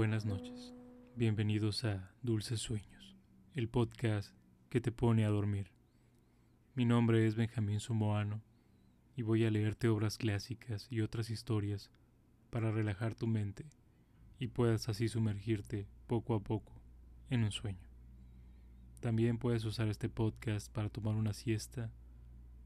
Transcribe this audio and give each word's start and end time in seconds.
Buenas 0.00 0.24
noches. 0.24 0.72
Bienvenidos 1.14 1.84
a 1.84 2.10
Dulces 2.22 2.58
Sueños, 2.58 3.18
el 3.52 3.68
podcast 3.68 4.34
que 4.70 4.80
te 4.80 4.92
pone 4.92 5.26
a 5.26 5.28
dormir. 5.28 5.72
Mi 6.74 6.86
nombre 6.86 7.26
es 7.26 7.34
Benjamín 7.34 7.80
Sumoano 7.80 8.40
y 9.14 9.20
voy 9.20 9.44
a 9.44 9.50
leerte 9.50 9.88
obras 9.88 10.16
clásicas 10.16 10.86
y 10.88 11.02
otras 11.02 11.28
historias 11.28 11.90
para 12.48 12.70
relajar 12.70 13.14
tu 13.14 13.26
mente 13.26 13.66
y 14.38 14.46
puedas 14.46 14.88
así 14.88 15.06
sumergirte 15.06 15.86
poco 16.06 16.34
a 16.34 16.42
poco 16.42 16.80
en 17.28 17.44
un 17.44 17.52
sueño. 17.52 17.90
También 19.00 19.36
puedes 19.36 19.66
usar 19.66 19.88
este 19.88 20.08
podcast 20.08 20.72
para 20.72 20.88
tomar 20.88 21.14
una 21.14 21.34
siesta 21.34 21.92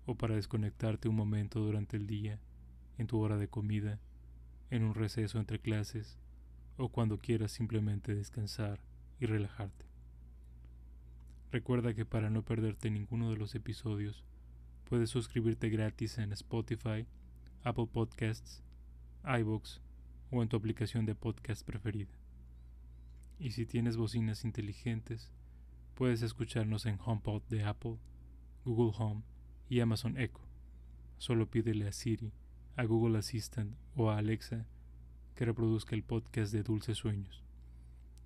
o 0.06 0.14
para 0.14 0.36
desconectarte 0.36 1.08
un 1.08 1.16
momento 1.16 1.58
durante 1.58 1.96
el 1.96 2.06
día, 2.06 2.38
en 2.96 3.08
tu 3.08 3.18
hora 3.18 3.38
de 3.38 3.48
comida, 3.48 3.98
en 4.70 4.84
un 4.84 4.94
receso 4.94 5.40
entre 5.40 5.58
clases 5.58 6.20
o 6.76 6.88
cuando 6.88 7.18
quieras 7.18 7.52
simplemente 7.52 8.14
descansar 8.14 8.80
y 9.20 9.26
relajarte. 9.26 9.86
Recuerda 11.52 11.94
que 11.94 12.04
para 12.04 12.30
no 12.30 12.42
perderte 12.42 12.90
ninguno 12.90 13.30
de 13.30 13.36
los 13.36 13.54
episodios, 13.54 14.24
puedes 14.88 15.10
suscribirte 15.10 15.68
gratis 15.68 16.18
en 16.18 16.32
Spotify, 16.32 17.06
Apple 17.62 17.86
Podcasts, 17.86 18.62
iBooks 19.24 19.80
o 20.30 20.42
en 20.42 20.48
tu 20.48 20.56
aplicación 20.56 21.06
de 21.06 21.14
podcast 21.14 21.64
preferida. 21.64 22.12
Y 23.38 23.52
si 23.52 23.66
tienes 23.66 23.96
bocinas 23.96 24.44
inteligentes, 24.44 25.30
puedes 25.94 26.22
escucharnos 26.22 26.86
en 26.86 26.98
HomePod 27.04 27.42
de 27.48 27.62
Apple, 27.64 27.98
Google 28.64 28.92
Home 28.98 29.22
y 29.68 29.80
Amazon 29.80 30.18
Echo. 30.18 30.40
Solo 31.18 31.48
pídele 31.48 31.86
a 31.86 31.92
Siri, 31.92 32.32
a 32.76 32.84
Google 32.84 33.18
Assistant 33.18 33.76
o 33.94 34.10
a 34.10 34.18
Alexa 34.18 34.66
que 35.34 35.44
reproduzca 35.44 35.96
el 35.96 36.04
podcast 36.04 36.52
de 36.52 36.62
Dulces 36.62 36.98
Sueños. 36.98 37.42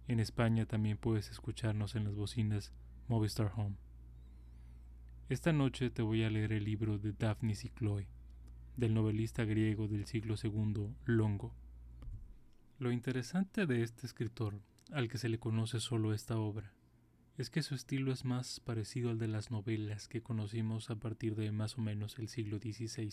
En 0.08 0.20
España 0.20 0.66
también 0.66 0.98
puedes 0.98 1.30
escucharnos 1.30 1.94
en 1.94 2.04
las 2.04 2.14
bocinas 2.14 2.72
Movistar 3.08 3.52
Home. 3.56 3.76
Esta 5.28 5.52
noche 5.52 5.90
te 5.90 6.02
voy 6.02 6.24
a 6.24 6.30
leer 6.30 6.52
el 6.52 6.64
libro 6.64 6.98
de 6.98 7.12
Daphnis 7.12 7.64
y 7.64 7.70
Chloe, 7.70 8.08
del 8.76 8.94
novelista 8.94 9.44
griego 9.44 9.88
del 9.88 10.06
siglo 10.06 10.34
II 10.42 10.94
Longo. 11.04 11.54
Lo 12.78 12.92
interesante 12.92 13.66
de 13.66 13.82
este 13.82 14.06
escritor, 14.06 14.60
al 14.92 15.08
que 15.08 15.18
se 15.18 15.28
le 15.28 15.38
conoce 15.38 15.80
solo 15.80 16.12
esta 16.12 16.38
obra, 16.38 16.72
es 17.36 17.50
que 17.50 17.62
su 17.62 17.74
estilo 17.74 18.12
es 18.12 18.24
más 18.24 18.60
parecido 18.60 19.10
al 19.10 19.18
de 19.18 19.28
las 19.28 19.50
novelas 19.50 20.08
que 20.08 20.22
conocimos 20.22 20.90
a 20.90 20.96
partir 20.96 21.36
de 21.36 21.52
más 21.52 21.78
o 21.78 21.80
menos 21.80 22.18
el 22.18 22.28
siglo 22.28 22.58
XVI 22.58 23.12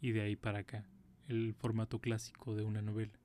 y 0.00 0.12
de 0.12 0.20
ahí 0.22 0.36
para 0.36 0.60
acá 0.60 0.86
el 1.28 1.54
formato 1.54 2.00
clásico 2.00 2.54
de 2.54 2.62
una 2.62 2.82
novela. 2.82 3.18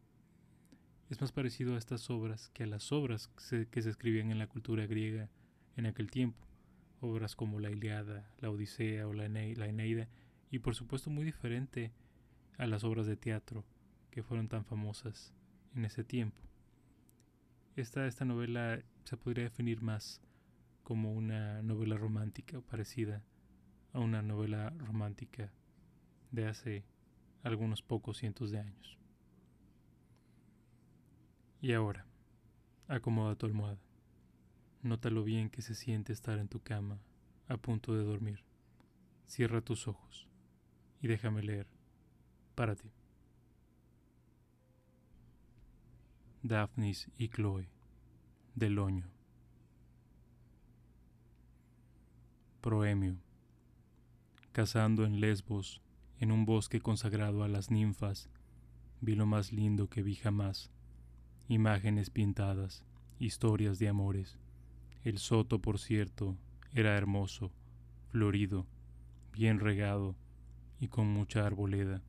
Es 1.10 1.22
más 1.22 1.32
parecido 1.32 1.76
a 1.76 1.78
estas 1.78 2.10
obras 2.10 2.50
que 2.50 2.64
a 2.64 2.68
las 2.68 2.92
obras 2.92 3.28
que 3.72 3.82
se, 3.82 3.90
escribían 3.90 4.32
en 4.32 4.40
la 4.40 4.48
cultura 4.48 4.88
griega 4.88 5.30
en 5.76 5.86
aquel 5.86 6.10
tiempo, 6.10 6.48
obras 7.00 7.36
como 7.36 7.60
la 7.60 7.70
Iliada, 7.70 8.32
la 8.40 8.50
Odisea 8.50 9.08
o 9.08 9.14
la, 9.14 9.26
Eneida, 9.26 10.10
y 10.50 10.60
por 10.60 10.74
supuesto 10.74 11.10
muy 11.10 11.24
diferente 11.24 11.92
a 12.58 12.66
las 12.66 12.84
obras 12.84 13.06
de 13.06 13.18
teatro 13.18 13.66
que 14.10 14.24
fueron 14.24 14.48
tan 14.48 14.66
famosas 14.66 15.34
en 15.76 15.86
ese 15.86 16.04
tiempo. 16.04 16.42
Esta, 17.76 18.08
esta 18.08 18.26
novela 18.26 18.82
se 19.04 19.18
podría 19.18 19.44
definir 19.44 19.82
más 19.82 20.22
como 20.84 21.14
una 21.14 21.62
novela 21.62 21.98
romántica 21.98 22.58
o 22.58 22.62
parecida 22.62 23.22
a 23.92 24.00
una 24.00 24.22
novela 24.22 24.72
romántica 24.72 25.52
de 26.32 26.48
hace 26.48 26.84
algunos 27.46 27.84
pocos 27.84 28.18
cientos 28.18 28.50
de 28.50 28.60
años. 28.60 28.98
Y 31.62 31.74
ahora, 31.74 32.06
acomoda 32.88 33.36
tu 33.36 33.46
almohada. 33.46 33.80
Nota 34.82 35.12
lo 35.12 35.24
bien 35.24 35.50
que 35.50 35.62
se 35.62 35.76
siente 35.76 36.12
estar 36.12 36.40
en 36.40 36.48
tu 36.48 36.60
cama, 36.60 37.00
a 37.48 37.58
punto 37.58 37.94
de 37.94 38.04
dormir. 38.04 38.44
Cierra 39.28 39.62
tus 39.62 39.88
ojos 39.88 40.28
y 41.02 41.08
déjame 41.08 41.44
leer 41.44 41.68
para 42.56 42.76
ti. 42.76 42.92
Daphnis 46.42 47.10
y 47.18 47.30
Chloe, 47.30 47.70
del 48.56 48.80
Oño. 48.80 49.08
Proemio. 52.62 53.18
Cazando 54.52 55.06
en 55.06 55.20
Lesbos, 55.20 55.82
en 56.26 56.32
un 56.32 56.44
bosque 56.44 56.82
consagrado 56.82 57.44
a 57.44 57.48
las 57.48 57.70
ninfas, 57.70 58.32
vi 59.00 59.14
lo 59.14 59.28
más 59.28 59.54
lindo 59.54 59.92
que 59.92 60.02
vi 60.02 60.16
jamás. 60.16 60.72
Imágenes 61.48 62.10
pintadas, 62.10 62.84
historias 63.20 63.78
de 63.78 63.90
amores. 63.90 64.40
El 65.04 65.20
soto, 65.20 65.60
por 65.60 65.78
cierto, 65.78 66.36
era 66.74 66.98
hermoso, 66.98 67.52
florido, 68.10 68.66
bien 69.34 69.60
regado 69.60 70.16
y 70.80 70.88
con 70.88 71.06
mucha 71.06 71.46
arboleda. 71.46 72.02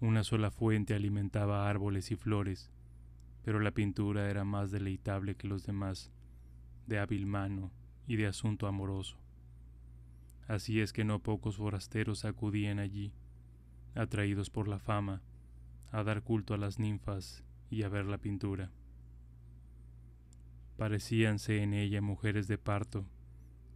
Una 0.00 0.24
sola 0.24 0.50
fuente 0.50 0.94
alimentaba 0.94 1.68
árboles 1.68 2.10
y 2.10 2.16
flores, 2.16 2.70
pero 3.42 3.60
la 3.60 3.72
pintura 3.72 4.30
era 4.30 4.44
más 4.44 4.70
deleitable 4.70 5.34
que 5.34 5.46
los 5.46 5.66
demás, 5.66 6.10
de 6.86 7.00
hábil 7.00 7.26
mano 7.26 7.70
y 8.06 8.16
de 8.16 8.28
asunto 8.28 8.66
amoroso. 8.66 9.18
Así 10.46 10.80
es 10.80 10.92
que 10.92 11.04
no 11.04 11.20
pocos 11.20 11.56
forasteros 11.56 12.24
acudían 12.24 12.78
allí, 12.78 13.12
atraídos 13.94 14.50
por 14.50 14.68
la 14.68 14.78
fama, 14.78 15.22
a 15.90 16.02
dar 16.02 16.22
culto 16.22 16.52
a 16.52 16.58
las 16.58 16.78
ninfas 16.78 17.42
y 17.70 17.82
a 17.82 17.88
ver 17.88 18.04
la 18.04 18.18
pintura. 18.18 18.70
Parecíanse 20.76 21.62
en 21.62 21.72
ella 21.72 22.02
mujeres 22.02 22.46
de 22.46 22.58
parto, 22.58 23.06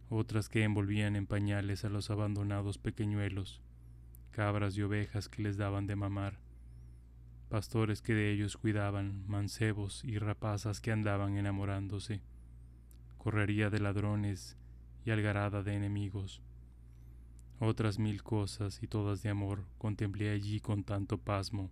otras 0.09 0.49
que 0.49 0.63
envolvían 0.63 1.15
en 1.15 1.25
pañales 1.25 1.85
a 1.85 1.89
los 1.89 2.11
abandonados 2.11 2.77
pequeñuelos, 2.77 3.61
cabras 4.31 4.77
y 4.77 4.83
ovejas 4.83 5.27
que 5.27 5.41
les 5.41 5.57
daban 5.57 5.87
de 5.87 5.95
mamar, 5.95 6.39
pastores 7.49 8.03
que 8.03 8.13
de 8.13 8.31
ellos 8.31 8.57
cuidaban, 8.57 9.27
mancebos 9.27 10.03
y 10.03 10.19
rapazas 10.19 10.81
que 10.81 10.91
andaban 10.91 11.37
enamorándose, 11.37 12.21
correría 13.17 13.71
de 13.71 13.79
ladrones 13.79 14.55
y 15.03 15.11
algarada 15.11 15.63
de 15.63 15.73
enemigos 15.73 16.43
otras 17.59 17.99
mil 17.99 18.23
cosas 18.23 18.81
y 18.81 18.87
todas 18.87 19.21
de 19.21 19.29
amor 19.29 19.65
contemplé 19.77 20.31
allí 20.31 20.59
con 20.59 20.83
tanto 20.83 21.17
pasmo, 21.17 21.71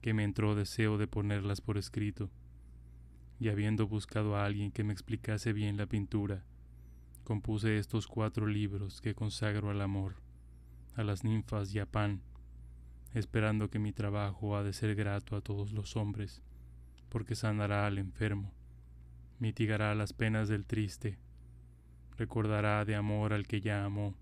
que 0.00 0.14
me 0.14 0.24
entró 0.24 0.54
deseo 0.54 0.98
de 0.98 1.06
ponerlas 1.06 1.60
por 1.60 1.78
escrito, 1.78 2.30
y 3.38 3.48
habiendo 3.48 3.86
buscado 3.86 4.36
a 4.36 4.44
alguien 4.44 4.72
que 4.72 4.84
me 4.84 4.92
explicase 4.92 5.52
bien 5.52 5.76
la 5.76 5.86
pintura, 5.86 6.44
compuse 7.24 7.78
estos 7.78 8.06
cuatro 8.06 8.46
libros 8.46 9.00
que 9.00 9.14
consagro 9.14 9.70
al 9.70 9.80
amor, 9.80 10.16
a 10.94 11.04
las 11.04 11.24
ninfas 11.24 11.74
y 11.74 11.78
a 11.78 11.86
Pan, 11.86 12.22
esperando 13.12 13.70
que 13.70 13.78
mi 13.78 13.92
trabajo 13.92 14.56
ha 14.56 14.62
de 14.62 14.72
ser 14.72 14.94
grato 14.94 15.36
a 15.36 15.40
todos 15.40 15.72
los 15.72 15.96
hombres, 15.96 16.42
porque 17.08 17.34
sanará 17.34 17.86
al 17.86 17.98
enfermo, 17.98 18.52
mitigará 19.38 19.94
las 19.94 20.12
penas 20.12 20.48
del 20.48 20.64
triste, 20.64 21.18
recordará 22.16 22.84
de 22.84 22.94
amor 22.94 23.32
al 23.32 23.46
que 23.46 23.60
ya 23.60 23.84
amó, 23.84 24.14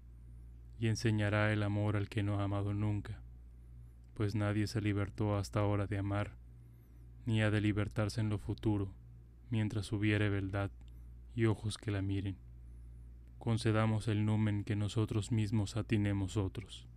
y 0.82 0.88
enseñará 0.88 1.52
el 1.52 1.62
amor 1.62 1.96
al 1.96 2.08
que 2.08 2.24
no 2.24 2.40
ha 2.40 2.42
amado 2.42 2.74
nunca, 2.74 3.22
pues 4.14 4.34
nadie 4.34 4.66
se 4.66 4.80
libertó 4.80 5.36
hasta 5.36 5.60
ahora 5.60 5.86
de 5.86 5.96
amar, 5.96 6.32
ni 7.24 7.40
ha 7.40 7.52
de 7.52 7.60
libertarse 7.60 8.20
en 8.20 8.28
lo 8.28 8.36
futuro, 8.36 8.92
mientras 9.48 9.92
hubiere 9.92 10.28
verdad 10.28 10.72
y 11.36 11.44
ojos 11.44 11.78
que 11.78 11.92
la 11.92 12.02
miren. 12.02 12.36
Concedamos 13.38 14.08
el 14.08 14.24
numen 14.24 14.64
que 14.64 14.74
nosotros 14.74 15.30
mismos 15.30 15.76
atinemos 15.76 16.36
otros. 16.36 16.88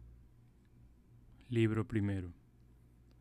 Libro 1.47 1.87
primero. 1.87 2.33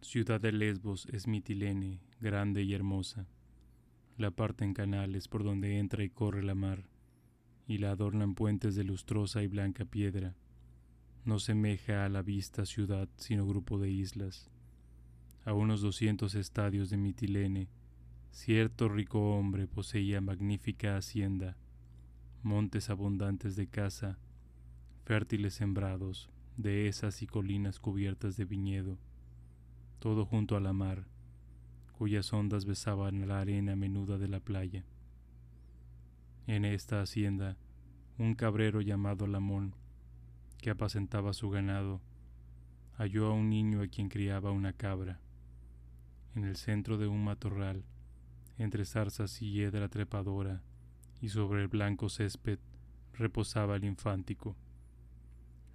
Ciudad 0.00 0.40
de 0.40 0.52
Lesbos 0.52 1.06
es 1.12 1.26
Mitilene, 1.26 2.00
grande 2.20 2.62
y 2.62 2.72
hermosa. 2.72 3.26
La 4.16 4.30
parte 4.30 4.64
en 4.64 4.72
canales 4.72 5.28
por 5.28 5.44
donde 5.44 5.78
entra 5.78 6.04
y 6.04 6.08
corre 6.08 6.42
la 6.42 6.54
mar, 6.54 6.88
y 7.66 7.76
la 7.76 7.90
adornan 7.90 8.34
puentes 8.34 8.74
de 8.76 8.84
lustrosa 8.84 9.42
y 9.42 9.46
blanca 9.46 9.84
piedra 9.84 10.34
no 11.24 11.38
semeja 11.38 12.04
a 12.04 12.08
la 12.10 12.22
vista 12.22 12.66
ciudad, 12.66 13.08
sino 13.16 13.46
grupo 13.46 13.78
de 13.78 13.90
islas. 13.90 14.50
A 15.46 15.54
unos 15.54 15.80
doscientos 15.80 16.34
estadios 16.34 16.90
de 16.90 16.98
Mitilene, 16.98 17.68
cierto 18.30 18.88
rico 18.88 19.34
hombre 19.34 19.66
poseía 19.66 20.20
magnífica 20.20 20.96
hacienda, 20.96 21.56
montes 22.42 22.90
abundantes 22.90 23.56
de 23.56 23.66
caza, 23.68 24.18
fértiles 25.04 25.54
sembrados, 25.54 26.28
dehesas 26.58 27.22
y 27.22 27.26
colinas 27.26 27.78
cubiertas 27.80 28.36
de 28.36 28.44
viñedo, 28.44 28.98
todo 30.00 30.26
junto 30.26 30.56
a 30.56 30.60
la 30.60 30.74
mar, 30.74 31.06
cuyas 31.92 32.32
ondas 32.34 32.66
besaban 32.66 33.26
la 33.26 33.40
arena 33.40 33.76
menuda 33.76 34.18
de 34.18 34.28
la 34.28 34.40
playa. 34.40 34.84
En 36.46 36.66
esta 36.66 37.00
hacienda, 37.00 37.56
un 38.18 38.34
cabrero 38.34 38.82
llamado 38.82 39.26
Lamón 39.26 39.74
que 40.64 40.70
apacentaba 40.70 41.34
su 41.34 41.50
ganado, 41.50 42.00
halló 42.96 43.26
a 43.26 43.34
un 43.34 43.50
niño 43.50 43.82
a 43.82 43.86
quien 43.86 44.08
criaba 44.08 44.50
una 44.50 44.72
cabra. 44.72 45.20
en 46.34 46.44
el 46.44 46.56
centro 46.56 46.96
de 46.96 47.06
un 47.06 47.22
matorral, 47.22 47.84
entre 48.56 48.86
zarzas 48.86 49.42
y 49.42 49.52
hiedra 49.52 49.90
trepadora, 49.90 50.62
y 51.20 51.28
sobre 51.28 51.60
el 51.60 51.68
blanco 51.68 52.08
césped 52.08 52.58
reposaba 53.12 53.76
el 53.76 53.84
infántico. 53.84 54.56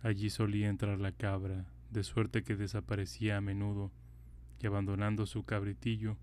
Allí 0.01 0.31
solía 0.31 0.69
entrar 0.69 0.99
la 0.99 1.11
cabra, 1.11 1.67
de 1.91 2.03
suerte 2.03 2.41
que 2.41 2.55
desaparecía 2.55 3.37
a 3.37 3.41
menudo, 3.41 3.91
y 4.59 4.65
abandonando 4.65 5.27
su 5.27 5.43
cabritillo, 5.43 6.17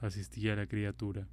asistía 0.00 0.54
a 0.54 0.56
la 0.56 0.66
criatura. 0.66 1.28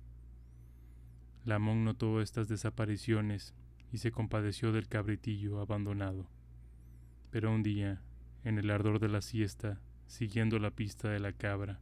Lamón 1.46 1.86
notó 1.86 2.20
estas 2.22 2.50
desapariciones 2.50 3.54
y 3.94 4.00
se 4.00 4.12
compadeció 4.12 4.74
del 4.74 4.90
cabritillo 4.90 5.62
abandonado. 5.62 6.28
Pero 7.32 7.52
un 7.52 7.64
día, 7.64 8.02
en 8.44 8.60
el 8.60 8.70
ardor 8.70 9.00
de 9.00 9.08
la 9.08 9.22
siesta, 9.22 9.80
siguiendo 10.06 10.60
la 10.60 10.72
pista 10.72 11.10
de 11.10 11.20
la 11.20 11.32
cabra, 11.32 11.80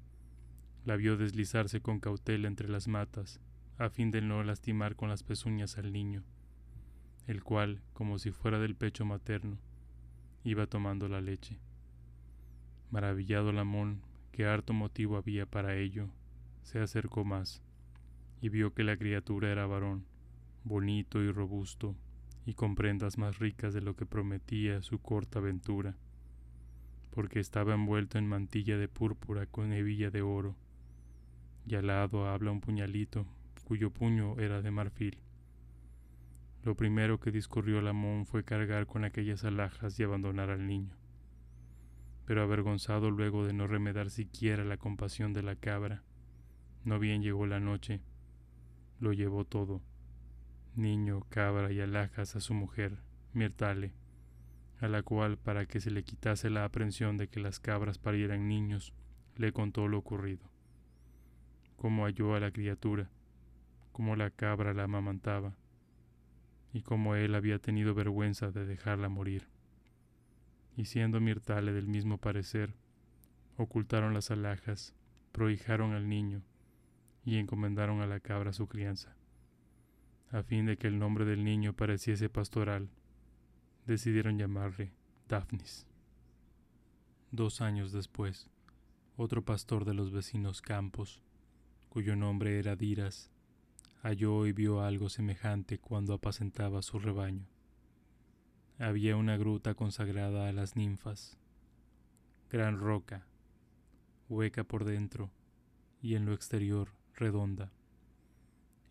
la 0.86 0.96
vio 0.96 1.18
deslizarse 1.18 1.82
con 1.82 2.00
cautela 2.00 2.48
entre 2.48 2.70
las 2.70 2.88
matas, 2.88 3.42
a 3.80 3.90
fin 3.90 4.12
de 4.12 4.22
no 4.22 4.44
lastimar 4.44 4.96
con 4.96 5.10
las 5.10 5.24
pezuñas 5.24 5.78
al 5.78 5.92
niño, 5.92 6.24
el 7.28 7.44
cual, 7.44 7.82
como 7.94 8.20
si 8.20 8.32
fuera 8.32 8.60
del 8.60 8.76
pecho 8.76 9.06
materno, 9.06 9.58
iba 10.44 10.68
tomando 10.68 11.08
la 11.08 11.22
leche. 11.22 11.60
Maravillado 12.92 13.52
Lamón, 13.52 14.02
que 14.32 14.46
harto 14.46 14.74
motivo 14.74 15.18
había 15.18 15.46
para 15.46 15.76
ello, 15.76 16.10
se 16.62 16.80
acercó 16.80 17.26
más 17.26 17.64
y 18.42 18.50
vio 18.50 18.74
que 18.74 18.84
la 18.84 18.98
criatura 18.98 19.52
era 19.52 19.66
varón, 19.66 20.06
bonito 20.64 21.22
y 21.22 21.32
robusto, 21.32 21.96
y 22.50 22.56
con 22.56 22.74
prendas 22.74 23.20
más 23.20 23.38
ricas 23.38 23.76
de 23.76 23.82
lo 23.82 23.96
que 23.96 24.08
prometía 24.08 24.82
su 24.82 25.00
corta 25.00 25.38
aventura, 25.38 25.96
porque 27.12 27.40
estaba 27.40 27.76
envuelto 27.76 28.18
en 28.18 28.28
mantilla 28.28 28.80
de 28.80 28.88
púrpura 28.88 29.46
con 29.46 29.72
hebilla 29.72 30.10
de 30.10 30.24
oro, 30.24 30.56
y 31.68 31.76
al 31.76 31.86
lado 31.86 32.28
habla 32.28 32.50
un 32.50 32.60
puñalito, 32.60 33.28
cuyo 33.66 33.92
puño 33.92 34.40
era 34.40 34.64
de 34.64 34.72
marfil. 34.72 35.20
Lo 36.64 36.74
primero 36.76 37.20
que 37.20 37.30
discurrió 37.30 37.82
Lamón 37.82 38.26
fue 38.26 38.44
cargar 38.44 38.88
con 38.88 39.04
aquellas 39.04 39.44
alhajas 39.44 40.00
y 40.00 40.04
abandonar 40.04 40.50
al 40.50 40.66
niño. 40.66 40.96
Pero 42.26 42.42
avergonzado 42.42 43.12
luego 43.12 43.46
de 43.46 43.54
no 43.54 43.68
remedar 43.68 44.10
siquiera 44.10 44.66
la 44.66 44.78
compasión 44.78 45.34
de 45.34 45.44
la 45.44 45.56
cabra, 45.56 46.02
no 46.84 46.98
bien 46.98 47.22
llegó 47.22 47.46
la 47.46 47.60
noche, 47.60 48.02
lo 49.00 49.14
llevó 49.14 49.46
todo, 49.46 49.84
niño, 50.80 51.22
cabra 51.30 51.72
y 51.72 51.80
alhajas 51.82 52.36
a 52.36 52.40
su 52.40 52.54
mujer, 52.54 52.98
Mirtale, 53.34 53.94
a 54.80 54.88
la 54.88 55.04
cual, 55.04 55.38
para 55.38 55.66
que 55.66 55.80
se 55.80 55.92
le 55.92 56.04
quitase 56.04 56.50
la 56.50 56.66
aprensión 56.66 57.18
de 57.18 57.28
que 57.28 57.40
las 57.40 57.60
cabras 57.60 58.00
parieran 58.00 58.48
niños, 58.48 58.94
le 59.36 59.52
contó 59.52 59.88
lo 59.88 59.98
ocurrido, 59.98 60.50
cómo 61.76 62.06
halló 62.06 62.34
a 62.34 62.40
la 62.40 62.52
criatura, 62.52 63.10
cómo 63.92 64.16
la 64.16 64.32
cabra 64.32 64.74
la 64.74 64.84
amamantaba, 64.84 65.56
y 66.72 66.82
cómo 66.82 67.16
él 67.16 67.36
había 67.36 67.60
tenido 67.60 67.94
vergüenza 67.94 68.52
de 68.52 68.66
dejarla 68.66 69.10
morir. 69.10 69.48
Y 70.76 70.86
siendo 70.86 71.20
Mirtale 71.20 71.74
del 71.74 71.88
mismo 71.88 72.18
parecer, 72.18 72.74
ocultaron 73.58 74.14
las 74.14 74.32
alhajas, 74.32 74.96
prohijaron 75.32 75.94
al 75.94 76.08
niño, 76.08 76.42
y 77.26 77.38
encomendaron 77.38 78.02
a 78.02 78.08
la 78.08 78.20
cabra 78.20 78.54
su 78.54 78.68
crianza. 78.68 79.19
A 80.32 80.44
fin 80.44 80.68
de 80.68 80.78
que 80.78 80.88
el 80.88 81.00
nombre 81.00 81.26
del 81.26 81.44
niño 81.44 81.74
pareciese 81.74 82.30
pastoral, 82.30 82.90
decidieron 83.88 84.38
llamarle 84.38 84.94
Daphnis. 85.28 85.88
Dos 87.32 87.62
años 87.62 87.92
después, 87.92 88.48
otro 89.18 89.44
pastor 89.44 89.86
de 89.86 89.96
los 89.96 90.12
vecinos 90.12 90.62
campos, 90.62 91.24
cuyo 91.90 92.16
nombre 92.16 92.60
era 92.60 92.76
Diras, 92.76 93.32
halló 94.04 94.46
y 94.46 94.54
vio 94.54 94.82
algo 94.82 95.10
semejante 95.10 95.80
cuando 95.80 96.14
apacentaba 96.14 96.84
su 96.84 97.00
rebaño. 97.00 97.48
Había 98.78 99.16
una 99.16 99.36
gruta 99.36 99.74
consagrada 99.74 100.48
a 100.48 100.54
las 100.54 100.76
ninfas, 100.76 101.40
gran 102.52 102.80
roca, 102.80 103.26
hueca 104.30 104.64
por 104.64 104.86
dentro 104.86 105.32
y 106.04 106.14
en 106.14 106.26
lo 106.26 106.34
exterior 106.34 106.92
redonda. 107.16 107.72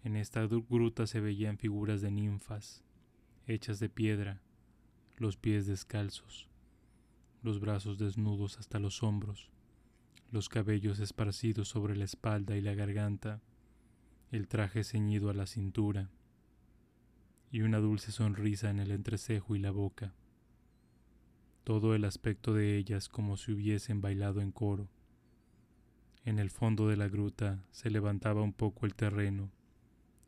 En 0.08 0.16
esta 0.16 0.46
gruta 0.46 1.06
se 1.06 1.20
veían 1.20 1.58
figuras 1.58 2.00
de 2.00 2.10
ninfas, 2.10 2.82
hechas 3.46 3.78
de 3.78 3.90
piedra, 3.90 4.40
los 5.18 5.36
pies 5.36 5.66
descalzos, 5.66 6.48
los 7.42 7.60
brazos 7.60 7.98
desnudos 7.98 8.58
hasta 8.58 8.78
los 8.78 9.02
hombros, 9.02 9.50
los 10.30 10.48
cabellos 10.48 10.98
esparcidos 10.98 11.68
sobre 11.68 11.94
la 11.94 12.06
espalda 12.06 12.56
y 12.56 12.62
la 12.62 12.72
garganta, 12.72 13.42
el 14.30 14.48
traje 14.48 14.82
ceñido 14.82 15.28
a 15.28 15.34
la 15.34 15.44
cintura, 15.44 16.08
y 17.50 17.60
una 17.60 17.76
dulce 17.76 18.10
sonrisa 18.10 18.70
en 18.70 18.80
el 18.80 18.92
entrecejo 18.92 19.56
y 19.56 19.58
la 19.58 19.72
boca. 19.72 20.14
Todo 21.64 21.94
el 21.94 22.06
aspecto 22.06 22.54
de 22.54 22.78
ellas 22.78 23.10
como 23.10 23.36
si 23.36 23.52
hubiesen 23.52 24.00
bailado 24.00 24.40
en 24.40 24.52
coro. 24.52 24.88
En 26.24 26.38
el 26.38 26.48
fondo 26.48 26.88
de 26.88 26.96
la 26.96 27.08
gruta 27.08 27.62
se 27.72 27.90
levantaba 27.90 28.40
un 28.40 28.54
poco 28.54 28.86
el 28.86 28.94
terreno, 28.94 29.50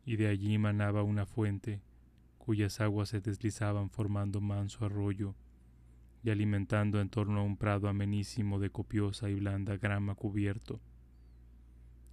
y 0.05 0.15
de 0.15 0.27
allí 0.27 0.57
manaba 0.57 1.03
una 1.03 1.25
fuente, 1.25 1.81
cuyas 2.37 2.81
aguas 2.81 3.09
se 3.09 3.21
deslizaban 3.21 3.89
formando 3.89 4.41
manso 4.41 4.85
arroyo 4.85 5.35
y 6.23 6.29
alimentando 6.29 7.01
en 7.01 7.09
torno 7.09 7.39
a 7.39 7.43
un 7.43 7.57
prado 7.57 7.87
amenísimo 7.87 8.59
de 8.59 8.69
copiosa 8.69 9.29
y 9.29 9.35
blanda 9.35 9.77
grama 9.77 10.15
cubierto. 10.15 10.79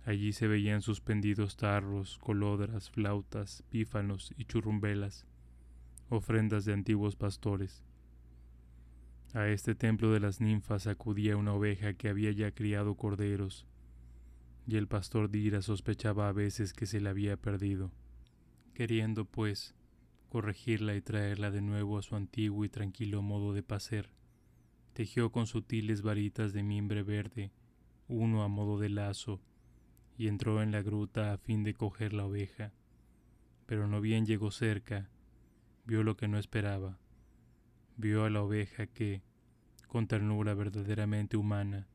Allí 0.05 0.33
se 0.33 0.49
veían 0.49 0.81
suspendidos 0.81 1.57
tarros, 1.57 2.19
colodras, 2.19 2.91
flautas, 2.91 3.63
pífanos 3.69 4.33
y 4.39 4.47
churrumbelas, 4.47 5.27
ofrendas 6.09 6.65
de 6.65 6.73
antiguos 6.73 7.17
pastores. 7.17 7.83
A 9.35 9.49
este 9.49 9.75
templo 9.75 10.11
de 10.13 10.21
las 10.21 10.41
ninfas 10.41 10.87
acudía 10.87 11.37
una 11.37 11.53
oveja 11.53 11.93
que 11.93 12.09
había 12.09 12.33
ya 12.33 12.51
criado 12.53 12.95
corderos, 12.95 13.67
y 14.69 14.77
el 14.77 14.87
pastor 14.87 15.31
Dira 15.31 15.63
sospechaba 15.63 16.29
a 16.29 16.33
veces 16.33 16.75
que 16.75 16.85
se 16.85 17.01
la 17.01 17.09
había 17.09 17.39
perdido. 17.39 17.91
Queriendo, 18.75 19.25
pues, 19.25 19.75
corregirla 20.29 20.95
y 20.95 21.01
traerla 21.01 21.51
de 21.51 21.63
nuevo 21.63 21.97
a 21.97 22.03
su 22.03 22.17
antiguo 22.17 22.67
y 22.67 22.69
tranquilo 22.69 23.23
modo 23.23 23.55
de 23.55 23.63
pacer, 23.63 24.11
tejió 24.93 25.33
con 25.33 25.47
sutiles 25.47 26.03
varitas 26.03 26.53
de 26.53 26.63
mimbre 26.63 27.03
verde, 27.03 27.51
uno 28.09 28.43
a 28.43 28.49
modo 28.49 28.79
de 28.79 28.91
lazo, 28.91 29.41
y 30.19 30.29
entró 30.29 30.63
en 30.63 30.71
la 30.71 30.83
gruta 30.83 31.33
a 31.33 31.39
fin 31.39 31.65
de 31.65 31.73
coger 31.73 32.13
la 32.13 32.27
oveja. 32.27 32.75
Pero 33.65 33.89
no 33.89 34.03
bien 34.03 34.27
llegó 34.27 34.51
cerca, 34.51 35.09
vio 35.87 36.03
lo 36.03 36.19
que 36.19 36.29
no 36.29 36.39
esperaba. 36.39 36.99
Vio 37.97 38.27
a 38.27 38.31
la 38.31 38.43
oveja 38.43 38.87
que, 38.87 39.23
con 39.87 40.07
ternura 40.09 40.53
verdaderamente 40.53 41.39
humana, 41.39 41.89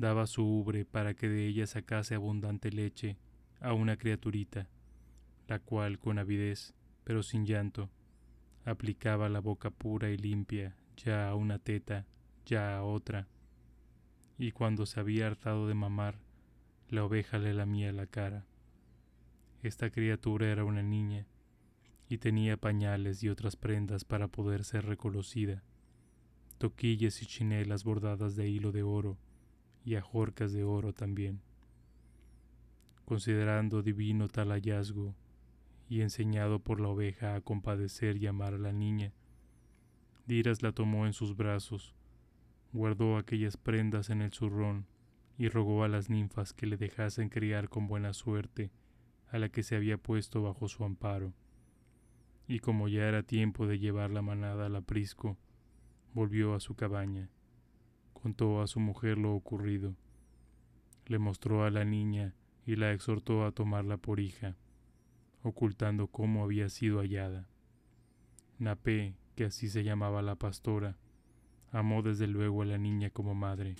daba 0.00 0.26
su 0.26 0.42
ubre 0.42 0.86
para 0.86 1.12
que 1.12 1.28
de 1.28 1.46
ella 1.46 1.66
sacase 1.66 2.14
abundante 2.14 2.72
leche 2.72 3.18
a 3.60 3.74
una 3.74 3.98
criaturita, 3.98 4.66
la 5.46 5.58
cual 5.58 5.98
con 5.98 6.18
avidez, 6.18 6.72
pero 7.04 7.22
sin 7.22 7.44
llanto, 7.44 7.90
aplicaba 8.64 9.28
la 9.28 9.40
boca 9.40 9.68
pura 9.68 10.08
y 10.08 10.16
limpia 10.16 10.74
ya 10.96 11.28
a 11.28 11.34
una 11.34 11.58
teta, 11.58 12.06
ya 12.46 12.78
a 12.78 12.82
otra, 12.82 13.28
y 14.38 14.52
cuando 14.52 14.86
se 14.86 15.00
había 15.00 15.26
hartado 15.26 15.68
de 15.68 15.74
mamar, 15.74 16.18
la 16.88 17.04
oveja 17.04 17.36
le 17.36 17.52
lamía 17.52 17.92
la 17.92 18.06
cara. 18.06 18.46
Esta 19.62 19.90
criatura 19.90 20.50
era 20.50 20.64
una 20.64 20.82
niña, 20.82 21.26
y 22.08 22.16
tenía 22.16 22.56
pañales 22.56 23.22
y 23.22 23.28
otras 23.28 23.54
prendas 23.54 24.06
para 24.06 24.28
poder 24.28 24.64
ser 24.64 24.86
reconocida, 24.86 25.62
toquillas 26.56 27.20
y 27.20 27.26
chinelas 27.26 27.84
bordadas 27.84 28.34
de 28.34 28.48
hilo 28.48 28.72
de 28.72 28.82
oro, 28.82 29.18
y 29.90 29.96
ajorcas 29.96 30.52
de 30.52 30.62
oro 30.62 30.92
también. 30.92 31.40
Considerando 33.04 33.82
divino 33.82 34.28
tal 34.28 34.50
hallazgo, 34.50 35.16
y 35.88 36.02
enseñado 36.02 36.60
por 36.60 36.80
la 36.80 36.86
oveja 36.86 37.34
a 37.34 37.40
compadecer 37.40 38.16
y 38.18 38.28
amar 38.28 38.54
a 38.54 38.58
la 38.58 38.72
niña, 38.72 39.12
Diras 40.26 40.62
la 40.62 40.70
tomó 40.70 41.06
en 41.06 41.12
sus 41.12 41.36
brazos, 41.36 41.92
guardó 42.72 43.16
aquellas 43.16 43.56
prendas 43.56 44.10
en 44.10 44.22
el 44.22 44.32
zurrón 44.32 44.86
y 45.36 45.48
rogó 45.48 45.82
a 45.82 45.88
las 45.88 46.08
ninfas 46.08 46.52
que 46.52 46.66
le 46.66 46.76
dejasen 46.76 47.28
criar 47.28 47.68
con 47.68 47.88
buena 47.88 48.12
suerte 48.12 48.70
a 49.32 49.40
la 49.40 49.48
que 49.48 49.64
se 49.64 49.74
había 49.74 49.98
puesto 49.98 50.40
bajo 50.40 50.68
su 50.68 50.84
amparo. 50.84 51.32
Y 52.46 52.60
como 52.60 52.86
ya 52.86 53.08
era 53.08 53.24
tiempo 53.24 53.66
de 53.66 53.80
llevar 53.80 54.12
la 54.12 54.22
manada 54.22 54.66
al 54.66 54.76
aprisco, 54.76 55.36
volvió 56.14 56.54
a 56.54 56.60
su 56.60 56.76
cabaña 56.76 57.28
contó 58.12 58.62
a 58.62 58.66
su 58.66 58.80
mujer 58.80 59.18
lo 59.18 59.34
ocurrido. 59.34 59.94
Le 61.06 61.18
mostró 61.18 61.64
a 61.64 61.70
la 61.70 61.84
niña 61.84 62.34
y 62.66 62.76
la 62.76 62.92
exhortó 62.92 63.44
a 63.44 63.52
tomarla 63.52 63.96
por 63.96 64.20
hija, 64.20 64.56
ocultando 65.42 66.08
cómo 66.08 66.44
había 66.44 66.68
sido 66.68 67.00
hallada. 67.00 67.48
Napé, 68.58 69.16
que 69.34 69.44
así 69.44 69.68
se 69.68 69.84
llamaba 69.84 70.22
la 70.22 70.36
pastora, 70.36 70.96
amó 71.72 72.02
desde 72.02 72.26
luego 72.26 72.62
a 72.62 72.66
la 72.66 72.78
niña 72.78 73.10
como 73.10 73.34
madre, 73.34 73.76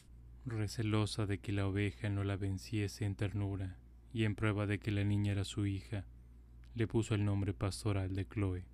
Recelosa 0.46 1.26
de 1.26 1.38
que 1.38 1.52
la 1.52 1.66
oveja 1.66 2.08
no 2.08 2.24
la 2.24 2.36
venciese 2.36 3.04
en 3.04 3.14
ternura 3.14 3.76
y 4.12 4.24
en 4.24 4.34
prueba 4.34 4.66
de 4.66 4.78
que 4.78 4.90
la 4.90 5.04
niña 5.04 5.32
era 5.32 5.44
su 5.44 5.66
hija, 5.66 6.06
le 6.74 6.86
puso 6.86 7.14
el 7.14 7.24
nombre 7.24 7.52
pastoral 7.52 8.14
de 8.14 8.26
Chloe. 8.26 8.64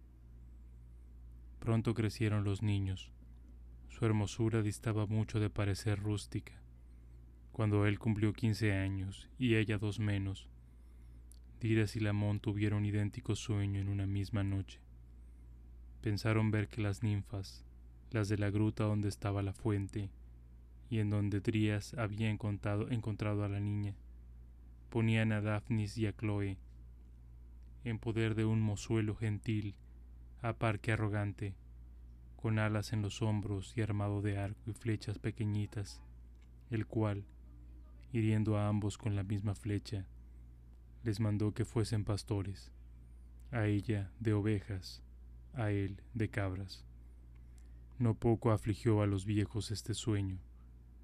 Pronto 1.59 1.93
crecieron 1.95 2.45
los 2.45 2.63
niños. 2.63 3.11
Su 3.97 4.05
hermosura 4.05 4.61
distaba 4.61 5.07
mucho 5.07 5.41
de 5.41 5.49
parecer 5.49 5.99
rústica. 5.99 6.53
Cuando 7.53 7.87
él 7.87 7.99
cumplió 7.99 8.35
quince 8.35 8.75
años 8.75 9.31
y 9.39 9.55
ella 9.55 9.79
dos 9.79 10.01
menos, 10.01 10.51
Diras 11.61 11.97
y 11.97 12.01
Lamón 12.01 12.39
tuvieron 12.39 12.85
idéntico 12.85 13.35
sueño 13.35 13.81
en 13.81 13.89
una 13.89 14.07
misma 14.07 14.45
noche. 14.45 14.81
Pensaron 16.03 16.51
ver 16.51 16.69
que 16.69 16.83
las 16.83 17.03
ninfas, 17.03 17.65
las 18.11 18.29
de 18.29 18.37
la 18.37 18.51
gruta 18.51 18.85
donde 18.85 19.09
estaba 19.09 19.43
la 19.43 19.55
fuente, 19.55 20.11
y 20.91 20.99
en 20.99 21.09
donde 21.09 21.41
Drías 21.41 21.95
había 21.95 22.29
encontrado, 22.29 22.91
encontrado 22.91 23.45
a 23.45 23.49
la 23.49 23.61
niña, 23.61 23.95
ponían 24.91 25.33
a 25.33 25.41
Daphnis 25.41 25.97
y 25.97 26.07
a 26.07 26.13
Chloe 26.13 26.59
en 27.83 27.99
poder 27.99 28.35
de 28.35 28.45
un 28.45 28.61
mozuelo 28.61 29.15
gentil, 29.15 29.75
a 30.43 30.53
parque 30.53 30.93
arrogante, 30.93 31.55
con 32.37 32.59
alas 32.59 32.93
en 32.93 33.03
los 33.03 33.23
hombros 33.23 33.77
y 33.77 33.83
armado 33.83 34.23
de 34.23 34.39
arco 34.39 34.71
y 34.71 34.75
flechas 34.75 35.19
pequeñitas, 35.19 36.01
el 36.71 36.87
cual, 36.87 37.25
hiriendo 38.13 38.57
a 38.57 38.69
ambos 38.69 38.99
con 38.99 39.17
la 39.17 39.25
misma 39.25 39.55
flecha, 39.55 40.07
les 41.03 41.21
mandó 41.21 41.53
que 41.53 41.65
fuesen 41.65 42.05
pastores, 42.05 42.73
a 43.51 43.67
ella 43.67 44.13
de 44.21 44.33
ovejas, 44.33 45.03
a 45.55 45.71
él 45.71 46.03
de 46.15 46.29
cabras. 46.29 46.85
No 47.99 48.15
poco 48.15 48.51
afligió 48.51 49.03
a 49.03 49.07
los 49.07 49.25
viejos 49.25 49.71
este 49.71 49.95
sueño, 49.95 50.39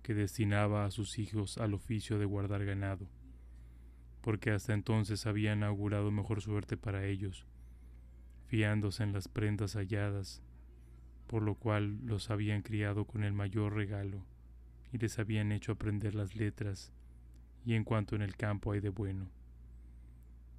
que 0.03 0.15
destinaba 0.15 0.85
a 0.85 0.91
sus 0.91 1.19
hijos 1.19 1.59
al 1.59 1.75
oficio 1.75 2.19
de 2.19 2.25
guardar 2.25 2.65
ganado, 2.65 3.09
porque 4.21 4.51
hasta 4.51 4.75
entonces 4.75 5.27
habían 5.27 5.63
augurado 5.63 6.11
mejor 6.11 6.43
suerte 6.43 6.77
para 6.77 7.07
ellos, 7.07 7.47
fiándose 8.47 9.03
en 9.03 9.13
las 9.13 9.29
prendas 9.29 9.75
halladas, 9.75 10.43
por 11.33 11.43
lo 11.43 11.55
cual 11.55 11.99
los 12.05 12.29
habían 12.29 12.61
criado 12.61 13.07
con 13.07 13.25
el 13.25 13.33
mayor 13.33 13.73
regalo 13.73 14.23
y 14.93 14.99
les 14.99 15.19
habían 15.19 15.51
hecho 15.51 15.73
aprender 15.73 16.15
las 16.15 16.37
letras 16.37 16.93
y 17.65 17.73
en 17.73 17.85
cuanto 17.85 18.15
en 18.15 18.21
el 18.21 18.37
campo 18.37 18.73
hay 18.73 18.81
de 18.81 18.91
bueno. 18.91 19.31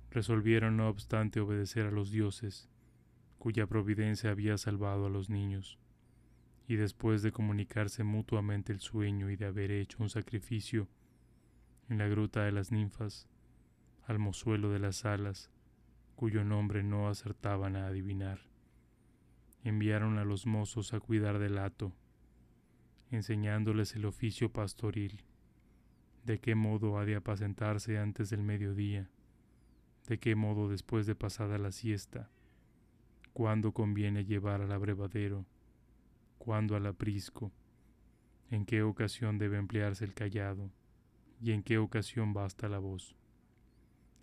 Resolvieron 0.09 0.75
no 0.75 0.89
obstante 0.89 1.39
obedecer 1.39 1.85
a 1.85 1.91
los 1.91 2.09
dioses, 2.09 2.71
cuya 3.37 3.67
providencia 3.67 4.31
había 4.31 4.57
salvado 4.57 5.05
a 5.05 5.11
los 5.11 5.29
niños, 5.29 5.77
y 6.67 6.75
después 6.75 7.21
de 7.21 7.31
comunicarse 7.31 8.03
mutuamente 8.03 8.73
el 8.73 8.79
sueño 8.79 9.29
y 9.29 9.35
de 9.35 9.45
haber 9.45 9.69
hecho 9.69 10.01
un 10.01 10.09
sacrificio 10.09 10.87
en 11.87 11.99
la 11.99 12.07
gruta 12.07 12.45
de 12.45 12.51
las 12.51 12.71
ninfas, 12.71 13.29
al 14.07 14.17
mozuelo 14.17 14.71
de 14.71 14.79
las 14.79 15.05
alas, 15.05 15.51
cuyo 16.15 16.43
nombre 16.43 16.81
no 16.81 17.09
acertaban 17.09 17.75
a 17.75 17.85
adivinar, 17.85 18.52
enviaron 19.63 20.17
a 20.17 20.25
los 20.25 20.45
mozos 20.45 20.93
a 20.93 20.99
cuidar 20.99 21.39
del 21.39 21.57
hato, 21.57 21.93
enseñándoles 23.11 23.95
el 23.95 24.05
oficio 24.05 24.51
pastoril, 24.51 25.23
de 26.25 26.39
qué 26.39 26.55
modo 26.55 26.97
ha 26.97 27.05
de 27.05 27.15
apacentarse 27.15 27.97
antes 27.97 28.29
del 28.29 28.43
mediodía, 28.43 29.09
de 30.07 30.19
qué 30.19 30.35
modo 30.35 30.69
después 30.69 31.05
de 31.05 31.15
pasada 31.15 31.57
la 31.57 31.71
siesta, 31.71 32.29
cuándo 33.33 33.73
conviene 33.73 34.25
llevar 34.25 34.61
al 34.61 34.71
abrevadero, 34.71 35.45
cuándo 36.37 36.75
al 36.75 36.85
aprisco, 36.85 37.51
en 38.51 38.65
qué 38.65 38.83
ocasión 38.83 39.37
debe 39.37 39.57
emplearse 39.57 40.05
el 40.05 40.13
callado 40.13 40.69
y 41.41 41.51
en 41.51 41.63
qué 41.63 41.77
ocasión 41.77 42.33
basta 42.33 42.69
la 42.69 42.79
voz. 42.79 43.15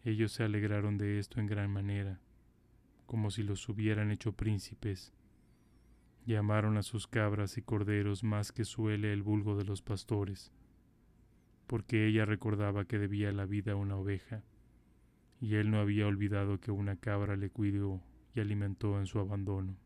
Ellos 0.05 0.33
se 0.33 0.45
alegraron 0.45 0.97
de 0.99 1.19
esto 1.19 1.41
en 1.41 1.47
gran 1.47 1.71
manera, 1.71 2.21
como 3.07 3.31
si 3.31 3.43
los 3.43 3.69
hubieran 3.69 4.11
hecho 4.11 4.33
príncipes. 4.33 5.13
Llamaron 6.27 6.77
a 6.77 6.83
sus 6.83 7.07
cabras 7.07 7.59
y 7.59 7.63
corderos 7.63 8.23
más 8.23 8.53
que 8.53 8.65
suele 8.65 9.13
el 9.13 9.23
vulgo 9.23 9.57
de 9.57 9.65
los 9.65 9.83
pastores, 9.83 10.53
porque 11.67 12.07
ella 12.07 12.25
recordaba 12.25 12.85
que 12.85 12.99
debía 12.99 13.33
la 13.33 13.47
vida 13.47 13.73
a 13.73 13.77
una 13.77 13.97
oveja 13.97 14.43
y 15.41 15.55
él 15.55 15.71
no 15.71 15.81
había 15.81 16.07
olvidado 16.07 16.61
que 16.61 16.71
una 16.71 16.97
cabra 16.97 17.37
le 17.37 17.51
cuidó 17.51 18.03
y 18.35 18.41
alimentó 18.41 18.99
en 18.99 19.07
su 19.07 19.19
abandono. 19.19 19.77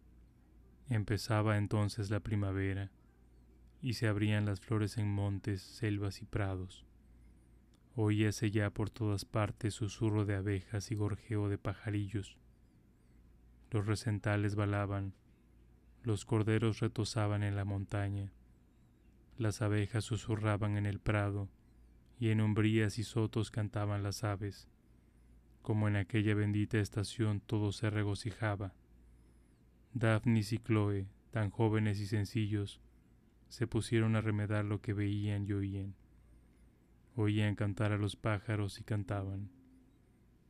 Empezaba 0.89 1.57
entonces 1.57 2.11
la 2.11 2.21
primavera, 2.21 2.91
y 3.81 3.95
se 3.95 4.09
abrían 4.09 4.47
las 4.47 4.61
flores 4.61 4.99
en 4.99 5.09
montes, 5.09 5.63
selvas 5.63 6.23
y 6.23 6.25
prados. 6.25 6.85
Oíase 7.95 8.51
ya 8.51 8.71
por 8.71 8.91
todas 8.91 9.25
partes 9.25 9.75
susurro 9.75 10.25
de 10.25 10.35
abejas 10.35 10.91
y 10.91 10.97
gorjeo 10.97 11.49
de 11.49 11.59
pajarillos. 11.59 12.37
Los 13.71 13.87
recentales 13.87 14.57
balaban, 14.57 15.15
los 16.05 16.25
corderos 16.25 16.79
retozaban 16.79 17.43
en 17.43 17.57
la 17.57 17.65
montaña, 17.65 18.33
las 19.37 19.63
abejas 19.63 20.05
susurraban 20.05 20.77
en 20.77 20.87
el 20.87 21.01
prado, 21.01 21.49
y 22.21 22.29
en 22.31 22.41
umbrías 22.41 22.99
y 22.99 23.03
sotos 23.03 23.51
cantaban 23.51 24.05
las 24.05 24.23
aves 24.23 24.69
como 25.65 25.89
en 25.89 25.97
aquella 25.97 26.35
bendita 26.35 26.79
estación 26.79 27.41
todo 27.41 27.73
se 27.73 27.89
regocijaba. 27.89 28.75
Daphnis 29.95 30.53
y 30.53 30.59
Chloe, 30.59 31.09
tan 31.31 31.49
jóvenes 31.49 32.01
y 32.01 32.07
sencillos, 32.07 32.83
se 33.49 33.67
pusieron 33.67 34.15
a 34.15 34.21
remedar 34.21 34.67
lo 34.67 34.83
que 34.83 34.93
veían 34.93 35.47
y 35.47 35.55
oían. 35.55 35.95
Oían 37.17 37.55
cantar 37.55 37.93
a 37.93 37.97
los 37.97 38.15
pájaros 38.15 38.79
y 38.79 38.85
cantaban. 38.85 39.49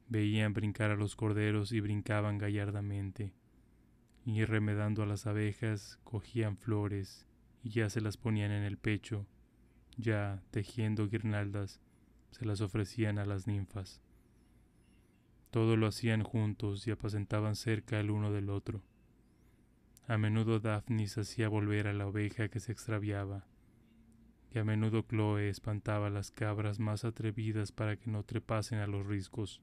Veían 0.08 0.52
brincar 0.52 0.90
a 0.90 0.96
los 0.96 1.14
corderos 1.14 1.70
y 1.70 1.78
brincaban 1.78 2.36
gallardamente. 2.36 3.32
Y 4.24 4.44
remedando 4.44 5.02
a 5.02 5.06
las 5.06 5.26
abejas, 5.26 5.98
cogían 6.04 6.56
flores 6.56 7.26
y 7.62 7.70
ya 7.70 7.90
se 7.90 8.00
las 8.00 8.16
ponían 8.16 8.52
en 8.52 8.62
el 8.62 8.78
pecho, 8.78 9.26
ya, 9.96 10.42
tejiendo 10.50 11.08
guirnaldas, 11.08 11.80
se 12.30 12.44
las 12.44 12.60
ofrecían 12.60 13.18
a 13.18 13.26
las 13.26 13.46
ninfas. 13.46 14.00
Todo 15.50 15.76
lo 15.76 15.86
hacían 15.86 16.22
juntos 16.22 16.86
y 16.86 16.90
apacentaban 16.90 17.54
cerca 17.54 18.00
el 18.00 18.10
uno 18.10 18.32
del 18.32 18.50
otro. 18.50 18.82
A 20.08 20.18
menudo 20.18 20.58
Daphnis 20.58 21.16
hacía 21.16 21.48
volver 21.48 21.86
a 21.86 21.92
la 21.92 22.06
oveja 22.06 22.48
que 22.48 22.60
se 22.60 22.72
extraviaba, 22.72 23.46
y 24.52 24.58
a 24.58 24.64
menudo 24.64 25.02
Chloe 25.02 25.48
espantaba 25.48 26.08
a 26.08 26.10
las 26.10 26.30
cabras 26.30 26.80
más 26.80 27.04
atrevidas 27.04 27.72
para 27.72 27.96
que 27.96 28.10
no 28.10 28.22
trepasen 28.24 28.80
a 28.80 28.86
los 28.86 29.06
riscos. 29.06 29.62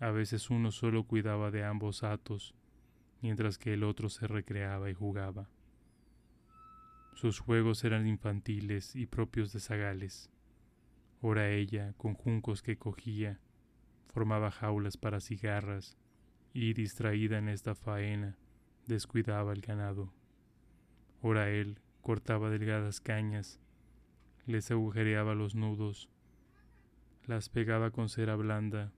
A 0.00 0.10
veces 0.10 0.50
uno 0.50 0.72
solo 0.72 1.04
cuidaba 1.04 1.50
de 1.50 1.64
ambos 1.64 2.02
atos, 2.02 2.54
mientras 3.24 3.56
que 3.56 3.72
el 3.72 3.84
otro 3.84 4.10
se 4.10 4.26
recreaba 4.26 4.90
y 4.90 4.92
jugaba. 4.92 5.48
Sus 7.14 7.38
juegos 7.38 7.82
eran 7.82 8.06
infantiles 8.06 8.94
y 8.94 9.06
propios 9.06 9.50
de 9.54 9.60
zagales. 9.60 10.30
Ora 11.22 11.48
ella, 11.48 11.94
con 11.96 12.12
juncos 12.12 12.60
que 12.60 12.76
cogía, 12.76 13.40
formaba 14.12 14.50
jaulas 14.50 14.98
para 14.98 15.20
cigarras 15.20 15.96
y, 16.52 16.74
distraída 16.74 17.38
en 17.38 17.48
esta 17.48 17.74
faena, 17.74 18.36
descuidaba 18.86 19.54
el 19.54 19.62
ganado. 19.62 20.12
Ora 21.22 21.48
él 21.48 21.78
cortaba 22.02 22.50
delgadas 22.50 23.00
cañas, 23.00 23.58
les 24.44 24.70
agujereaba 24.70 25.34
los 25.34 25.54
nudos, 25.54 26.10
las 27.24 27.48
pegaba 27.48 27.90
con 27.90 28.10
cera 28.10 28.36
blanda 28.36 28.92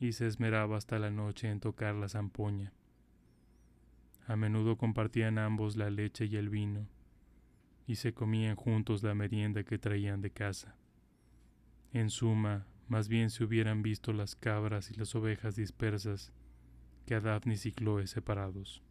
y 0.00 0.12
se 0.12 0.26
esmeraba 0.26 0.78
hasta 0.78 0.98
la 0.98 1.10
noche 1.10 1.50
en 1.50 1.60
tocar 1.60 1.94
la 1.96 2.08
zampoña. 2.08 2.72
A 4.26 4.36
menudo 4.36 4.76
compartían 4.76 5.38
ambos 5.38 5.76
la 5.76 5.88
leche 5.88 6.26
y 6.26 6.36
el 6.36 6.48
vino, 6.48 6.88
y 7.86 7.96
se 7.96 8.12
comían 8.12 8.56
juntos 8.56 9.02
la 9.02 9.14
merienda 9.14 9.62
que 9.62 9.78
traían 9.78 10.20
de 10.20 10.30
casa. 10.30 10.76
En 11.92 12.10
suma, 12.10 12.66
más 12.88 13.08
bien 13.08 13.30
se 13.30 13.44
hubieran 13.44 13.82
visto 13.82 14.12
las 14.12 14.34
cabras 14.34 14.90
y 14.90 14.94
las 14.94 15.14
ovejas 15.14 15.54
dispersas 15.54 16.32
que 17.06 17.14
a 17.14 17.20
Daphnis 17.20 17.66
y 17.66 17.72
Chloe 17.72 18.06
separados. 18.06 18.82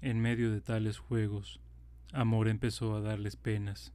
En 0.00 0.20
medio 0.20 0.50
de 0.50 0.60
tales 0.60 0.98
juegos, 0.98 1.60
Amor 2.12 2.48
empezó 2.48 2.94
a 2.94 3.00
darles 3.00 3.36
penas. 3.36 3.92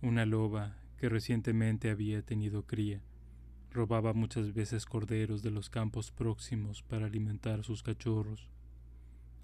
Una 0.00 0.24
loba, 0.26 0.76
que 0.96 1.08
recientemente 1.08 1.90
había 1.90 2.22
tenido 2.22 2.66
cría, 2.66 3.02
robaba 3.70 4.14
muchas 4.14 4.54
veces 4.54 4.86
corderos 4.86 5.42
de 5.42 5.50
los 5.50 5.68
campos 5.68 6.10
próximos 6.10 6.82
para 6.82 7.06
alimentar 7.06 7.64
sus 7.64 7.82
cachorros. 7.82 8.48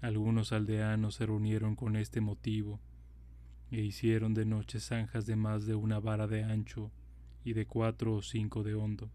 Algunos 0.03 0.51
aldeanos 0.51 1.15
se 1.15 1.25
reunieron 1.25 1.77
con 1.77 1.95
este 1.95 2.19
motivo 2.19 2.81
e 3.71 3.79
hicieron 3.79 4.33
de 4.33 4.43
noche 4.43 4.81
zanjas 4.81 5.25
de 5.25 5.37
más 5.37 5.65
de 5.65 5.75
una 5.75 6.01
vara 6.01 6.27
de 6.27 6.43
ancho 6.43 6.91
y 7.45 7.53
de 7.53 7.65
cuatro 7.67 8.15
o 8.15 8.21
cinco 8.21 8.63
de 8.63 8.75
hondo. 8.75 9.09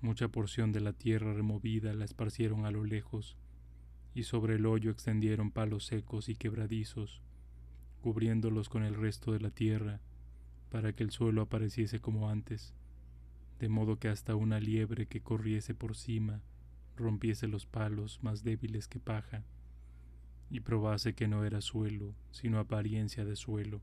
Mucha 0.00 0.28
porción 0.28 0.72
de 0.72 0.80
la 0.80 0.94
tierra 0.94 1.34
removida 1.34 1.92
la 1.92 2.06
esparcieron 2.06 2.64
a 2.64 2.70
lo 2.70 2.84
lejos, 2.84 3.36
y 4.14 4.22
sobre 4.22 4.54
el 4.54 4.64
hoyo 4.64 4.90
extendieron 4.90 5.50
palos 5.50 5.84
secos 5.84 6.30
y 6.30 6.36
quebradizos, 6.36 7.20
cubriéndolos 8.00 8.70
con 8.70 8.82
el 8.82 8.94
resto 8.94 9.32
de 9.32 9.40
la 9.40 9.50
tierra, 9.50 10.00
para 10.70 10.94
que 10.94 11.04
el 11.04 11.10
suelo 11.10 11.42
apareciese 11.42 12.00
como 12.00 12.30
antes, 12.30 12.72
de 13.58 13.68
modo 13.68 13.98
que 13.98 14.08
hasta 14.08 14.36
una 14.36 14.58
liebre 14.58 15.04
que 15.04 15.20
corriese 15.20 15.74
por 15.74 15.96
cima 15.96 16.40
rompiese 16.96 17.48
los 17.48 17.66
palos 17.66 18.20
más 18.22 18.42
débiles 18.42 18.88
que 18.88 19.00
paja, 19.00 19.44
y 20.50 20.60
probase 20.60 21.14
que 21.14 21.28
no 21.28 21.44
era 21.44 21.60
suelo, 21.60 22.14
sino 22.30 22.58
apariencia 22.58 23.24
de 23.24 23.36
suelo. 23.36 23.80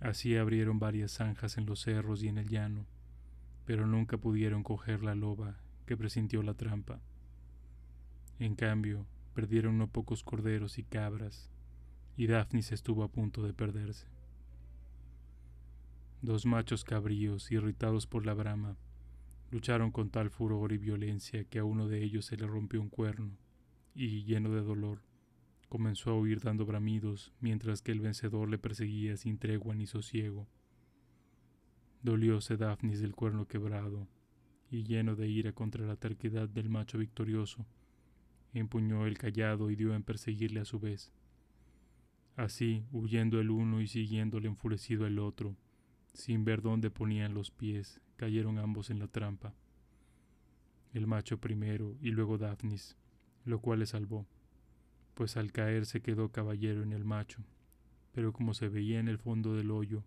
Así 0.00 0.36
abrieron 0.36 0.78
varias 0.78 1.12
zanjas 1.12 1.58
en 1.58 1.66
los 1.66 1.80
cerros 1.80 2.22
y 2.22 2.28
en 2.28 2.38
el 2.38 2.48
llano, 2.48 2.86
pero 3.64 3.86
nunca 3.86 4.16
pudieron 4.16 4.62
coger 4.62 5.04
la 5.04 5.14
loba 5.14 5.60
que 5.86 5.96
presintió 5.96 6.42
la 6.42 6.54
trampa. 6.54 7.00
En 8.38 8.56
cambio, 8.56 9.06
perdieron 9.34 9.78
no 9.78 9.86
pocos 9.86 10.24
corderos 10.24 10.78
y 10.78 10.84
cabras, 10.84 11.50
y 12.16 12.26
Daphnis 12.26 12.72
estuvo 12.72 13.04
a 13.04 13.08
punto 13.08 13.44
de 13.44 13.52
perderse. 13.52 14.06
Dos 16.20 16.46
machos 16.46 16.84
cabríos, 16.84 17.50
irritados 17.50 18.06
por 18.06 18.26
la 18.26 18.34
brama, 18.34 18.76
lucharon 19.52 19.92
con 19.92 20.08
tal 20.08 20.30
furor 20.30 20.72
y 20.72 20.78
violencia 20.78 21.44
que 21.44 21.58
a 21.58 21.64
uno 21.64 21.86
de 21.86 22.02
ellos 22.02 22.24
se 22.24 22.38
le 22.38 22.46
rompió 22.46 22.80
un 22.80 22.88
cuerno, 22.88 23.36
y, 23.94 24.24
lleno 24.24 24.50
de 24.50 24.62
dolor, 24.62 25.02
comenzó 25.68 26.10
a 26.10 26.18
huir 26.18 26.40
dando 26.40 26.64
bramidos, 26.64 27.34
mientras 27.38 27.82
que 27.82 27.92
el 27.92 28.00
vencedor 28.00 28.48
le 28.48 28.56
perseguía 28.56 29.18
sin 29.18 29.36
tregua 29.36 29.74
ni 29.74 29.86
sosiego. 29.86 30.48
Dolióse 32.02 32.56
Daphnis 32.56 33.02
del 33.02 33.14
cuerno 33.14 33.46
quebrado, 33.46 34.08
y 34.70 34.84
lleno 34.84 35.16
de 35.16 35.28
ira 35.28 35.52
contra 35.52 35.86
la 35.86 35.96
terquedad 35.96 36.48
del 36.48 36.70
macho 36.70 36.96
victorioso, 36.96 37.66
empuñó 38.54 39.06
el 39.06 39.18
callado 39.18 39.70
y 39.70 39.76
dio 39.76 39.94
en 39.94 40.02
perseguirle 40.02 40.60
a 40.60 40.64
su 40.64 40.80
vez. 40.80 41.12
Así, 42.36 42.86
huyendo 42.90 43.38
el 43.38 43.50
uno 43.50 43.82
y 43.82 43.86
siguiéndole 43.86 44.48
enfurecido 44.48 45.06
el 45.06 45.18
otro, 45.18 45.54
sin 46.14 46.42
ver 46.46 46.62
dónde 46.62 46.90
ponían 46.90 47.34
los 47.34 47.50
pies, 47.50 48.00
cayeron 48.22 48.60
ambos 48.60 48.88
en 48.90 49.00
la 49.00 49.08
trampa. 49.08 49.52
El 50.92 51.08
macho 51.08 51.38
primero 51.38 51.96
y 52.00 52.12
luego 52.12 52.38
Daphnis, 52.38 52.96
lo 53.44 53.58
cual 53.58 53.80
le 53.80 53.86
salvó, 53.86 54.28
pues 55.14 55.36
al 55.36 55.50
caer 55.50 55.86
se 55.86 56.02
quedó 56.02 56.30
caballero 56.30 56.84
en 56.84 56.92
el 56.92 57.04
macho, 57.04 57.42
pero 58.12 58.32
como 58.32 58.54
se 58.54 58.68
veía 58.68 59.00
en 59.00 59.08
el 59.08 59.18
fondo 59.18 59.56
del 59.56 59.72
hoyo, 59.72 60.04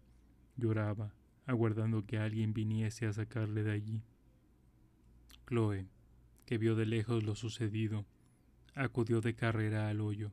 lloraba, 0.56 1.14
aguardando 1.46 2.06
que 2.06 2.18
alguien 2.18 2.54
viniese 2.54 3.06
a 3.06 3.12
sacarle 3.12 3.64
de 3.64 3.74
allí. 3.74 4.02
Chloe, 5.46 5.86
que 6.46 6.58
vio 6.58 6.78
de 6.78 6.86
lejos 6.86 7.22
lo 7.22 7.36
sucedido, 7.36 8.06
acudió 8.76 9.20
de 9.20 9.36
carrera 9.36 9.90
al 9.90 10.00
hoyo. 10.00 10.32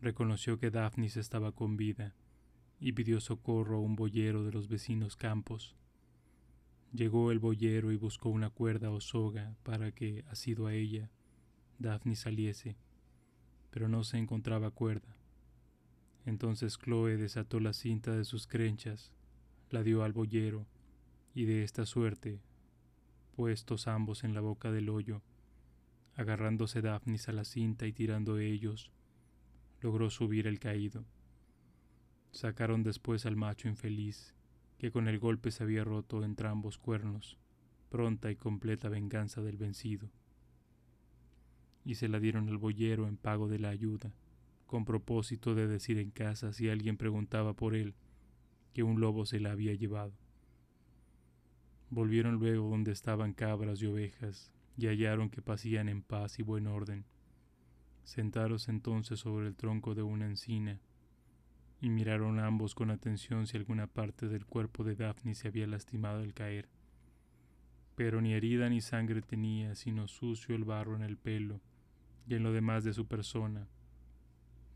Reconoció 0.00 0.60
que 0.60 0.70
Daphnis 0.70 1.16
estaba 1.16 1.50
con 1.50 1.76
vida 1.76 2.14
y 2.78 2.92
pidió 2.92 3.20
socorro 3.20 3.78
a 3.78 3.80
un 3.80 3.96
boyero 3.96 4.44
de 4.44 4.52
los 4.52 4.68
vecinos 4.68 5.16
campos. 5.16 5.74
Llegó 6.94 7.32
el 7.32 7.40
boyero 7.40 7.90
y 7.90 7.96
buscó 7.96 8.28
una 8.28 8.50
cuerda 8.50 8.92
o 8.92 9.00
soga 9.00 9.56
para 9.64 9.90
que, 9.90 10.24
asido 10.28 10.68
a 10.68 10.74
ella, 10.74 11.10
Daphnis 11.80 12.20
saliese, 12.20 12.76
pero 13.72 13.88
no 13.88 14.04
se 14.04 14.16
encontraba 14.16 14.70
cuerda. 14.70 15.16
Entonces 16.24 16.78
Chloe 16.78 17.16
desató 17.16 17.58
la 17.58 17.72
cinta 17.72 18.16
de 18.16 18.24
sus 18.24 18.46
crenchas, 18.46 19.10
la 19.70 19.82
dio 19.82 20.04
al 20.04 20.12
boyero, 20.12 20.68
y 21.34 21.46
de 21.46 21.64
esta 21.64 21.84
suerte, 21.84 22.40
puestos 23.34 23.88
ambos 23.88 24.22
en 24.22 24.32
la 24.32 24.40
boca 24.40 24.70
del 24.70 24.88
hoyo, 24.88 25.20
agarrándose 26.14 26.80
Daphnis 26.80 27.28
a 27.28 27.32
la 27.32 27.44
cinta 27.44 27.88
y 27.88 27.92
tirando 27.92 28.38
ellos, 28.38 28.92
logró 29.80 30.10
subir 30.10 30.46
el 30.46 30.60
caído. 30.60 31.04
Sacaron 32.30 32.84
después 32.84 33.26
al 33.26 33.34
macho 33.34 33.66
infeliz, 33.66 34.32
que 34.84 34.92
con 34.92 35.08
el 35.08 35.18
golpe 35.18 35.50
se 35.50 35.62
había 35.62 35.82
roto 35.82 36.22
entrambos 36.22 36.76
cuernos, 36.76 37.38
pronta 37.88 38.30
y 38.30 38.36
completa 38.36 38.90
venganza 38.90 39.40
del 39.40 39.56
vencido. 39.56 40.10
Y 41.86 41.94
se 41.94 42.06
la 42.06 42.20
dieron 42.20 42.50
al 42.50 42.58
boyero 42.58 43.08
en 43.08 43.16
pago 43.16 43.48
de 43.48 43.58
la 43.58 43.70
ayuda, 43.70 44.14
con 44.66 44.84
propósito 44.84 45.54
de 45.54 45.68
decir 45.68 45.96
en 45.96 46.10
casa 46.10 46.52
si 46.52 46.68
alguien 46.68 46.98
preguntaba 46.98 47.54
por 47.54 47.74
él, 47.74 47.94
que 48.74 48.82
un 48.82 49.00
lobo 49.00 49.24
se 49.24 49.40
la 49.40 49.52
había 49.52 49.72
llevado. 49.72 50.12
Volvieron 51.88 52.34
luego 52.34 52.68
donde 52.68 52.92
estaban 52.92 53.32
cabras 53.32 53.80
y 53.80 53.86
ovejas, 53.86 54.52
y 54.76 54.88
hallaron 54.88 55.30
que 55.30 55.40
pasían 55.40 55.88
en 55.88 56.02
paz 56.02 56.38
y 56.38 56.42
buen 56.42 56.66
orden. 56.66 57.06
Sentaros 58.02 58.68
entonces 58.68 59.20
sobre 59.20 59.46
el 59.46 59.56
tronco 59.56 59.94
de 59.94 60.02
una 60.02 60.26
encina, 60.26 60.78
y 61.84 61.90
miraron 61.90 62.40
ambos 62.40 62.74
con 62.74 62.90
atención 62.90 63.46
si 63.46 63.58
alguna 63.58 63.86
parte 63.86 64.26
del 64.26 64.46
cuerpo 64.46 64.84
de 64.84 64.96
Daphne 64.96 65.34
se 65.34 65.48
había 65.48 65.66
lastimado 65.66 66.20
al 66.20 66.32
caer. 66.32 66.66
Pero 67.94 68.22
ni 68.22 68.32
herida 68.32 68.70
ni 68.70 68.80
sangre 68.80 69.20
tenía, 69.20 69.74
sino 69.74 70.08
sucio 70.08 70.54
el 70.54 70.64
barro 70.64 70.96
en 70.96 71.02
el 71.02 71.18
pelo 71.18 71.60
y 72.26 72.36
en 72.36 72.42
lo 72.42 72.54
demás 72.54 72.84
de 72.84 72.94
su 72.94 73.06
persona. 73.06 73.68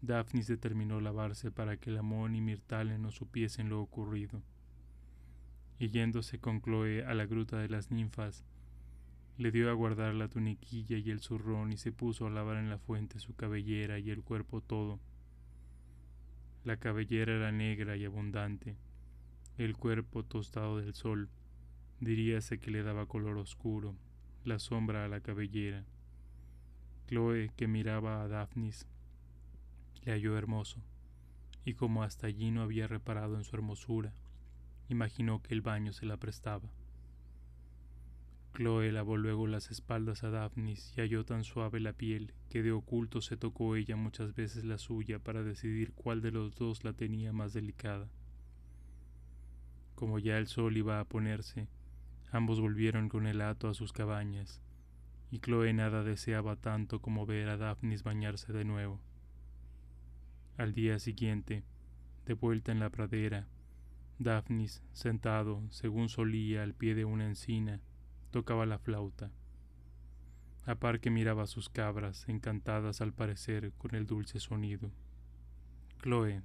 Daphnis 0.02 0.48
determinó 0.48 1.00
lavarse 1.00 1.50
para 1.50 1.78
que 1.78 1.90
Lamón 1.90 2.34
y 2.34 2.42
Mirtale 2.42 2.98
no 2.98 3.10
supiesen 3.10 3.70
lo 3.70 3.80
ocurrido. 3.80 4.42
Y 5.78 5.88
yéndose 5.88 6.38
con 6.38 6.60
Chloe 6.60 7.06
a 7.06 7.14
la 7.14 7.24
gruta 7.24 7.56
de 7.56 7.70
las 7.70 7.90
ninfas, 7.90 8.44
le 9.38 9.50
dio 9.50 9.70
a 9.70 9.72
guardar 9.72 10.14
la 10.14 10.28
tuniquilla 10.28 10.98
y 10.98 11.10
el 11.10 11.20
zurrón 11.20 11.72
y 11.72 11.78
se 11.78 11.90
puso 11.90 12.26
a 12.26 12.30
lavar 12.30 12.58
en 12.58 12.68
la 12.68 12.76
fuente 12.76 13.18
su 13.18 13.34
cabellera 13.34 13.98
y 13.98 14.10
el 14.10 14.22
cuerpo 14.22 14.60
todo. 14.60 15.00
La 16.68 16.76
cabellera 16.76 17.34
era 17.34 17.50
negra 17.50 17.96
y 17.96 18.04
abundante, 18.04 18.76
el 19.56 19.74
cuerpo 19.74 20.22
tostado 20.22 20.76
del 20.76 20.92
sol, 20.92 21.30
diríase 21.98 22.58
que 22.60 22.70
le 22.70 22.82
daba 22.82 23.06
color 23.06 23.38
oscuro, 23.38 23.96
la 24.44 24.58
sombra 24.58 25.06
a 25.06 25.08
la 25.08 25.22
cabellera. 25.22 25.86
Chloe, 27.06 27.50
que 27.56 27.68
miraba 27.68 28.22
a 28.22 28.28
Daphnis, 28.28 28.86
le 30.02 30.12
halló 30.12 30.36
hermoso, 30.36 30.82
y 31.64 31.72
como 31.72 32.02
hasta 32.02 32.26
allí 32.26 32.50
no 32.50 32.60
había 32.60 32.86
reparado 32.86 33.38
en 33.38 33.44
su 33.44 33.56
hermosura, 33.56 34.12
imaginó 34.90 35.40
que 35.40 35.54
el 35.54 35.62
baño 35.62 35.94
se 35.94 36.04
la 36.04 36.18
prestaba. 36.18 36.68
Chloe 38.58 38.90
lavó 38.90 39.16
luego 39.16 39.46
las 39.46 39.70
espaldas 39.70 40.24
a 40.24 40.30
Daphnis 40.30 40.92
y 40.96 41.00
halló 41.00 41.24
tan 41.24 41.44
suave 41.44 41.78
la 41.78 41.92
piel 41.92 42.34
que 42.50 42.60
de 42.64 42.72
oculto 42.72 43.20
se 43.20 43.36
tocó 43.36 43.76
ella 43.76 43.94
muchas 43.94 44.34
veces 44.34 44.64
la 44.64 44.78
suya 44.78 45.20
para 45.20 45.44
decidir 45.44 45.92
cuál 45.92 46.22
de 46.22 46.32
los 46.32 46.56
dos 46.56 46.82
la 46.82 46.92
tenía 46.92 47.32
más 47.32 47.52
delicada. 47.52 48.08
Como 49.94 50.18
ya 50.18 50.38
el 50.38 50.48
sol 50.48 50.76
iba 50.76 50.98
a 50.98 51.04
ponerse, 51.04 51.68
ambos 52.32 52.60
volvieron 52.60 53.08
con 53.08 53.28
el 53.28 53.42
hato 53.42 53.68
a 53.68 53.74
sus 53.74 53.92
cabañas, 53.92 54.60
y 55.30 55.38
Chloe 55.38 55.72
nada 55.72 56.02
deseaba 56.02 56.56
tanto 56.56 57.00
como 57.00 57.26
ver 57.26 57.50
a 57.50 57.58
Daphnis 57.58 58.02
bañarse 58.02 58.52
de 58.52 58.64
nuevo. 58.64 59.00
Al 60.56 60.74
día 60.74 60.98
siguiente, 60.98 61.62
de 62.26 62.34
vuelta 62.34 62.72
en 62.72 62.80
la 62.80 62.90
pradera, 62.90 63.46
Daphnis, 64.18 64.82
sentado, 64.90 65.62
según 65.70 66.08
solía, 66.08 66.64
al 66.64 66.74
pie 66.74 66.96
de 66.96 67.04
una 67.04 67.24
encina, 67.24 67.80
tocaba 68.30 68.66
la 68.66 68.78
flauta. 68.78 69.30
A 70.66 70.74
par 70.74 71.00
que 71.00 71.10
miraba 71.10 71.46
sus 71.46 71.68
cabras, 71.68 72.28
encantadas 72.28 73.00
al 73.00 73.12
parecer 73.12 73.72
con 73.78 73.94
el 73.94 74.06
dulce 74.06 74.38
sonido. 74.38 74.90
Chloe, 76.02 76.42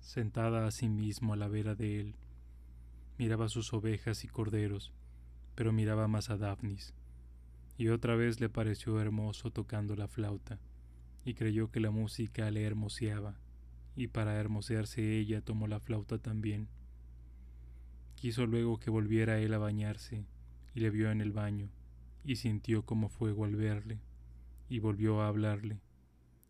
sentada 0.00 0.66
a 0.66 0.70
sí 0.70 0.88
mismo 0.88 1.34
a 1.34 1.36
la 1.36 1.48
vera 1.48 1.74
de 1.74 2.00
él, 2.00 2.16
miraba 3.18 3.48
sus 3.48 3.72
ovejas 3.72 4.24
y 4.24 4.28
corderos, 4.28 4.92
pero 5.54 5.72
miraba 5.72 6.08
más 6.08 6.30
a 6.30 6.36
Daphnis, 6.36 6.94
y 7.76 7.88
otra 7.88 8.16
vez 8.16 8.40
le 8.40 8.48
pareció 8.48 9.00
hermoso 9.00 9.50
tocando 9.50 9.96
la 9.96 10.08
flauta, 10.08 10.58
y 11.24 11.34
creyó 11.34 11.70
que 11.70 11.80
la 11.80 11.90
música 11.90 12.50
le 12.50 12.64
hermoseaba, 12.64 13.38
y 13.94 14.08
para 14.08 14.40
hermosearse 14.40 15.18
ella 15.18 15.42
tomó 15.42 15.66
la 15.68 15.78
flauta 15.78 16.18
también. 16.18 16.68
Quiso 18.16 18.46
luego 18.46 18.78
que 18.78 18.90
volviera 18.90 19.38
él 19.38 19.54
a 19.54 19.58
bañarse, 19.58 20.24
y 20.74 20.80
le 20.80 20.90
vio 20.90 21.10
en 21.10 21.20
el 21.20 21.32
baño, 21.32 21.70
y 22.24 22.36
sintió 22.36 22.84
como 22.84 23.08
fuego 23.08 23.44
al 23.44 23.56
verle, 23.56 24.00
y 24.68 24.78
volvió 24.78 25.20
a 25.20 25.28
hablarle, 25.28 25.80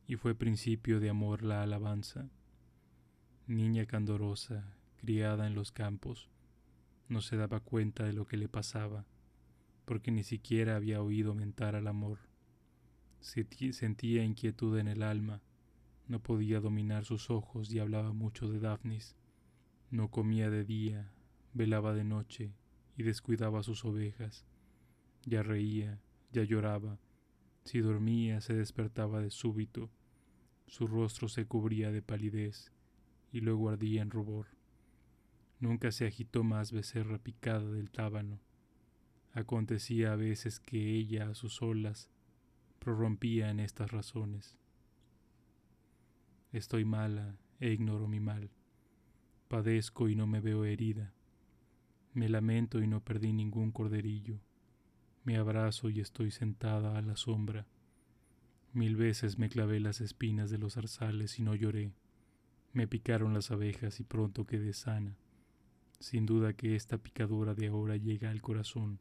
y 0.07 0.17
fue 0.17 0.35
principio 0.35 1.01
de 1.01 1.11
amor 1.11 1.43
la 1.43 1.63
alabanza. 1.63 2.31
Niña 3.47 3.87
candorosa, 3.87 4.77
criada 4.97 5.47
en 5.47 5.55
los 5.55 5.73
campos, 5.73 6.31
no 7.09 7.21
se 7.21 7.37
daba 7.37 7.61
cuenta 7.61 8.05
de 8.05 8.13
lo 8.13 8.27
que 8.27 8.37
le 8.37 8.49
pasaba, 8.49 9.07
porque 9.85 10.13
ni 10.13 10.23
siquiera 10.23 10.77
había 10.77 11.03
oído 11.03 11.35
mentar 11.35 11.75
al 11.75 11.89
amor. 11.89 12.19
Sentía 13.21 14.25
inquietud 14.25 14.79
en 14.79 14.89
el 14.89 15.03
alma, 15.03 15.43
no 16.07 16.21
podía 16.21 16.61
dominar 16.61 17.05
sus 17.05 17.31
ojos 17.31 17.73
y 17.73 17.79
hablaba 17.79 18.13
mucho 18.13 18.49
de 18.49 18.59
Daphnis. 18.59 19.17
No 19.91 20.11
comía 20.11 20.51
de 20.51 20.65
día, 20.65 21.13
velaba 21.53 21.95
de 21.95 22.05
noche 22.05 22.53
y 22.97 23.03
descuidaba 23.03 23.63
sus 23.63 23.85
ovejas. 23.85 24.45
Ya 25.25 25.43
reía, 25.43 26.01
ya 26.33 26.45
lloraba. 26.45 26.99
Si 27.65 27.81
dormía 27.81 28.41
se 28.41 28.55
despertaba 28.55 29.21
de 29.21 29.31
súbito. 29.31 29.91
Su 30.67 30.87
rostro 30.87 31.29
se 31.29 31.47
cubría 31.47 31.91
de 31.91 32.03
palidez 32.03 32.73
y 33.33 33.41
luego 33.41 33.71
ardía 33.71 34.03
en 34.03 34.11
rubor. 34.11 34.47
Nunca 35.61 35.93
se 35.93 36.07
agitó 36.07 36.43
más 36.43 36.73
becerra 36.73 37.19
picada 37.19 37.71
del 37.71 37.91
tábano. 37.91 38.41
Acontecía 39.33 40.13
a 40.13 40.17
veces 40.17 40.61
que 40.61 40.97
ella 40.97 41.31
a 41.31 41.35
sus 41.35 41.63
olas 41.63 42.11
prorrompía 42.79 43.51
en 43.51 43.61
estas 43.61 43.91
razones. 43.91 44.59
Estoy 46.53 46.85
mala 46.85 47.39
e 47.61 47.71
ignoro 47.71 48.09
mi 48.09 48.21
mal. 48.21 48.51
Padezco 49.49 50.09
y 50.09 50.17
no 50.17 50.27
me 50.27 50.41
veo 50.41 50.65
herida. 50.65 51.15
Me 52.15 52.29
lamento 52.29 52.83
y 52.83 52.87
no 52.87 53.01
perdí 53.01 53.33
ningún 53.33 53.73
corderillo. 53.73 54.39
Me 55.25 55.37
abrazo 55.37 55.89
y 55.89 56.01
estoy 56.01 56.31
sentada 56.31 56.99
a 56.99 57.03
la 57.03 57.17
sombra. 57.17 57.67
Mil 58.73 58.97
veces 58.97 59.39
me 59.39 59.49
clavé 59.49 59.81
las 59.81 60.01
espinas 60.01 60.51
de 60.51 60.59
los 60.59 60.75
zarzales 60.75 61.39
y 61.39 61.43
no 61.43 61.55
lloré. 61.55 61.93
Me 62.73 62.87
picaron 62.87 63.33
las 63.35 63.51
abejas 63.51 64.01
y 64.01 64.05
pronto 64.05 64.45
quedé 64.45 64.73
sana. 64.73 65.17
Sin 66.01 66.27
duda 66.27 66.53
que 66.53 66.75
esta 66.75 66.99
picadura 66.99 67.55
de 67.55 67.69
ahora 67.69 67.97
llega 67.97 68.31
al 68.31 68.43
corazón 68.43 68.99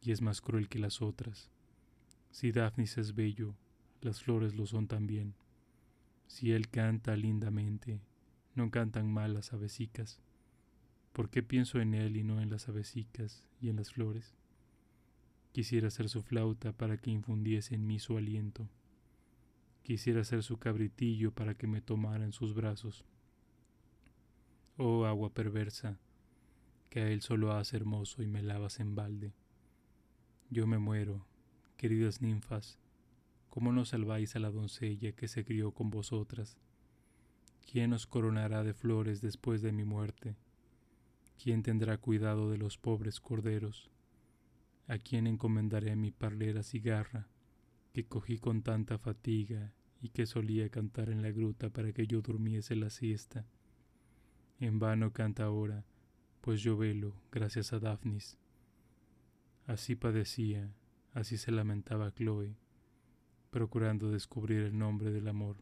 y 0.00 0.12
es 0.12 0.22
más 0.22 0.40
cruel 0.40 0.68
que 0.68 0.78
las 0.78 1.02
otras. 1.02 1.50
Si 2.30 2.52
Daphnis 2.52 2.98
es 2.98 3.14
bello, 3.14 3.54
las 4.00 4.22
flores 4.22 4.54
lo 4.54 4.66
son 4.66 4.86
también. 4.86 5.34
Si 6.26 6.52
él 6.52 6.68
canta 6.68 7.16
lindamente, 7.16 8.00
no 8.54 8.70
cantan 8.70 9.12
mal 9.12 9.34
las 9.34 9.52
avesicas. 9.52 10.20
¿Por 11.16 11.30
qué 11.30 11.42
pienso 11.42 11.80
en 11.80 11.94
él 11.94 12.18
y 12.18 12.24
no 12.24 12.42
en 12.42 12.50
las 12.50 12.68
avesicas 12.68 13.42
y 13.58 13.70
en 13.70 13.76
las 13.76 13.90
flores? 13.90 14.34
Quisiera 15.52 15.88
ser 15.88 16.10
su 16.10 16.22
flauta 16.22 16.74
para 16.74 16.98
que 16.98 17.10
infundiese 17.10 17.74
en 17.74 17.86
mí 17.86 17.98
su 17.98 18.18
aliento. 18.18 18.68
Quisiera 19.82 20.24
ser 20.24 20.42
su 20.42 20.58
cabritillo 20.58 21.32
para 21.32 21.54
que 21.54 21.66
me 21.66 21.80
tomara 21.80 22.26
en 22.26 22.34
sus 22.34 22.52
brazos. 22.52 23.06
Oh 24.76 25.06
agua 25.06 25.32
perversa, 25.32 25.98
que 26.90 27.00
a 27.00 27.10
él 27.10 27.22
solo 27.22 27.52
hace 27.52 27.78
hermoso 27.78 28.22
y 28.22 28.26
me 28.26 28.42
lavas 28.42 28.78
en 28.78 28.94
balde. 28.94 29.32
Yo 30.50 30.66
me 30.66 30.76
muero, 30.76 31.24
queridas 31.78 32.20
ninfas, 32.20 32.78
¿cómo 33.48 33.72
no 33.72 33.86
salváis 33.86 34.36
a 34.36 34.38
la 34.38 34.50
doncella 34.50 35.12
que 35.12 35.28
se 35.28 35.46
crió 35.46 35.70
con 35.70 35.88
vosotras? 35.88 36.58
¿Quién 37.64 37.94
os 37.94 38.06
coronará 38.06 38.62
de 38.62 38.74
flores 38.74 39.22
después 39.22 39.62
de 39.62 39.72
mi 39.72 39.84
muerte? 39.84 40.36
¿Quién 41.42 41.62
tendrá 41.62 41.98
cuidado 41.98 42.50
de 42.50 42.58
los 42.58 42.78
pobres 42.78 43.20
corderos? 43.20 43.90
¿A 44.88 44.98
quién 44.98 45.26
encomendaré 45.26 45.94
mi 45.94 46.10
parlera 46.10 46.62
cigarra, 46.62 47.28
que 47.92 48.06
cogí 48.06 48.38
con 48.38 48.62
tanta 48.62 48.98
fatiga 48.98 49.72
y 50.00 50.10
que 50.10 50.26
solía 50.26 50.68
cantar 50.70 51.10
en 51.10 51.22
la 51.22 51.30
gruta 51.30 51.70
para 51.70 51.92
que 51.92 52.06
yo 52.06 52.22
durmiese 52.22 52.74
la 52.74 52.90
siesta? 52.90 53.46
En 54.58 54.78
vano 54.78 55.12
canta 55.12 55.44
ahora, 55.44 55.84
pues 56.40 56.62
yo 56.62 56.76
velo, 56.76 57.14
gracias 57.30 57.72
a 57.72 57.80
Daphnis. 57.80 58.38
Así 59.66 59.94
padecía, 59.96 60.72
así 61.12 61.36
se 61.36 61.50
lamentaba 61.50 62.14
Chloe, 62.14 62.56
procurando 63.50 64.10
descubrir 64.10 64.60
el 64.60 64.78
nombre 64.78 65.10
del 65.10 65.28
amor. 65.28 65.56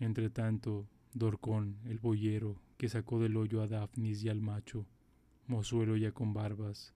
Entre 0.00 0.30
tanto, 0.30 0.88
Dorcón, 1.12 1.78
el 1.84 2.00
boyero, 2.00 2.63
que 2.76 2.88
sacó 2.88 3.20
del 3.20 3.36
hoyo 3.36 3.62
a 3.62 3.68
Daphnis 3.68 4.22
y 4.24 4.28
al 4.28 4.40
macho, 4.40 4.86
mozuelo 5.46 5.96
ya 5.96 6.12
con 6.12 6.32
barbas, 6.32 6.94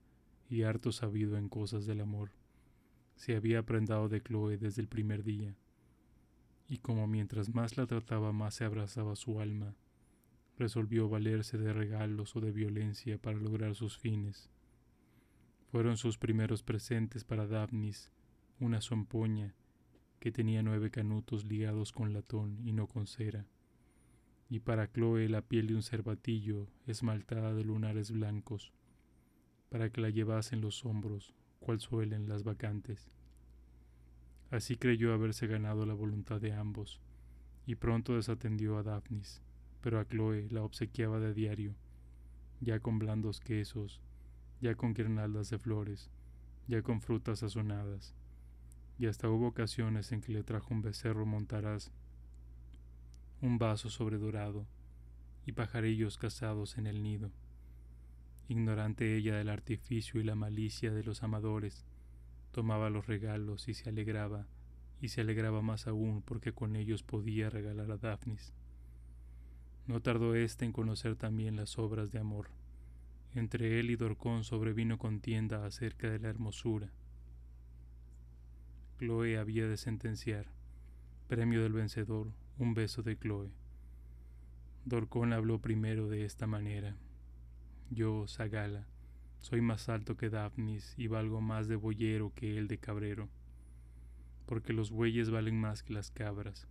y 0.48 0.62
harto 0.62 0.92
sabido 0.92 1.36
en 1.36 1.48
cosas 1.48 1.86
del 1.86 2.00
amor, 2.00 2.30
se 3.16 3.36
había 3.36 3.64
prendado 3.64 4.08
de 4.08 4.22
Chloe 4.22 4.56
desde 4.58 4.80
el 4.80 4.88
primer 4.88 5.24
día, 5.24 5.56
y 6.68 6.78
como 6.78 7.06
mientras 7.06 7.54
más 7.54 7.76
la 7.76 7.86
trataba 7.86 8.32
más 8.32 8.54
se 8.54 8.64
abrazaba 8.64 9.16
su 9.16 9.40
alma, 9.40 9.74
resolvió 10.58 11.08
valerse 11.08 11.58
de 11.58 11.72
regalos 11.72 12.34
o 12.36 12.40
de 12.40 12.52
violencia 12.52 13.18
para 13.18 13.38
lograr 13.38 13.74
sus 13.74 13.96
fines. 13.96 14.50
Fueron 15.70 15.96
sus 15.96 16.18
primeros 16.18 16.62
presentes 16.62 17.24
para 17.24 17.46
Daphnis 17.46 18.10
una 18.60 18.80
zompoña 18.80 19.54
que 20.18 20.32
tenía 20.32 20.62
nueve 20.62 20.90
canutos 20.90 21.44
ligados 21.44 21.92
con 21.92 22.12
latón 22.12 22.58
y 22.64 22.72
no 22.72 22.88
con 22.88 23.06
cera, 23.06 23.46
y 24.48 24.60
para 24.60 24.90
Chloe 24.90 25.28
la 25.28 25.42
piel 25.42 25.66
de 25.66 25.74
un 25.74 25.82
cervatillo 25.82 26.68
esmaltada 26.86 27.54
de 27.54 27.64
lunares 27.64 28.10
blancos, 28.10 28.72
para 29.70 29.90
que 29.90 30.00
la 30.00 30.10
llevase 30.10 30.54
en 30.54 30.62
los 30.62 30.84
hombros, 30.84 31.34
cual 31.60 31.80
suelen 31.80 32.28
las 32.28 32.44
vacantes. 32.44 33.10
Así 34.50 34.76
creyó 34.76 35.12
haberse 35.12 35.46
ganado 35.46 35.84
la 35.84 35.94
voluntad 35.94 36.40
de 36.40 36.52
ambos, 36.52 37.00
y 37.66 37.74
pronto 37.74 38.14
desatendió 38.14 38.78
a 38.78 38.82
Daphnis 38.82 39.42
pero 39.80 40.00
a 40.00 40.04
Chloe 40.04 40.48
la 40.50 40.62
obsequiaba 40.62 41.20
de 41.20 41.34
diario, 41.34 41.74
ya 42.60 42.80
con 42.80 42.98
blandos 42.98 43.40
quesos, 43.40 44.00
ya 44.60 44.74
con 44.74 44.94
guirnaldas 44.94 45.50
de 45.50 45.58
flores, 45.58 46.10
ya 46.66 46.82
con 46.82 47.00
frutas 47.00 47.40
sazonadas, 47.40 48.14
y 48.98 49.06
hasta 49.06 49.28
hubo 49.28 49.48
ocasiones 49.48 50.10
en 50.12 50.20
que 50.20 50.32
le 50.32 50.42
trajo 50.42 50.74
un 50.74 50.82
becerro 50.82 51.24
montaraz, 51.26 51.92
un 53.40 53.58
vaso 53.58 53.88
sobredorado 53.88 54.66
y 55.46 55.52
pajarillos 55.52 56.18
cazados 56.18 56.76
en 56.76 56.86
el 56.86 57.02
nido. 57.02 57.30
Ignorante 58.48 59.16
ella 59.16 59.36
del 59.36 59.48
artificio 59.48 60.20
y 60.20 60.24
la 60.24 60.34
malicia 60.34 60.92
de 60.92 61.04
los 61.04 61.22
amadores, 61.22 61.86
tomaba 62.50 62.90
los 62.90 63.06
regalos 63.06 63.68
y 63.68 63.74
se 63.74 63.88
alegraba, 63.88 64.46
y 65.00 65.08
se 65.08 65.20
alegraba 65.20 65.62
más 65.62 65.86
aún 65.86 66.22
porque 66.22 66.52
con 66.52 66.74
ellos 66.74 67.02
podía 67.02 67.50
regalar 67.50 67.90
a 67.92 67.98
Daphnis. 67.98 68.52
No 69.86 70.02
tardó 70.02 70.34
éste 70.34 70.64
en 70.64 70.72
conocer 70.72 71.14
también 71.14 71.56
las 71.56 71.78
obras 71.78 72.10
de 72.10 72.18
amor. 72.18 72.48
Entre 73.34 73.78
él 73.78 73.90
y 73.90 73.96
Dorcón 73.96 74.42
sobrevino 74.42 74.98
contienda 74.98 75.64
acerca 75.64 76.10
de 76.10 76.18
la 76.18 76.28
hermosura. 76.28 76.90
Chloe 78.98 79.38
había 79.38 79.68
de 79.68 79.76
sentenciar, 79.76 80.46
premio 81.28 81.62
del 81.62 81.72
vencedor, 81.72 82.32
un 82.58 82.74
beso 82.74 83.02
de 83.02 83.18
Chloe. 83.18 83.50
Dorcón 84.84 85.32
habló 85.32 85.60
primero 85.60 86.08
de 86.08 86.24
esta 86.24 86.46
manera. 86.46 86.96
Yo, 87.90 88.26
Sagala, 88.26 88.86
soy 89.38 89.60
más 89.60 89.88
alto 89.88 90.16
que 90.16 90.30
Daphnis 90.30 90.94
y 90.96 91.06
valgo 91.06 91.40
más 91.40 91.68
de 91.68 91.76
boyero 91.76 92.32
que 92.34 92.58
él 92.58 92.68
de 92.68 92.78
cabrero, 92.78 93.28
porque 94.46 94.72
los 94.72 94.90
bueyes 94.90 95.30
valen 95.30 95.60
más 95.60 95.82
que 95.82 95.92
las 95.92 96.10
cabras 96.10 96.68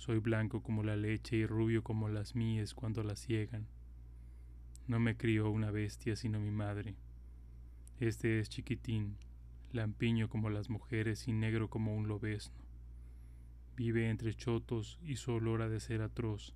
soy 0.00 0.18
blanco 0.18 0.62
como 0.62 0.82
la 0.82 0.96
leche 0.96 1.36
y 1.36 1.44
rubio 1.44 1.84
como 1.84 2.08
las 2.08 2.34
mías 2.34 2.72
cuando 2.72 3.02
las 3.02 3.20
ciegan. 3.20 3.66
No 4.86 4.98
me 4.98 5.18
crió 5.18 5.50
una 5.50 5.70
bestia 5.70 6.16
sino 6.16 6.40
mi 6.40 6.50
madre. 6.50 6.94
Este 7.98 8.40
es 8.40 8.48
chiquitín, 8.48 9.18
lampiño 9.72 10.30
como 10.30 10.48
las 10.48 10.70
mujeres 10.70 11.28
y 11.28 11.34
negro 11.34 11.68
como 11.68 11.94
un 11.94 12.08
lobesno. 12.08 12.56
Vive 13.80 14.10
entre 14.10 14.34
chotos 14.34 14.98
y 15.02 15.16
su 15.16 15.32
olor 15.32 15.66
de 15.66 15.80
ser 15.80 16.02
atroz, 16.02 16.54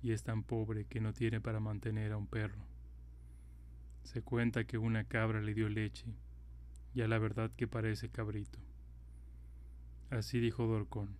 y 0.00 0.12
es 0.12 0.22
tan 0.22 0.44
pobre 0.44 0.84
que 0.84 1.00
no 1.00 1.12
tiene 1.12 1.40
para 1.40 1.58
mantener 1.58 2.12
a 2.12 2.16
un 2.16 2.28
perro. 2.28 2.62
Se 4.04 4.22
cuenta 4.22 4.62
que 4.62 4.78
una 4.78 5.02
cabra 5.02 5.40
le 5.40 5.54
dio 5.54 5.68
leche, 5.68 6.14
y 6.94 7.00
a 7.00 7.08
la 7.08 7.18
verdad 7.18 7.50
que 7.56 7.66
parece 7.66 8.10
cabrito. 8.10 8.60
Así 10.08 10.38
dijo 10.38 10.68
Dorcón. 10.68 11.16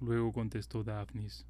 Luego 0.00 0.32
contestó 0.32 0.82
Daphnis, 0.82 1.46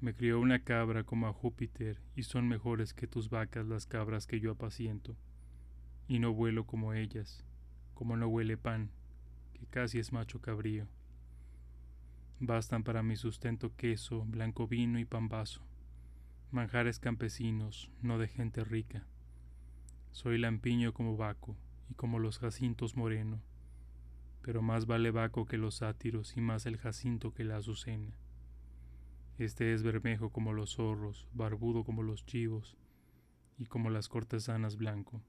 me 0.00 0.14
crió 0.14 0.40
una 0.40 0.60
cabra 0.60 1.04
como 1.04 1.26
a 1.26 1.34
Júpiter, 1.34 2.00
y 2.16 2.22
son 2.22 2.48
mejores 2.48 2.94
que 2.94 3.06
tus 3.06 3.28
vacas 3.28 3.66
las 3.66 3.84
cabras 3.84 4.26
que 4.26 4.40
yo 4.40 4.52
apaciento, 4.52 5.18
y 6.06 6.18
no 6.18 6.32
vuelo 6.32 6.64
como 6.64 6.94
ellas, 6.94 7.44
como 7.92 8.16
no 8.16 8.26
huele 8.26 8.56
pan, 8.56 8.90
que 9.52 9.66
casi 9.66 9.98
es 9.98 10.14
macho 10.14 10.40
cabrío. 10.40 10.88
Bastan 12.40 12.84
para 12.84 13.02
mi 13.02 13.16
sustento 13.16 13.74
queso, 13.74 14.24
blanco 14.24 14.68
vino 14.68 15.00
y 15.00 15.04
pambazo, 15.04 15.60
manjares 16.52 17.00
campesinos, 17.00 17.90
no 18.00 18.16
de 18.16 18.28
gente 18.28 18.62
rica. 18.62 19.04
Soy 20.12 20.38
lampiño 20.38 20.94
como 20.94 21.16
Baco, 21.16 21.56
y 21.90 21.94
como 21.94 22.20
los 22.20 22.38
jacintos 22.38 22.96
moreno, 22.96 23.42
pero 24.40 24.62
más 24.62 24.86
vale 24.86 25.10
Baco 25.10 25.46
que 25.46 25.58
los 25.58 25.78
sátiros 25.78 26.36
y 26.36 26.40
más 26.40 26.66
el 26.66 26.76
jacinto 26.76 27.34
que 27.34 27.42
la 27.42 27.56
azucena. 27.56 28.12
Este 29.36 29.74
es 29.74 29.82
bermejo 29.82 30.30
como 30.30 30.52
los 30.52 30.76
zorros, 30.76 31.26
barbudo 31.32 31.82
como 31.82 32.04
los 32.04 32.24
chivos, 32.24 32.76
y 33.58 33.66
como 33.66 33.90
las 33.90 34.08
cortesanas 34.08 34.76
blanco. 34.76 35.24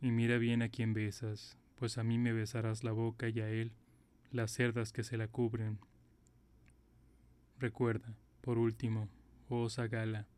Y 0.00 0.12
mira 0.12 0.38
bien 0.38 0.62
a 0.62 0.68
quien 0.68 0.94
besas, 0.94 1.58
pues 1.74 1.98
a 1.98 2.04
mí 2.04 2.16
me 2.16 2.32
besarás 2.32 2.84
la 2.84 2.92
boca 2.92 3.28
y 3.28 3.40
a 3.40 3.50
él 3.50 3.72
las 4.30 4.52
cerdas 4.52 4.92
que 4.92 5.02
se 5.02 5.16
la 5.16 5.28
cubren. 5.28 5.78
Recuerda, 7.58 8.16
por 8.40 8.58
último, 8.58 9.08
oh 9.48 9.68
Sagala, 9.68 10.28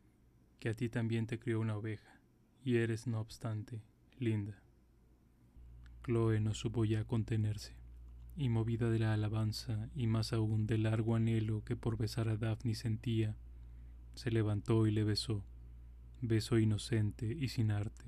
que 0.59 0.69
a 0.69 0.73
ti 0.73 0.89
también 0.89 1.27
te 1.27 1.39
crió 1.39 1.59
una 1.59 1.77
oveja, 1.77 2.19
y 2.63 2.77
eres, 2.77 3.07
no 3.07 3.19
obstante, 3.19 3.81
linda. 4.19 4.61
Chloe 6.03 6.39
no 6.39 6.53
supo 6.53 6.85
ya 6.85 7.05
contenerse. 7.05 7.75
y 8.35 8.49
movida 8.49 8.89
de 8.89 8.97
la 8.97 9.13
alabanza 9.13 9.91
y 9.95 10.07
más 10.07 10.33
aún 10.33 10.65
del 10.65 10.83
largo 10.83 11.15
anhelo 11.15 11.63
que 11.63 11.75
por 11.75 11.97
besar 11.97 12.29
a 12.29 12.35
Daphne 12.35 12.73
sentía, 12.73 13.37
se 14.15 14.31
levantó 14.31 14.87
y 14.87 14.91
le 14.91 15.03
besó, 15.03 15.45
beso 16.21 16.57
inocente 16.57 17.27
y 17.27 17.49
sin 17.49 17.69
arte, 17.69 18.05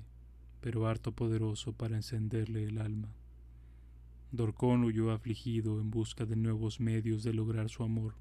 pero 0.60 0.88
harto 0.88 1.12
poderoso 1.12 1.74
para 1.74 1.94
encenderle 1.94 2.64
el 2.64 2.78
alma. 2.78 3.14
Dorcón 4.32 4.84
huyó 4.84 5.12
afligido 5.12 5.80
en 5.80 5.90
busca 5.90 6.26
de 6.26 6.36
nuevos 6.36 6.80
medios 6.80 7.22
de 7.22 7.32
lograr 7.32 7.68
su 7.68 7.84
amor. 7.84 8.16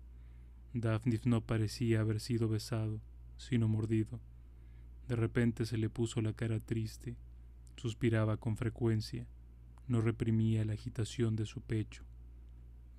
Daphne 0.74 1.20
no 1.26 1.42
parecía 1.42 2.02
haber 2.02 2.20
sido 2.20 2.48
besado, 2.48 3.02
sino 3.38 3.68
mordido. 3.68 4.20
De 5.08 5.16
repente 5.16 5.66
se 5.66 5.78
le 5.78 5.90
puso 5.90 6.22
la 6.22 6.34
cara 6.34 6.60
triste, 6.60 7.18
suspiraba 7.76 8.38
con 8.38 8.56
frecuencia, 8.56 9.28
no 9.88 10.02
reprimía 10.02 10.64
la 10.64 10.74
agitación 10.74 11.36
de 11.36 11.46
su 11.46 11.62
pecho. 11.62 12.04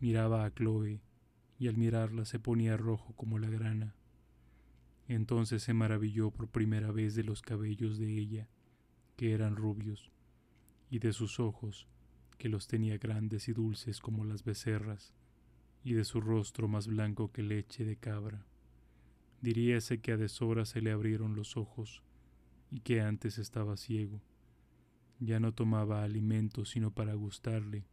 Miraba 0.01 0.45
a 0.45 0.53
Chloe 0.53 1.01
y 1.59 1.69
al 1.69 1.77
mirarla 1.77 2.25
se 2.25 2.39
ponía 2.39 2.77
rojo 2.77 3.15
como 3.15 3.39
la 3.39 3.49
grana. 3.49 3.95
Entonces 5.09 5.63
se 5.63 5.75
maravilló 5.75 6.31
por 6.31 6.49
primera 6.49 6.91
vez 6.91 7.15
de 7.15 7.25
los 7.25 7.41
cabellos 7.41 7.99
de 7.99 8.19
ella, 8.19 8.49
que 9.17 9.33
eran 9.33 9.57
rubios, 9.57 10.11
y 10.91 10.99
de 10.99 11.13
sus 11.13 11.41
ojos, 11.41 11.89
que 12.39 12.49
los 12.49 12.67
tenía 12.67 12.99
grandes 12.99 13.49
y 13.49 13.53
dulces 13.53 14.01
como 14.01 14.25
las 14.25 14.45
becerras, 14.45 15.15
y 15.85 15.95
de 15.95 16.05
su 16.05 16.21
rostro 16.21 16.69
más 16.69 16.87
blanco 16.87 17.33
que 17.33 17.43
leche 17.43 17.85
de 17.85 17.97
cabra. 17.97 18.45
Diríase 19.41 20.01
que 20.01 20.13
a 20.13 20.17
deshora 20.17 20.65
se 20.65 20.81
le 20.81 20.91
abrieron 20.91 21.37
los 21.37 21.57
ojos, 21.57 22.03
y 22.71 22.81
que 22.81 23.01
antes 23.01 23.39
estaba 23.39 23.77
ciego. 23.77 24.21
Ya 25.21 25.41
no 25.41 25.53
tomaba 25.53 26.03
alimento 26.03 26.65
sino 26.65 26.91
para 26.91 27.15
gustarle, 27.15 27.85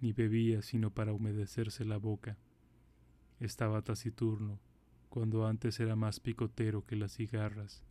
ni 0.00 0.12
bebía 0.12 0.62
sino 0.62 0.92
para 0.92 1.12
humedecerse 1.12 1.84
la 1.84 1.96
boca. 1.96 2.38
Estaba 3.40 3.82
taciturno, 3.82 4.60
cuando 5.08 5.46
antes 5.46 5.80
era 5.80 5.96
más 5.96 6.20
picotero 6.20 6.84
que 6.86 6.96
las 6.96 7.14
cigarras, 7.14 7.84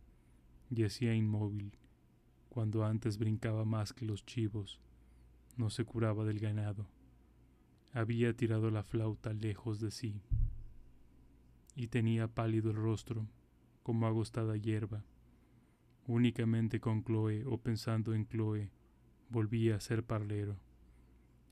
y 0.70 0.84
hacía 0.84 1.14
inmóvil, 1.14 1.72
cuando 2.48 2.84
antes 2.84 3.18
brincaba 3.18 3.64
más 3.64 3.92
que 3.92 4.04
los 4.04 4.24
chivos, 4.24 4.80
no 5.58 5.68
se 5.68 5.84
curaba 5.84 6.24
del 6.24 6.40
ganado. 6.40 6.88
Había 7.92 8.34
tirado 8.34 8.70
la 8.70 8.82
flauta 8.82 9.34
lejos 9.34 9.80
de 9.80 9.90
sí, 9.90 10.22
y 11.74 11.88
tenía 11.88 12.28
pálido 12.28 12.70
el 12.70 12.76
rostro, 12.76 13.28
como 13.82 14.06
agostada 14.06 14.56
hierba 14.56 15.04
Únicamente 16.08 16.80
con 16.80 17.04
Chloe 17.04 17.44
o 17.44 17.58
pensando 17.58 18.14
en 18.14 18.26
Chloe 18.26 18.70
volvía 19.28 19.76
a 19.76 19.80
ser 19.80 20.04
parlero. 20.04 20.58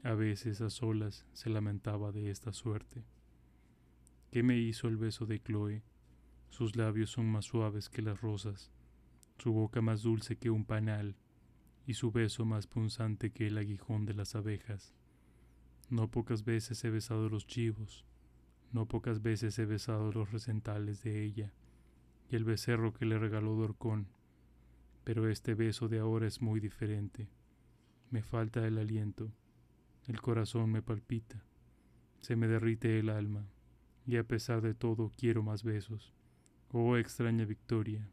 A 0.03 0.14
veces 0.14 0.62
a 0.62 0.71
solas 0.71 1.27
se 1.35 1.51
lamentaba 1.51 2.11
de 2.11 2.31
esta 2.31 2.55
suerte. 2.55 3.05
¿Qué 4.31 4.42
me 4.42 4.57
hizo 4.57 4.88
el 4.88 4.97
beso 4.97 5.27
de 5.27 5.42
Chloe? 5.42 5.83
Sus 6.49 6.75
labios 6.75 7.11
son 7.11 7.27
más 7.27 7.45
suaves 7.45 7.90
que 7.90 8.01
las 8.01 8.23
rosas, 8.23 8.73
su 9.37 9.53
boca 9.53 9.83
más 9.83 10.03
dulce 10.03 10.38
que 10.38 10.49
un 10.49 10.64
panal, 10.64 11.16
y 11.87 11.94
su 11.94 12.11
beso 12.11 12.44
más 12.44 12.66
punzante 12.66 13.31
que 13.31 13.46
el 13.46 13.59
aguijón 13.59 14.05
de 14.05 14.14
las 14.14 14.35
abejas. 14.35 14.92
No 15.88 16.11
pocas 16.11 16.44
veces 16.44 16.83
he 16.85 16.90
besado 16.90 17.29
los 17.29 17.46
chivos, 17.46 18.05
no 18.72 18.87
pocas 18.87 19.22
veces 19.22 19.59
he 19.59 19.64
besado 19.64 20.12
los 20.12 20.33
recentales 20.33 21.03
de 21.03 21.25
ella, 21.25 21.53
y 22.29 22.37
el 22.37 22.44
becerro 22.44 22.92
que 22.92 23.07
le 23.07 23.18
regaló 23.18 23.55
Dorcón 23.55 24.09
pero 25.07 25.29
este 25.29 25.55
beso 25.55 25.87
de 25.87 26.01
ahora 26.01 26.27
es 26.27 26.42
muy 26.42 26.59
diferente. 26.59 27.29
Me 28.11 28.25
falta 28.25 28.66
el 28.66 28.77
aliento, 28.77 29.31
el 30.09 30.20
corazón 30.20 30.72
me 30.72 30.83
palpita, 30.83 31.44
se 32.18 32.35
me 32.35 32.49
derrite 32.49 32.99
el 32.99 33.11
alma, 33.11 33.49
y 34.05 34.16
a 34.16 34.25
pesar 34.25 34.62
de 34.62 34.75
todo 34.75 35.12
quiero 35.16 35.44
más 35.44 35.62
besos. 35.62 36.12
Oh 36.72 36.96
extraña 36.96 37.44
victoria, 37.44 38.11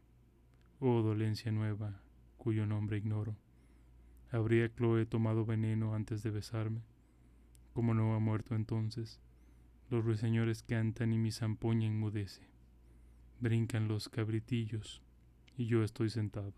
oh 0.78 1.02
dolencia 1.02 1.50
nueva, 1.50 2.00
cuyo 2.36 2.64
nombre 2.64 2.98
ignoro. 2.98 3.36
¿Habría 4.34 4.68
Chloe 4.68 5.06
tomado 5.06 5.46
veneno 5.46 5.94
antes 5.94 6.24
de 6.24 6.30
besarme? 6.32 6.82
¿Cómo 7.72 7.94
no 7.94 8.16
ha 8.16 8.18
muerto 8.18 8.56
entonces? 8.56 9.20
Los 9.90 10.04
ruiseñores 10.04 10.64
cantan 10.64 11.12
y 11.12 11.18
mi 11.18 11.30
zampoña 11.30 11.86
enmudece. 11.86 12.42
Brincan 13.38 13.86
los 13.86 14.08
cabritillos 14.08 15.02
y 15.56 15.66
yo 15.66 15.84
estoy 15.84 16.10
sentado. 16.10 16.52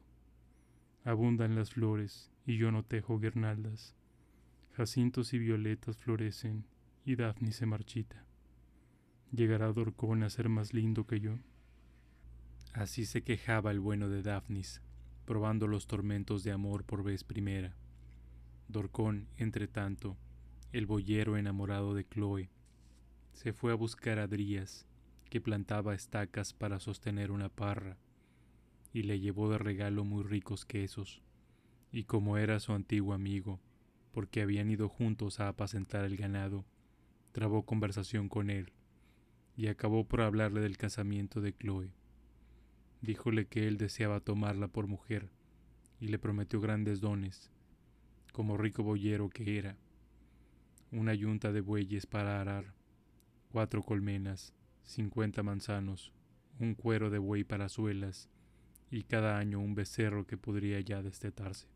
Abundan 1.05 1.55
las 1.55 1.75
flores 1.75 2.33
y 2.47 2.57
yo 2.57 2.73
no 2.73 2.83
tejo 2.83 3.21
guirnaldas. 3.21 3.95
Jacintos 4.73 5.35
y 5.35 5.39
violetas 5.39 5.99
florecen 5.99 6.65
y 7.05 7.17
Daphne 7.17 7.53
se 7.53 7.67
marchita. 7.67 8.25
¿Llegará 9.33 9.71
Dorcón 9.71 10.23
a 10.23 10.31
ser 10.31 10.49
más 10.49 10.73
lindo 10.73 11.07
que 11.07 11.21
yo? 11.21 11.39
Así 12.73 13.05
se 13.05 13.23
quejaba 13.23 13.71
el 13.71 13.81
bueno 13.81 14.09
de 14.09 14.23
Daphnis, 14.23 14.81
probando 15.27 15.67
los 15.67 15.87
tormentos 15.87 16.45
de 16.45 16.53
amor 16.53 16.85
por 16.85 17.03
vez 17.03 17.25
primera. 17.25 17.77
Dorcón, 18.69 19.29
entre 19.37 19.69
tanto, 19.69 20.17
el 20.73 20.87
boyero 20.87 21.37
enamorado 21.37 21.95
de 21.95 22.07
Chloe, 22.09 22.49
se 23.33 23.53
fue 23.53 23.73
a 23.73 23.75
buscar 23.75 24.19
a 24.19 24.27
Drías, 24.27 24.87
que 25.29 25.41
plantaba 25.41 25.95
estacas 25.95 26.55
para 26.55 26.81
sostener 26.81 27.31
una 27.31 27.49
parra, 27.49 27.99
y 28.93 29.03
le 29.03 29.21
llevó 29.21 29.51
de 29.51 29.59
regalo 29.59 30.05
muy 30.05 30.23
ricos 30.23 30.65
quesos, 30.65 31.23
y 31.93 32.05
como 32.05 32.39
era 32.39 32.61
su 32.61 32.73
antiguo 32.73 33.13
amigo, 33.13 33.61
porque 34.13 34.41
habían 34.41 34.71
ido 34.71 34.89
juntos 34.89 35.41
a 35.41 35.49
apacentar 35.49 36.05
el 36.05 36.17
ganado, 36.17 36.65
trabó 37.33 37.67
conversación 37.67 38.29
con 38.29 38.49
él, 38.49 38.73
y 39.57 39.67
acabó 39.67 40.05
por 40.05 40.23
hablarle 40.23 40.61
del 40.61 40.77
casamiento 40.77 41.41
de 41.41 41.53
Chloe. 41.53 41.93
Díjole 43.07 43.47
que 43.47 43.69
él 43.69 43.77
deseaba 43.77 44.19
tomarla 44.19 44.67
por 44.67 44.89
mujer, 44.89 45.31
y 46.01 46.09
le 46.09 46.19
prometió 46.19 46.61
grandes 46.61 47.01
dones, 47.01 47.53
como 48.33 48.57
rico 48.57 48.83
boyero 48.83 49.29
que 49.29 49.59
era, 49.59 49.77
una 50.91 51.15
yunta 51.15 51.53
de 51.53 51.61
bueyes 51.61 52.05
para 52.05 52.41
arar, 52.41 52.75
cuatro 53.53 53.85
colmenas, 53.85 54.53
cincuenta 54.83 55.45
manzanos, 55.45 56.13
un 56.59 56.75
cuero 56.75 57.09
de 57.09 57.19
buey 57.19 57.45
para 57.45 57.69
suelas, 57.69 58.29
y 58.91 59.05
cada 59.05 59.39
año 59.39 59.61
un 59.61 59.77
becerro 59.77 60.27
que 60.27 60.37
podría 60.37 60.81
ya 60.81 61.01
destetarse. 61.01 61.69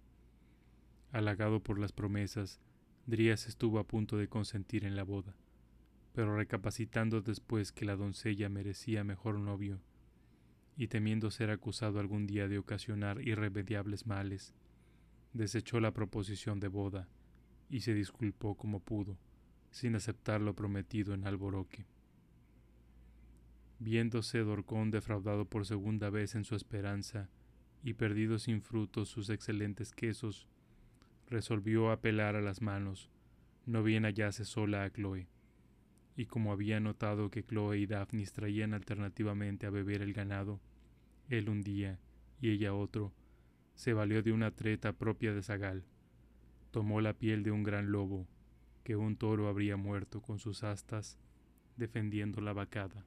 Halagado 1.13 1.63
por 1.63 1.79
las 1.79 1.93
promesas, 1.93 2.59
Drías 3.07 3.47
estuvo 3.47 3.79
a 3.79 3.87
punto 3.87 4.17
de 4.17 4.27
consentir 4.27 4.85
en 4.85 4.97
la 4.97 5.05
boda, 5.05 5.37
pero 6.13 6.37
recapacitando 6.37 7.21
después 7.21 7.71
que 7.71 7.85
la 7.85 7.95
doncella 7.95 8.49
merecía 8.49 9.05
mejor 9.05 9.39
novio, 9.39 9.81
y 10.81 10.89
temiendo 10.89 11.31
ser 11.31 11.51
acusado 11.51 12.01
algún 12.01 12.27
día 12.27 12.49
de 12.49 12.57
ocasionar 12.57 13.21
irremediables 13.21 14.07
males, 14.07 14.55
desechó 15.35 15.79
la 15.79 15.93
proposición 15.93 16.59
de 16.59 16.69
boda 16.69 17.07
y 17.69 17.81
se 17.81 17.93
disculpó 17.93 18.55
como 18.55 18.81
pudo, 18.81 19.19
sin 19.71 19.95
aceptar 19.95 20.41
lo 20.41 20.55
prometido 20.55 21.13
en 21.13 21.27
Alboroque. 21.27 21.85
Viéndose 23.79 24.39
Dorcón 24.39 24.91
defraudado 24.91 25.45
por 25.45 25.67
segunda 25.67 26.09
vez 26.09 26.35
en 26.35 26.47
su 26.47 26.55
esperanza 26.57 27.29
y 27.85 27.93
perdido 27.93 28.39
sin 28.39 28.63
frutos 28.63 29.11
sus 29.11 29.29
excelentes 29.29 29.93
quesos, 29.93 30.49
resolvió 31.27 31.91
apelar 31.91 32.37
a 32.37 32.41
las 32.41 32.63
manos, 32.63 33.11
no 33.67 33.83
bien 33.83 34.05
hallase 34.05 34.47
sola 34.47 34.85
a 34.85 34.91
Chloe. 34.91 35.29
Y 36.17 36.25
como 36.25 36.53
había 36.53 36.81
notado 36.81 37.31
que 37.31 37.45
Chloe 37.45 37.81
y 37.81 37.87
Daphnis 37.87 38.33
traían 38.33 38.73
alternativamente 38.73 39.67
a 39.67 39.71
beber 39.71 40.01
el 40.01 40.15
ganado, 40.15 40.59
él 41.31 41.49
un 41.49 41.63
día 41.63 41.99
y 42.41 42.51
ella 42.51 42.75
otro, 42.75 43.15
se 43.75 43.95
valió 43.95 44.23
de 44.23 44.33
una 44.33 44.51
treta 44.51 44.93
propia 44.93 45.33
de 45.33 45.43
Zagal. 45.43 45.85
Tomó 46.71 47.01
la 47.01 47.15
piel 47.15 47.43
de 47.43 47.51
un 47.51 47.63
gran 47.63 47.91
lobo, 47.91 48.29
que 48.85 48.97
un 48.97 49.17
toro 49.17 49.49
habría 49.49 49.77
muerto 49.77 50.21
con 50.21 50.39
sus 50.39 50.63
astas, 50.63 51.19
defendiendo 51.77 52.43
la 52.43 52.53
vacada 52.53 53.07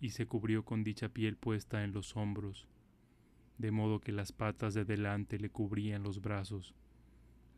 y 0.00 0.10
se 0.10 0.26
cubrió 0.26 0.64
con 0.64 0.84
dicha 0.84 1.08
piel 1.08 1.36
puesta 1.36 1.84
en 1.84 1.92
los 1.92 2.16
hombros, 2.16 2.68
de 3.58 3.70
modo 3.70 4.00
que 4.00 4.12
las 4.12 4.32
patas 4.32 4.74
de 4.74 4.84
delante 4.84 5.38
le 5.38 5.50
cubrían 5.50 6.02
los 6.02 6.20
brazos, 6.20 6.74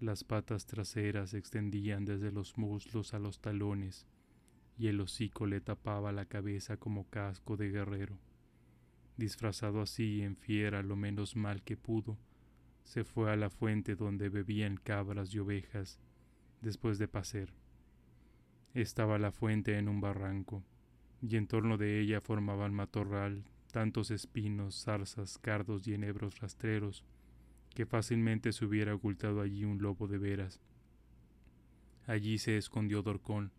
las 0.01 0.25
patas 0.25 0.65
traseras 0.65 1.31
se 1.31 1.39
extendían 1.39 2.07
desde 2.07 2.33
los 2.33 2.57
muslos 2.57 3.13
a 3.13 3.19
los 3.19 3.41
talones, 3.41 4.07
y 4.79 4.87
el 4.87 5.01
hocico 5.01 5.47
le 5.47 5.61
tapaba 5.61 6.13
la 6.13 6.25
cabeza 6.25 6.79
como 6.79 7.05
casco 7.11 7.59
de 7.59 7.71
guerrero. 7.71 8.19
Disfrazado 9.21 9.83
así 9.83 10.23
en 10.23 10.35
fiera 10.35 10.83
lo 10.83 10.97
menos 10.97 11.37
mal 11.37 11.63
que 11.63 11.77
pudo, 11.77 12.17
se 12.85 13.05
fue 13.05 13.31
a 13.31 13.37
la 13.37 13.51
fuente 13.51 13.95
donde 13.95 14.31
bebían 14.31 14.79
cabras 14.79 15.35
y 15.35 15.39
ovejas 15.39 16.01
después 16.63 16.99
de 16.99 17.07
pacer. 17.07 17.53
Estaba 18.73 19.19
la 19.19 19.31
fuente 19.31 19.77
en 19.77 19.91
un 19.91 20.01
barranco, 20.01 20.65
y 21.21 21.37
en 21.37 21.49
torno 21.49 21.77
de 21.77 22.01
ella 22.01 22.23
formaban 22.23 22.73
matorral 22.73 23.45
tantos 23.71 24.11
espinos, 24.11 24.85
zarzas, 24.85 25.37
cardos 25.37 25.87
y 25.87 25.93
enebros 25.93 26.41
rastreros, 26.41 27.05
que 27.75 27.85
fácilmente 27.85 28.55
se 28.55 28.65
hubiera 28.65 28.95
ocultado 28.95 29.43
allí 29.43 29.67
un 29.67 29.83
lobo 29.83 30.09
de 30.09 30.17
veras. 30.17 30.63
Allí 32.07 32.39
se 32.39 32.57
escondió 32.57 33.03
Dorcón, 33.03 33.53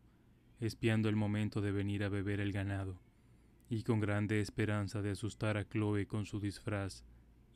espiando 0.60 1.08
el 1.08 1.16
momento 1.16 1.62
de 1.62 1.72
venir 1.72 2.04
a 2.04 2.10
beber 2.10 2.40
el 2.40 2.52
ganado, 2.52 3.00
y 3.72 3.84
con 3.84 4.02
grande 4.02 4.42
esperanza 4.42 5.02
de 5.02 5.12
asustar 5.12 5.56
a 5.56 5.64
Chloe 5.64 6.06
con 6.06 6.26
su 6.26 6.42
disfraz 6.42 7.06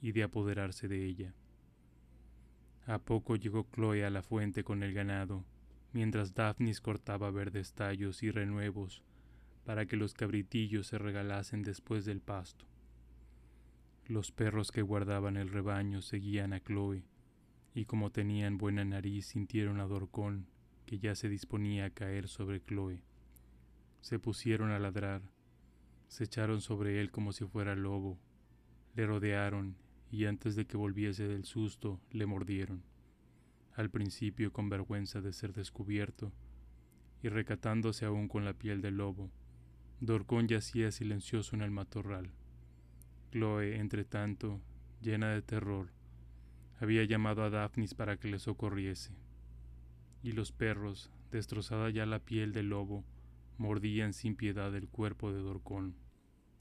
y 0.02 0.14
de 0.14 0.24
apoderarse 0.24 0.88
de 0.88 1.06
ella. 1.06 1.34
A 2.88 3.00
poco 3.00 3.36
llegó 3.36 3.68
Chloe 3.70 4.06
a 4.06 4.10
la 4.10 4.24
fuente 4.24 4.64
con 4.64 4.82
el 4.82 4.94
ganado, 4.94 5.44
mientras 5.92 6.34
Daphnis 6.34 6.80
cortaba 6.80 7.32
verdes 7.32 7.74
tallos 7.74 8.24
y 8.24 8.32
renuevos 8.32 9.04
para 9.66 9.88
que 9.88 9.98
los 9.98 10.14
cabritillos 10.14 10.88
se 10.88 10.98
regalasen 10.98 11.64
después 11.64 12.06
del 12.06 12.22
pasto. 12.22 12.66
Los 14.08 14.32
perros 14.32 14.72
que 14.72 14.84
guardaban 14.84 15.36
el 15.36 15.50
rebaño 15.50 16.02
seguían 16.02 16.54
a 16.54 16.62
Chloe, 16.62 17.04
y 17.74 17.84
como 17.84 18.10
tenían 18.14 18.58
buena 18.58 18.86
nariz 18.86 19.26
sintieron 19.26 19.82
a 19.82 19.86
Dorcón, 19.86 20.48
que 20.86 20.98
ya 20.98 21.14
se 21.14 21.28
disponía 21.28 21.86
a 21.86 21.90
caer 21.90 22.30
sobre 22.30 22.64
Chloe. 22.64 23.04
Se 24.00 24.18
pusieron 24.18 24.72
a 24.72 24.80
ladrar, 24.80 25.35
se 26.16 26.24
echaron 26.24 26.62
sobre 26.62 27.02
él 27.02 27.12
como 27.12 27.34
si 27.34 27.44
fuera 27.44 27.76
lobo, 27.76 28.18
le 28.96 29.06
rodearon 29.06 29.76
y 30.10 30.28
antes 30.28 30.56
de 30.56 30.66
que 30.66 30.78
volviese 30.78 31.28
del 31.28 31.44
susto 31.44 32.00
le 32.10 32.26
mordieron, 32.26 32.84
al 33.74 33.90
principio 33.90 34.54
con 34.54 34.70
vergüenza 34.70 35.20
de 35.20 35.34
ser 35.34 35.52
descubierto, 35.52 36.32
y 37.22 37.28
recatándose 37.28 38.06
aún 38.06 38.30
con 38.30 38.46
la 38.46 38.54
piel 38.54 38.82
del 38.82 38.96
lobo, 38.96 39.30
Dorcón 40.00 40.48
yacía 40.48 40.90
silencioso 40.90 41.54
en 41.54 41.62
el 41.62 41.72
matorral. 41.72 42.32
Chloe, 43.34 43.76
entre 43.76 44.06
tanto, 44.06 44.62
llena 45.02 45.34
de 45.34 45.42
terror, 45.42 45.92
había 46.80 47.04
llamado 47.04 47.44
a 47.44 47.50
Daphnis 47.50 47.94
para 47.94 48.16
que 48.16 48.30
le 48.30 48.40
socorriese. 48.40 49.12
Y 50.24 50.32
los 50.32 50.54
perros, 50.54 51.12
destrozada 51.34 51.90
ya 51.90 52.06
la 52.06 52.20
piel 52.20 52.54
del 52.54 52.70
lobo, 52.70 53.04
mordían 53.58 54.14
sin 54.14 54.38
piedad 54.38 54.74
el 54.74 54.88
cuerpo 54.88 55.34
de 55.34 55.40
Dorcón, 55.40 56.05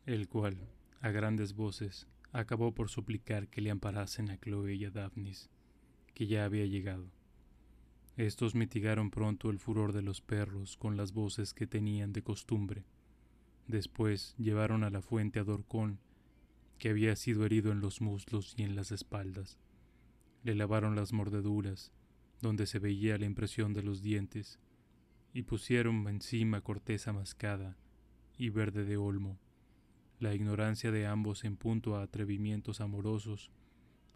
el 0.06 0.28
cual, 0.28 0.58
a 1.00 1.10
grandes 1.10 1.54
voces, 1.54 2.06
acabó 2.32 2.74
por 2.74 2.90
suplicar 2.90 3.48
que 3.48 3.60
le 3.60 3.70
amparasen 3.70 4.30
a 4.30 4.38
Chloe 4.38 4.74
y 4.74 4.84
a 4.84 4.90
Daphnis, 4.90 5.50
que 6.14 6.26
ya 6.26 6.44
había 6.44 6.66
llegado. 6.66 7.10
Estos 8.16 8.54
mitigaron 8.54 9.10
pronto 9.10 9.50
el 9.50 9.58
furor 9.58 9.92
de 9.92 10.02
los 10.02 10.20
perros 10.20 10.76
con 10.76 10.96
las 10.96 11.12
voces 11.12 11.54
que 11.54 11.66
tenían 11.66 12.12
de 12.12 12.22
costumbre. 12.22 12.84
Después 13.66 14.34
llevaron 14.36 14.84
a 14.84 14.90
la 14.90 15.00
fuente 15.00 15.40
a 15.40 15.44
Dorcón 15.44 15.98
que 16.78 16.90
había 16.90 17.16
sido 17.16 17.46
herido 17.46 17.72
en 17.72 17.80
los 17.80 18.00
muslos 18.00 18.54
y 18.56 18.62
en 18.62 18.76
las 18.76 18.92
espaldas. 18.92 19.58
Le 20.42 20.54
lavaron 20.54 20.96
las 20.96 21.12
mordeduras, 21.12 21.92
donde 22.42 22.66
se 22.66 22.78
veía 22.78 23.16
la 23.16 23.24
impresión 23.24 23.72
de 23.72 23.82
los 23.82 24.02
dientes, 24.02 24.58
y 25.32 25.42
pusieron 25.42 26.06
encima 26.08 26.60
corteza 26.60 27.12
mascada 27.12 27.76
y 28.36 28.50
verde 28.50 28.84
de 28.84 28.96
olmo. 28.96 29.38
La 30.24 30.34
ignorancia 30.34 30.90
de 30.90 31.06
ambos 31.06 31.44
en 31.44 31.54
punto 31.54 31.96
a 31.96 32.02
atrevimientos 32.02 32.80
amorosos 32.80 33.50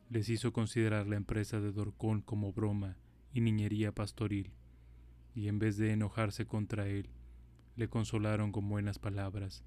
les 0.08 0.30
hizo 0.30 0.54
considerar 0.54 1.06
la 1.06 1.16
empresa 1.16 1.60
de 1.60 1.70
Dorcón 1.70 2.22
como 2.22 2.50
broma 2.50 2.96
y 3.34 3.42
niñería 3.42 3.92
pastoril, 3.92 4.50
y 5.34 5.48
en 5.48 5.58
vez 5.58 5.76
de 5.76 5.92
enojarse 5.92 6.46
contra 6.46 6.88
él, 6.88 7.10
le 7.76 7.90
consolaron 7.90 8.52
con 8.52 8.70
buenas 8.70 8.98
palabras 8.98 9.64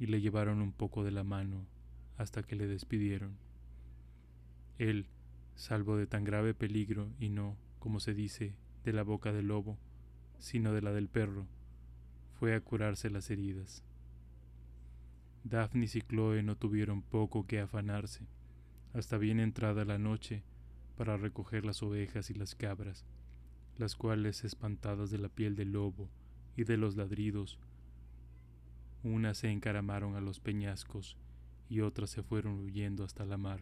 y 0.00 0.06
le 0.06 0.20
llevaron 0.20 0.62
un 0.62 0.72
poco 0.72 1.04
de 1.04 1.12
la 1.12 1.22
mano 1.22 1.64
hasta 2.16 2.42
que 2.42 2.56
le 2.56 2.66
despidieron. 2.66 3.36
Él, 4.78 5.06
salvo 5.54 5.96
de 5.96 6.08
tan 6.08 6.24
grave 6.24 6.54
peligro 6.54 7.08
y 7.20 7.28
no, 7.28 7.56
como 7.78 8.00
se 8.00 8.14
dice, 8.14 8.56
de 8.84 8.92
la 8.92 9.04
boca 9.04 9.32
del 9.32 9.46
lobo, 9.46 9.78
sino 10.40 10.72
de 10.72 10.82
la 10.82 10.90
del 10.90 11.06
perro, 11.06 11.46
fue 12.40 12.56
a 12.56 12.60
curarse 12.60 13.10
las 13.10 13.30
heridas. 13.30 13.84
Daphnis 15.44 15.94
y 15.94 16.00
Chloe 16.00 16.42
no 16.42 16.56
tuvieron 16.56 17.02
poco 17.02 17.46
que 17.46 17.60
afanarse, 17.60 18.26
hasta 18.94 19.18
bien 19.18 19.40
entrada 19.40 19.84
la 19.84 19.98
noche, 19.98 20.42
para 20.96 21.18
recoger 21.18 21.66
las 21.66 21.82
ovejas 21.82 22.30
y 22.30 22.34
las 22.34 22.54
cabras, 22.54 23.04
las 23.76 23.94
cuales, 23.94 24.42
espantadas 24.44 25.10
de 25.10 25.18
la 25.18 25.28
piel 25.28 25.54
del 25.54 25.72
lobo 25.72 26.08
y 26.56 26.64
de 26.64 26.78
los 26.78 26.96
ladridos, 26.96 27.58
unas 29.02 29.36
se 29.36 29.50
encaramaron 29.50 30.16
a 30.16 30.22
los 30.22 30.40
peñascos 30.40 31.18
y 31.68 31.80
otras 31.80 32.08
se 32.08 32.22
fueron 32.22 32.60
huyendo 32.60 33.04
hasta 33.04 33.26
la 33.26 33.36
mar. 33.36 33.60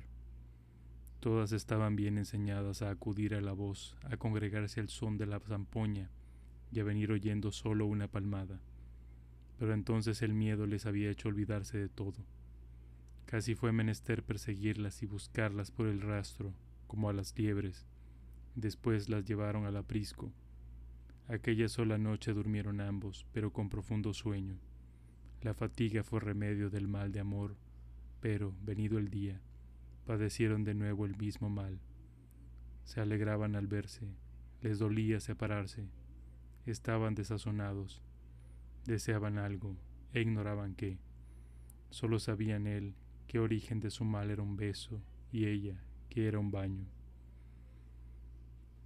Todas 1.19 1.51
estaban 1.51 1.97
bien 1.97 2.17
enseñadas 2.17 2.83
a 2.83 2.91
acudir 2.91 3.35
a 3.35 3.41
la 3.41 3.53
voz, 3.53 3.97
a 4.05 4.17
congregarse 4.17 4.79
al 4.79 4.89
son 4.89 5.19
de 5.19 5.27
la 5.27 5.41
zampoña 5.41 6.11
y 6.71 6.79
a 6.79 6.85
venir 6.85 7.11
oyendo 7.11 7.51
solo 7.51 7.87
una 7.87 8.07
palmada. 8.07 8.61
Pero 9.63 9.75
entonces 9.75 10.23
el 10.23 10.35
miedo 10.35 10.67
les 10.67 10.87
había 10.87 11.09
hecho 11.09 11.29
olvidarse 11.29 11.79
de 11.79 11.89
todo. 11.89 12.27
Casi 13.27 13.55
fue 13.55 13.71
menester 13.71 14.25
perseguirlas 14.25 15.05
y 15.05 15.07
buscarlas 15.07 15.71
por 15.71 15.87
el 15.87 16.01
rastro, 16.01 16.53
como 16.89 17.09
a 17.09 17.13
las 17.13 17.39
liebres. 17.39 17.87
Después 18.57 19.09
las 19.09 19.25
llevaron 19.25 19.65
al 19.65 19.77
aprisco. 19.77 20.33
Aquella 21.29 21.69
sola 21.69 21.97
noche 21.97 22.33
durmieron 22.33 22.81
ambos, 22.81 23.25
pero 23.31 23.53
con 23.53 23.69
profundo 23.69 24.13
sueño. 24.13 24.59
La 25.43 25.55
fatiga 25.55 26.03
fue 26.03 26.19
remedio 26.19 26.69
del 26.69 26.89
mal 26.89 27.13
de 27.13 27.21
amor 27.21 27.55
pero, 28.21 28.53
venido 28.65 28.99
el 28.99 29.11
día, 29.11 29.41
padecieron 30.07 30.65
de 30.65 30.75
nuevo 30.75 31.07
el 31.07 31.17
mismo 31.17 31.51
mal. 31.51 31.79
Se 32.83 33.01
alegraban 33.01 33.55
al 33.55 33.69
verse, 33.69 34.09
les 34.61 34.81
dolía 34.81 35.21
separarse, 35.21 35.87
estaban 36.67 37.15
desazonados, 37.15 38.03
deseaban 38.85 39.39
algo 39.39 39.77
e 40.13 40.21
ignoraban 40.21 40.75
qué. 40.75 40.99
Solo 41.91 42.19
sabían 42.19 42.67
él 42.67 42.95
que 43.27 43.39
origen 43.39 43.81
de 43.81 43.91
su 43.91 44.05
mal 44.05 44.31
era 44.31 44.43
un 44.43 44.57
beso 44.57 45.03
y 45.31 45.47
ella 45.47 45.83
que 46.09 46.29
era 46.29 46.39
un 46.39 46.51
baño. 46.51 46.87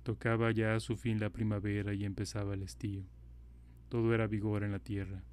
Tocaba 0.02 0.52
ya 0.52 0.76
a 0.76 0.80
su 0.80 0.96
fin 0.96 1.18
la 1.18 1.30
primavera 1.30 1.92
y 1.92 2.04
empezaba 2.04 2.54
el 2.54 2.62
estío. 2.62 3.02
Todo 3.88 4.14
era 4.14 4.28
vigor 4.28 4.62
en 4.62 4.72
la 4.72 4.78
tierra. 4.78 5.24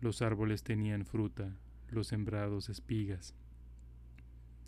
Los 0.00 0.20
árboles 0.20 0.62
tenían 0.62 1.06
fruta, 1.06 1.56
los 1.88 2.08
sembrados 2.08 2.68
espigas. 2.68 3.34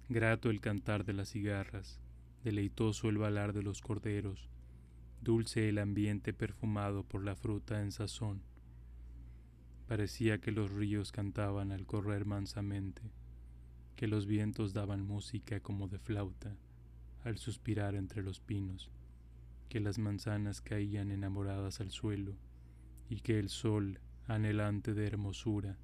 Grato 0.09 0.49
el 0.49 0.61
cantar 0.61 1.05
de 1.05 1.12
las 1.14 1.31
cigarras, 1.31 2.01
deleitoso 2.42 3.09
el 3.09 3.18
balar 3.18 3.53
de 3.53 3.62
los 3.62 3.81
corderos, 3.81 4.51
dulce 5.23 5.68
el 5.68 5.79
ambiente 5.79 6.33
perfumado 6.33 7.03
por 7.03 7.25
la 7.25 7.35
fruta 7.35 7.83
en 7.83 7.92
sazón. 7.92 8.42
Parecía 9.87 10.40
que 10.40 10.51
los 10.51 10.73
ríos 10.73 11.12
cantaban 11.12 11.70
al 11.70 11.87
correr 11.87 12.25
mansamente, 12.25 13.03
que 13.97 14.07
los 14.07 14.27
vientos 14.27 14.73
daban 14.73 15.07
música 15.07 15.61
como 15.61 15.88
de 15.88 15.99
flauta 15.99 16.57
al 17.23 17.38
suspirar 17.38 17.94
entre 17.94 18.23
los 18.23 18.40
pinos, 18.40 18.90
que 19.68 19.81
las 19.81 19.99
manzanas 19.99 20.61
caían 20.61 21.11
enamoradas 21.11 21.81
al 21.81 21.90
suelo 21.90 22.37
y 23.09 23.20
que 23.20 23.38
el 23.38 23.49
sol, 23.49 23.99
anhelante 24.27 24.94
de 24.94 25.07
hermosura, 25.07 25.77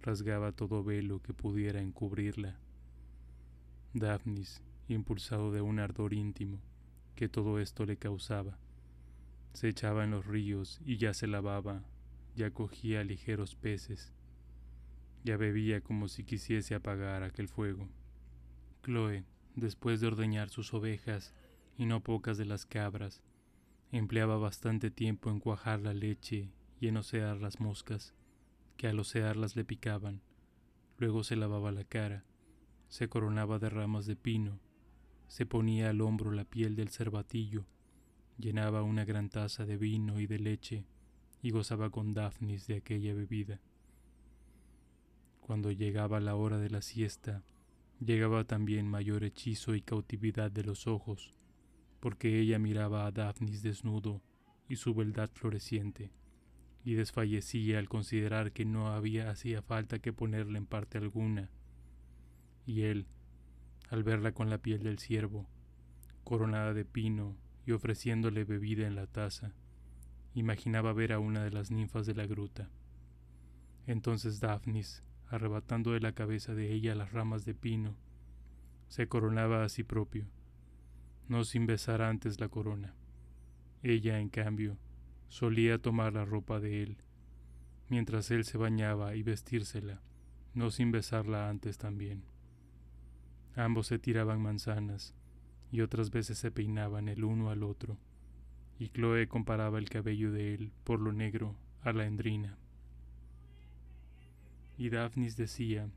rasgaba 0.00 0.52
todo 0.52 0.84
velo 0.84 1.22
que 1.22 1.34
pudiera 1.34 1.80
encubrirla. 1.80 2.56
Daphnis, 3.94 4.62
impulsado 4.88 5.52
de 5.52 5.60
un 5.60 5.78
ardor 5.78 6.14
íntimo 6.14 6.60
que 7.14 7.28
todo 7.28 7.58
esto 7.58 7.84
le 7.84 7.96
causaba, 7.96 8.58
se 9.52 9.68
echaba 9.68 10.04
en 10.04 10.12
los 10.12 10.26
ríos 10.26 10.80
y 10.84 10.98
ya 10.98 11.14
se 11.14 11.26
lavaba, 11.26 11.82
ya 12.38 12.52
cogía 12.52 13.02
ligeros 13.02 13.56
peces, 13.56 14.12
ya 15.24 15.36
bebía 15.36 15.80
como 15.80 16.06
si 16.06 16.22
quisiese 16.22 16.76
apagar 16.76 17.24
aquel 17.24 17.48
fuego. 17.48 17.88
Chloe, 18.84 19.24
después 19.56 20.00
de 20.00 20.06
ordeñar 20.06 20.48
sus 20.48 20.72
ovejas 20.72 21.34
y 21.76 21.86
no 21.86 22.00
pocas 22.00 22.38
de 22.38 22.44
las 22.44 22.64
cabras, 22.64 23.22
empleaba 23.90 24.36
bastante 24.36 24.92
tiempo 24.92 25.30
en 25.30 25.40
cuajar 25.40 25.80
la 25.80 25.92
leche 25.92 26.52
y 26.80 26.86
en 26.86 26.98
osear 26.98 27.38
las 27.38 27.58
moscas 27.58 28.14
que 28.76 28.86
al 28.86 29.00
osearlas 29.00 29.56
le 29.56 29.64
picaban. 29.64 30.22
Luego 30.96 31.24
se 31.24 31.34
lavaba 31.34 31.72
la 31.72 31.82
cara, 31.82 32.24
se 32.88 33.08
coronaba 33.08 33.58
de 33.58 33.68
ramas 33.68 34.06
de 34.06 34.14
pino, 34.14 34.60
se 35.26 35.44
ponía 35.44 35.90
al 35.90 36.00
hombro 36.00 36.30
la 36.30 36.44
piel 36.44 36.76
del 36.76 36.90
cervatillo, 36.90 37.66
llenaba 38.38 38.84
una 38.84 39.04
gran 39.04 39.28
taza 39.28 39.66
de 39.66 39.76
vino 39.76 40.20
y 40.20 40.28
de 40.28 40.38
leche 40.38 40.86
y 41.42 41.50
gozaba 41.50 41.90
con 41.90 42.14
Daphnis 42.14 42.66
de 42.66 42.76
aquella 42.76 43.14
bebida. 43.14 43.60
Cuando 45.40 45.70
llegaba 45.70 46.20
la 46.20 46.34
hora 46.34 46.58
de 46.58 46.70
la 46.70 46.82
siesta, 46.82 47.42
llegaba 48.00 48.44
también 48.44 48.88
mayor 48.88 49.24
hechizo 49.24 49.74
y 49.74 49.82
cautividad 49.82 50.50
de 50.50 50.64
los 50.64 50.86
ojos, 50.86 51.34
porque 52.00 52.38
ella 52.38 52.58
miraba 52.58 53.06
a 53.06 53.12
Daphnis 53.12 53.62
desnudo 53.62 54.22
y 54.68 54.76
su 54.76 54.94
beldad 54.94 55.30
floreciente 55.32 56.10
y 56.84 56.94
desfallecía 56.94 57.78
al 57.78 57.88
considerar 57.88 58.52
que 58.52 58.64
no 58.64 58.88
había 58.88 59.30
hacía 59.30 59.62
falta 59.62 59.98
que 59.98 60.12
ponerle 60.12 60.58
en 60.58 60.66
parte 60.66 60.98
alguna. 60.98 61.50
Y 62.66 62.82
él, 62.82 63.06
al 63.90 64.02
verla 64.02 64.32
con 64.32 64.48
la 64.48 64.58
piel 64.58 64.82
del 64.82 64.98
ciervo, 64.98 65.48
coronada 66.24 66.72
de 66.74 66.84
pino 66.84 67.36
y 67.66 67.72
ofreciéndole 67.72 68.44
bebida 68.44 68.86
en 68.86 68.94
la 68.94 69.06
taza, 69.06 69.54
imaginaba 70.38 70.92
ver 70.92 71.12
a 71.12 71.18
una 71.18 71.42
de 71.42 71.50
las 71.50 71.70
ninfas 71.70 72.06
de 72.06 72.14
la 72.14 72.26
gruta. 72.26 72.70
Entonces 73.86 74.40
Daphnis, 74.40 75.02
arrebatando 75.28 75.92
de 75.92 76.00
la 76.00 76.12
cabeza 76.12 76.54
de 76.54 76.72
ella 76.72 76.94
las 76.94 77.12
ramas 77.12 77.44
de 77.44 77.54
pino, 77.54 77.96
se 78.88 79.08
coronaba 79.08 79.64
a 79.64 79.68
sí 79.68 79.82
propio, 79.82 80.26
no 81.28 81.44
sin 81.44 81.66
besar 81.66 82.02
antes 82.02 82.40
la 82.40 82.48
corona. 82.48 82.94
Ella, 83.82 84.18
en 84.18 84.28
cambio, 84.28 84.78
solía 85.28 85.78
tomar 85.78 86.14
la 86.14 86.24
ropa 86.24 86.60
de 86.60 86.82
él, 86.82 86.98
mientras 87.88 88.30
él 88.30 88.44
se 88.44 88.58
bañaba 88.58 89.14
y 89.14 89.22
vestírsela, 89.22 90.00
no 90.54 90.70
sin 90.70 90.90
besarla 90.90 91.48
antes 91.48 91.78
también. 91.78 92.24
Ambos 93.54 93.88
se 93.88 93.98
tiraban 93.98 94.40
manzanas, 94.40 95.14
y 95.70 95.82
otras 95.82 96.10
veces 96.10 96.38
se 96.38 96.50
peinaban 96.50 97.08
el 97.08 97.24
uno 97.24 97.50
al 97.50 97.62
otro, 97.62 97.98
y 98.78 98.88
Chloe 98.88 99.28
comparaba 99.28 99.78
el 99.78 99.88
cabello 99.88 100.32
de 100.32 100.54
él 100.54 100.72
por 100.84 101.00
lo 101.00 101.12
negro 101.12 101.56
a 101.82 101.92
la 101.92 102.06
endrina 102.06 102.58
y 104.78 104.90
Daphnis 104.90 105.36
decía 105.36 105.90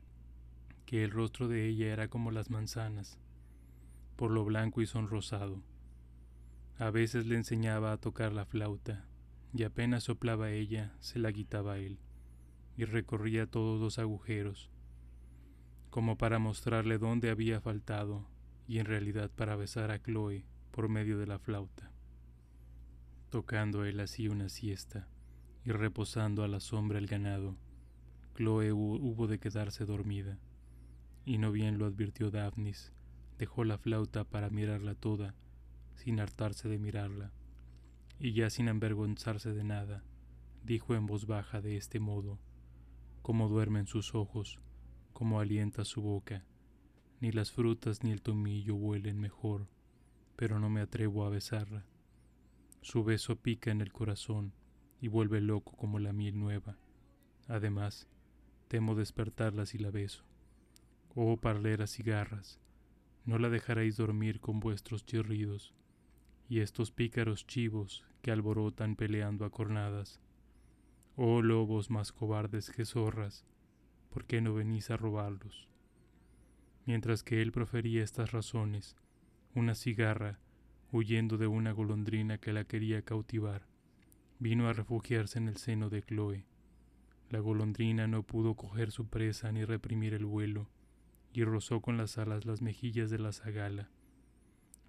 que 0.86 1.04
el 1.04 1.12
rostro 1.12 1.46
de 1.46 1.68
ella 1.68 1.92
era 1.92 2.08
como 2.08 2.32
las 2.32 2.50
manzanas, 2.50 3.20
por 4.16 4.32
lo 4.32 4.44
blanco 4.44 4.82
y 4.82 4.86
sonrosado. 4.86 5.62
A 6.78 6.90
veces 6.90 7.26
le 7.26 7.36
enseñaba 7.36 7.92
a 7.92 7.98
tocar 7.98 8.32
la 8.32 8.44
flauta, 8.44 9.06
y 9.54 9.62
apenas 9.62 10.04
soplaba 10.04 10.50
ella, 10.50 10.96
se 10.98 11.20
la 11.20 11.32
quitaba 11.32 11.78
él, 11.78 12.00
y 12.76 12.84
recorría 12.84 13.46
todos 13.46 13.80
los 13.80 14.00
agujeros, 14.00 14.68
como 15.90 16.18
para 16.18 16.40
mostrarle 16.40 16.98
dónde 16.98 17.30
había 17.30 17.60
faltado, 17.60 18.26
y 18.66 18.78
en 18.78 18.86
realidad 18.86 19.30
para 19.30 19.54
besar 19.54 19.92
a 19.92 20.02
Chloe 20.02 20.44
por 20.72 20.88
medio 20.88 21.18
de 21.18 21.28
la 21.28 21.38
flauta, 21.38 21.92
tocando 23.32 23.86
él 23.86 23.98
así 24.00 24.28
una 24.28 24.50
siesta, 24.50 25.08
y 25.64 25.70
reposando 25.72 26.44
a 26.44 26.48
la 26.48 26.60
sombra 26.60 26.98
el 26.98 27.06
ganado, 27.06 27.56
Chloe 28.36 28.72
hubo 28.72 29.26
de 29.26 29.38
quedarse 29.38 29.86
dormida, 29.86 30.38
y 31.24 31.38
no 31.38 31.50
bien 31.50 31.78
lo 31.78 31.86
advirtió 31.86 32.30
Daphnis, 32.30 32.92
dejó 33.38 33.64
la 33.64 33.78
flauta 33.78 34.24
para 34.24 34.50
mirarla 34.50 34.94
toda, 34.94 35.34
sin 35.94 36.20
hartarse 36.20 36.68
de 36.68 36.78
mirarla, 36.78 37.32
y 38.18 38.34
ya 38.34 38.50
sin 38.50 38.68
avergonzarse 38.68 39.54
de 39.54 39.64
nada, 39.64 40.04
dijo 40.62 40.94
en 40.94 41.06
voz 41.06 41.26
baja 41.26 41.62
de 41.62 41.78
este 41.78 42.00
modo, 42.00 42.38
como 43.22 43.48
duermen 43.48 43.86
sus 43.86 44.14
ojos, 44.14 44.60
como 45.14 45.40
alienta 45.40 45.86
su 45.86 46.02
boca, 46.02 46.44
ni 47.22 47.32
las 47.32 47.50
frutas 47.50 48.04
ni 48.04 48.10
el 48.10 48.20
tomillo 48.20 48.74
huelen 48.74 49.18
mejor, 49.18 49.68
pero 50.36 50.60
no 50.60 50.68
me 50.68 50.82
atrevo 50.82 51.24
a 51.24 51.30
besarla. 51.30 51.86
Su 52.82 53.04
beso 53.04 53.36
pica 53.36 53.70
en 53.70 53.80
el 53.80 53.92
corazón 53.92 54.52
y 55.00 55.06
vuelve 55.06 55.40
loco 55.40 55.76
como 55.76 56.00
la 56.00 56.12
miel 56.12 56.38
nueva. 56.38 56.76
Además, 57.46 58.08
temo 58.66 58.96
despertarla 58.96 59.66
si 59.66 59.78
la 59.78 59.92
beso. 59.92 60.24
Oh 61.14 61.36
parleras 61.36 62.00
y 62.00 62.02
garras, 62.02 62.58
no 63.24 63.38
la 63.38 63.50
dejaréis 63.50 63.96
dormir 63.96 64.40
con 64.40 64.58
vuestros 64.58 65.06
chirridos, 65.06 65.72
y 66.48 66.58
estos 66.58 66.90
pícaros 66.90 67.46
chivos 67.46 68.04
que 68.20 68.32
alborotan 68.32 68.96
peleando 68.96 69.44
a 69.44 69.50
cornadas. 69.50 70.20
Oh 71.14 71.40
lobos 71.40 71.88
más 71.88 72.10
cobardes 72.10 72.70
que 72.70 72.84
zorras, 72.84 73.44
¿por 74.10 74.24
qué 74.24 74.40
no 74.40 74.54
venís 74.54 74.90
a 74.90 74.96
robarlos? 74.96 75.68
Mientras 76.84 77.22
que 77.22 77.42
él 77.42 77.52
profería 77.52 78.02
estas 78.02 78.32
razones, 78.32 78.96
una 79.54 79.76
cigarra, 79.76 80.40
huyendo 80.92 81.38
de 81.38 81.48
una 81.48 81.72
golondrina 81.72 82.38
que 82.38 82.52
la 82.52 82.64
quería 82.64 83.02
cautivar, 83.02 83.66
vino 84.38 84.68
a 84.68 84.72
refugiarse 84.72 85.38
en 85.38 85.48
el 85.48 85.56
seno 85.56 85.90
de 85.90 86.02
Chloe 86.02 86.44
la 87.32 87.40
golondrina 87.40 88.06
no 88.06 88.24
pudo 88.24 88.56
coger 88.56 88.92
su 88.92 89.06
presa 89.08 89.50
ni 89.52 89.64
reprimir 89.64 90.12
el 90.12 90.26
vuelo, 90.26 90.68
y 91.32 91.44
rozó 91.44 91.80
con 91.80 91.96
las 91.96 92.18
alas 92.18 92.44
las 92.44 92.60
mejillas 92.60 93.08
de 93.08 93.18
la 93.18 93.32
zagala, 93.32 93.88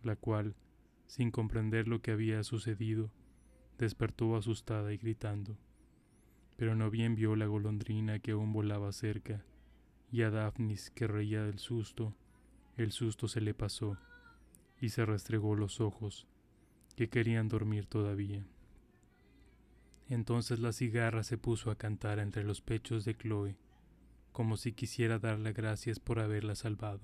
la 0.04 0.18
cual, 0.18 0.54
sin 1.08 1.32
comprender 1.32 1.88
lo 1.88 2.02
que 2.02 2.12
había 2.12 2.44
sucedido, 2.44 3.14
despertó 3.78 4.36
asustada 4.36 4.92
y 4.92 4.98
gritando. 4.98 5.58
Pero 6.58 6.76
no 6.76 6.92
bien 6.92 7.16
vio 7.16 7.38
la 7.38 7.46
golondrina 7.46 8.20
que 8.20 8.32
aún 8.32 8.52
volaba 8.52 8.92
cerca, 8.92 9.46
y 10.12 10.24
a 10.24 10.30
Daphnis 10.30 10.92
que 10.92 11.08
reía 11.08 11.44
del 11.46 11.60
susto, 11.60 12.14
el 12.76 12.92
susto 12.92 13.30
se 13.30 13.40
le 13.40 13.54
pasó, 13.54 13.98
y 14.84 14.90
se 14.90 15.06
restregó 15.06 15.56
los 15.56 15.80
ojos, 15.80 16.28
que 16.98 17.08
querían 17.08 17.48
dormir 17.48 17.86
todavía. 17.86 18.46
Entonces 20.10 20.60
la 20.60 20.74
cigarra 20.74 21.24
se 21.24 21.38
puso 21.38 21.72
a 21.72 21.78
cantar 21.78 22.20
entre 22.20 22.44
los 22.44 22.60
pechos 22.60 23.06
de 23.06 23.16
Chloe, 23.16 23.56
como 24.34 24.58
si 24.58 24.74
quisiera 24.74 25.20
darle 25.20 25.54
gracias 25.54 26.02
por 26.02 26.20
haberla 26.20 26.56
salvado. 26.56 27.00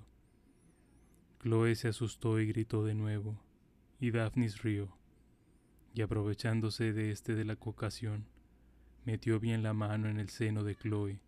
Chloe 1.42 1.74
se 1.74 1.88
asustó 1.88 2.38
y 2.38 2.48
gritó 2.48 2.84
de 2.84 2.94
nuevo, 2.94 3.40
y 3.98 4.10
Daphnis 4.10 4.62
rió, 4.62 4.94
y 5.94 6.02
aprovechándose 6.02 6.92
de 6.92 7.10
este 7.10 7.34
de 7.34 7.46
la 7.46 7.56
ocasión, 7.58 8.26
metió 9.06 9.40
bien 9.40 9.62
la 9.62 9.72
mano 9.72 10.10
en 10.10 10.20
el 10.20 10.28
seno 10.28 10.64
de 10.64 10.76
Chloe 10.76 11.22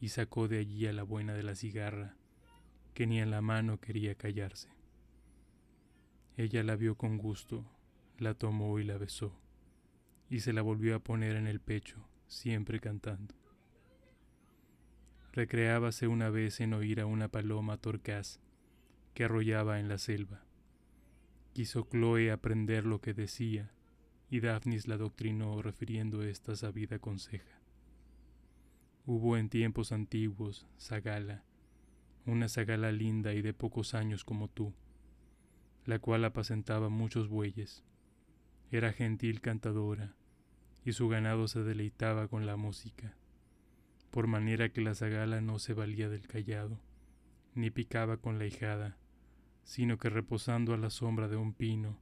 y 0.00 0.10
sacó 0.10 0.46
de 0.46 0.58
allí 0.58 0.86
a 0.86 0.92
la 0.92 1.02
buena 1.02 1.34
de 1.34 1.42
la 1.42 1.56
cigarra, 1.56 2.14
que 2.94 3.08
ni 3.08 3.18
en 3.20 3.32
la 3.32 3.40
mano 3.40 3.80
quería 3.80 4.14
callarse. 4.14 4.68
Ella 6.36 6.62
la 6.62 6.76
vio 6.76 6.96
con 6.96 7.18
gusto, 7.18 7.64
la 8.18 8.34
tomó 8.34 8.78
y 8.78 8.84
la 8.84 8.98
besó 8.98 9.42
y 10.32 10.40
se 10.40 10.54
la 10.54 10.62
volvió 10.62 10.96
a 10.96 10.98
poner 10.98 11.36
en 11.36 11.46
el 11.46 11.60
pecho, 11.60 12.08
siempre 12.26 12.80
cantando. 12.80 13.34
Recreábase 15.30 16.06
una 16.06 16.30
vez 16.30 16.60
en 16.60 16.72
oír 16.72 17.02
a 17.02 17.06
una 17.06 17.28
paloma 17.28 17.76
torcaz 17.76 18.40
que 19.12 19.24
arrollaba 19.24 19.78
en 19.78 19.90
la 19.90 19.98
selva. 19.98 20.42
Quiso 21.52 21.86
Chloe 21.90 22.30
aprender 22.30 22.86
lo 22.86 23.02
que 23.02 23.12
decía, 23.12 23.74
y 24.30 24.40
Daphnis 24.40 24.88
la 24.88 24.96
doctrinó 24.96 25.60
refiriendo 25.60 26.22
esta 26.22 26.56
sabida 26.56 26.98
conseja. 26.98 27.60
Hubo 29.04 29.36
en 29.36 29.50
tiempos 29.50 29.92
antiguos 29.92 30.66
Zagala, 30.80 31.44
una 32.24 32.48
Zagala 32.48 32.90
linda 32.90 33.34
y 33.34 33.42
de 33.42 33.52
pocos 33.52 33.92
años 33.92 34.24
como 34.24 34.48
tú, 34.48 34.72
la 35.84 35.98
cual 35.98 36.24
apacentaba 36.24 36.88
muchos 36.88 37.28
bueyes. 37.28 37.84
Era 38.70 38.92
gentil 38.92 39.40
cantadora, 39.40 40.14
y 40.84 40.92
su 40.92 41.08
ganado 41.08 41.48
se 41.48 41.62
deleitaba 41.62 42.28
con 42.28 42.46
la 42.46 42.56
música, 42.56 43.14
por 44.10 44.26
manera 44.26 44.70
que 44.70 44.80
la 44.80 44.94
zagala 44.94 45.40
no 45.40 45.58
se 45.58 45.74
valía 45.74 46.08
del 46.08 46.26
callado, 46.26 46.80
ni 47.54 47.70
picaba 47.70 48.16
con 48.16 48.38
la 48.38 48.46
hijada, 48.46 48.96
sino 49.64 49.98
que 49.98 50.10
reposando 50.10 50.74
a 50.74 50.78
la 50.78 50.90
sombra 50.90 51.28
de 51.28 51.36
un 51.36 51.52
pino 51.52 51.98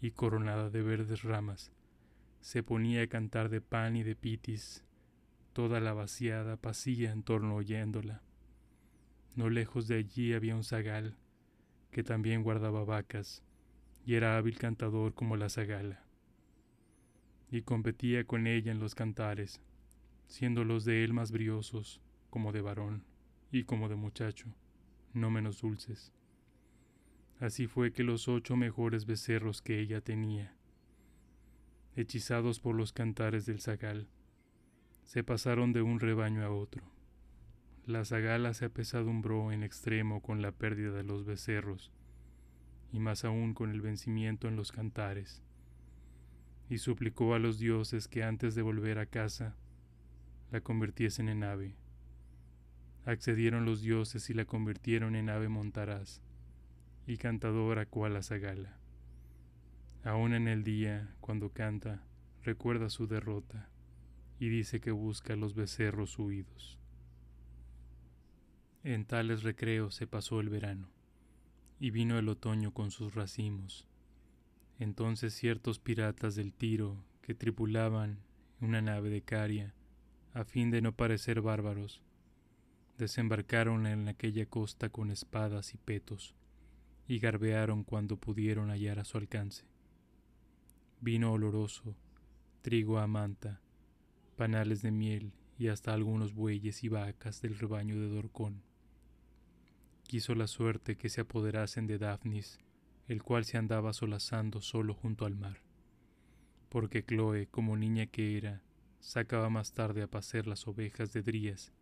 y 0.00 0.12
coronada 0.12 0.70
de 0.70 0.82
verdes 0.82 1.22
ramas, 1.22 1.72
se 2.40 2.62
ponía 2.62 3.02
a 3.02 3.06
cantar 3.06 3.48
de 3.48 3.60
pan 3.60 3.96
y 3.96 4.02
de 4.02 4.16
pitis, 4.16 4.84
toda 5.52 5.80
la 5.80 5.92
vaciada 5.92 6.56
pasía 6.56 7.12
en 7.12 7.22
torno 7.22 7.56
oyéndola. 7.56 8.22
No 9.36 9.50
lejos 9.50 9.88
de 9.88 9.96
allí 9.96 10.32
había 10.32 10.56
un 10.56 10.64
zagal, 10.64 11.16
que 11.90 12.02
también 12.02 12.42
guardaba 12.42 12.84
vacas, 12.84 13.42
y 14.04 14.14
era 14.14 14.36
hábil 14.36 14.58
cantador 14.58 15.14
como 15.14 15.36
la 15.36 15.48
zagala 15.48 16.04
y 17.50 17.62
competía 17.62 18.24
con 18.24 18.46
ella 18.46 18.70
en 18.70 18.78
los 18.78 18.94
cantares, 18.94 19.60
siendo 20.28 20.64
los 20.64 20.84
de 20.84 21.04
él 21.04 21.12
más 21.12 21.32
briosos, 21.32 22.00
como 22.30 22.52
de 22.52 22.60
varón 22.60 23.04
y 23.50 23.64
como 23.64 23.88
de 23.88 23.96
muchacho, 23.96 24.46
no 25.12 25.30
menos 25.30 25.60
dulces. 25.60 26.12
Así 27.40 27.66
fue 27.66 27.92
que 27.92 28.04
los 28.04 28.28
ocho 28.28 28.54
mejores 28.54 29.06
becerros 29.06 29.62
que 29.62 29.80
ella 29.80 30.00
tenía, 30.00 30.54
hechizados 31.96 32.60
por 32.60 32.76
los 32.76 32.92
cantares 32.92 33.46
del 33.46 33.60
zagal, 33.60 34.08
se 35.04 35.24
pasaron 35.24 35.72
de 35.72 35.82
un 35.82 35.98
rebaño 35.98 36.44
a 36.44 36.50
otro. 36.50 36.84
La 37.90 38.04
zagala 38.04 38.54
se 38.54 38.66
apesadumbró 38.66 39.50
en 39.50 39.64
extremo 39.64 40.22
con 40.22 40.42
la 40.42 40.52
pérdida 40.52 40.92
de 40.92 41.02
los 41.02 41.24
becerros, 41.24 41.90
y 42.92 43.00
más 43.00 43.24
aún 43.24 43.52
con 43.52 43.72
el 43.72 43.80
vencimiento 43.80 44.46
en 44.46 44.54
los 44.54 44.70
cantares 44.70 45.42
y 46.70 46.78
suplicó 46.78 47.34
a 47.34 47.40
los 47.40 47.58
dioses 47.58 48.06
que 48.06 48.22
antes 48.22 48.54
de 48.54 48.62
volver 48.62 49.00
a 49.00 49.06
casa 49.06 49.56
la 50.52 50.60
convirtiesen 50.60 51.28
en 51.28 51.42
ave. 51.42 51.74
Accedieron 53.04 53.64
los 53.64 53.82
dioses 53.82 54.30
y 54.30 54.34
la 54.34 54.44
convirtieron 54.44 55.16
en 55.16 55.28
ave 55.28 55.48
montaraz 55.48 56.22
y 57.08 57.16
cantadora 57.16 57.86
cual 57.86 58.14
a 58.14 58.22
zagala. 58.22 58.78
Aún 60.04 60.32
en 60.32 60.46
el 60.46 60.62
día, 60.62 61.12
cuando 61.20 61.50
canta, 61.50 62.04
recuerda 62.44 62.88
su 62.88 63.08
derrota 63.08 63.68
y 64.38 64.48
dice 64.48 64.80
que 64.80 64.92
busca 64.92 65.34
los 65.34 65.56
becerros 65.56 66.20
huidos. 66.20 66.79
En 68.82 69.04
tales 69.04 69.42
recreos 69.42 69.94
se 69.94 70.06
pasó 70.06 70.40
el 70.40 70.48
verano, 70.48 70.88
y 71.78 71.90
vino 71.90 72.18
el 72.18 72.30
otoño 72.30 72.72
con 72.72 72.90
sus 72.90 73.14
racimos, 73.14 73.86
entonces 74.78 75.34
ciertos 75.34 75.78
piratas 75.78 76.34
del 76.34 76.54
Tiro, 76.54 76.96
que 77.20 77.34
tripulaban 77.34 78.20
una 78.58 78.80
nave 78.80 79.10
de 79.10 79.20
Caria, 79.20 79.74
a 80.32 80.44
fin 80.44 80.70
de 80.70 80.80
no 80.80 80.96
parecer 80.96 81.42
bárbaros, 81.42 82.00
desembarcaron 82.96 83.86
en 83.86 84.08
aquella 84.08 84.46
costa 84.46 84.88
con 84.88 85.10
espadas 85.10 85.74
y 85.74 85.76
petos, 85.76 86.34
y 87.06 87.18
garbearon 87.18 87.84
cuando 87.84 88.16
pudieron 88.16 88.70
hallar 88.70 88.98
a 88.98 89.04
su 89.04 89.18
alcance. 89.18 89.66
Vino 91.02 91.32
oloroso, 91.32 91.94
trigo 92.62 92.98
a 92.98 93.06
manta, 93.06 93.60
panales 94.36 94.80
de 94.80 94.90
miel 94.90 95.34
y 95.58 95.68
hasta 95.68 95.92
algunos 95.92 96.32
bueyes 96.32 96.82
y 96.82 96.88
vacas 96.88 97.42
del 97.42 97.58
rebaño 97.58 98.00
de 98.00 98.08
Dorcón. 98.08 98.69
Quiso 100.10 100.34
la 100.34 100.48
suerte 100.48 100.96
que 100.96 101.08
se 101.08 101.20
apoderasen 101.20 101.86
de 101.86 101.96
Daphnis, 101.96 102.58
el 103.06 103.22
cual 103.22 103.44
se 103.44 103.58
andaba 103.58 103.92
solazando 103.92 104.60
solo 104.60 104.92
junto 104.92 105.24
al 105.24 105.36
mar, 105.36 105.62
porque 106.68 107.04
Chloe, 107.04 107.46
como 107.46 107.76
niña 107.76 108.06
que 108.06 108.36
era, 108.36 108.60
sacaba 108.98 109.50
más 109.50 109.72
tarde 109.72 110.02
a 110.02 110.10
pacer 110.10 110.48
las 110.48 110.66
ovejas 110.66 111.12
de 111.12 111.22
Drías, 111.22 111.72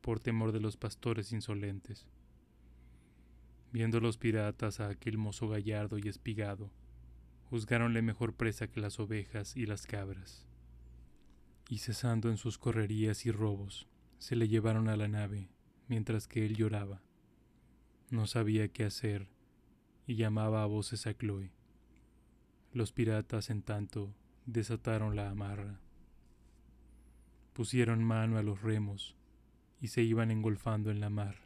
por 0.00 0.20
temor 0.20 0.52
de 0.52 0.60
los 0.60 0.78
pastores 0.78 1.32
insolentes. 1.32 2.08
Viendo 3.72 4.00
los 4.00 4.16
piratas 4.16 4.80
a 4.80 4.88
aquel 4.88 5.18
mozo 5.18 5.46
gallardo 5.46 5.98
y 5.98 6.08
espigado, 6.08 6.70
juzgáronle 7.50 8.00
mejor 8.00 8.32
presa 8.32 8.68
que 8.68 8.80
las 8.80 8.98
ovejas 8.98 9.54
y 9.54 9.66
las 9.66 9.86
cabras 9.86 10.46
y 11.68 11.76
cesando 11.76 12.30
en 12.30 12.38
sus 12.38 12.56
correrías 12.56 13.26
y 13.26 13.30
robos, 13.30 13.86
se 14.16 14.34
le 14.34 14.48
llevaron 14.48 14.88
a 14.88 14.96
la 14.96 15.08
nave, 15.08 15.50
mientras 15.88 16.26
que 16.26 16.46
él 16.46 16.56
lloraba. 16.56 17.02
No 18.10 18.26
sabía 18.26 18.66
qué 18.68 18.84
hacer 18.84 19.28
y 20.04 20.16
llamaba 20.16 20.64
a 20.64 20.66
voces 20.66 21.06
a 21.06 21.14
Chloe. 21.14 21.52
Los 22.72 22.92
piratas, 22.92 23.50
en 23.50 23.62
tanto, 23.62 24.12
desataron 24.46 25.14
la 25.14 25.30
amarra. 25.30 25.80
Pusieron 27.52 28.02
mano 28.02 28.36
a 28.36 28.42
los 28.42 28.62
remos 28.62 29.16
y 29.80 29.88
se 29.88 30.02
iban 30.02 30.32
engolfando 30.32 30.90
en 30.90 30.98
la 30.98 31.08
mar, 31.08 31.36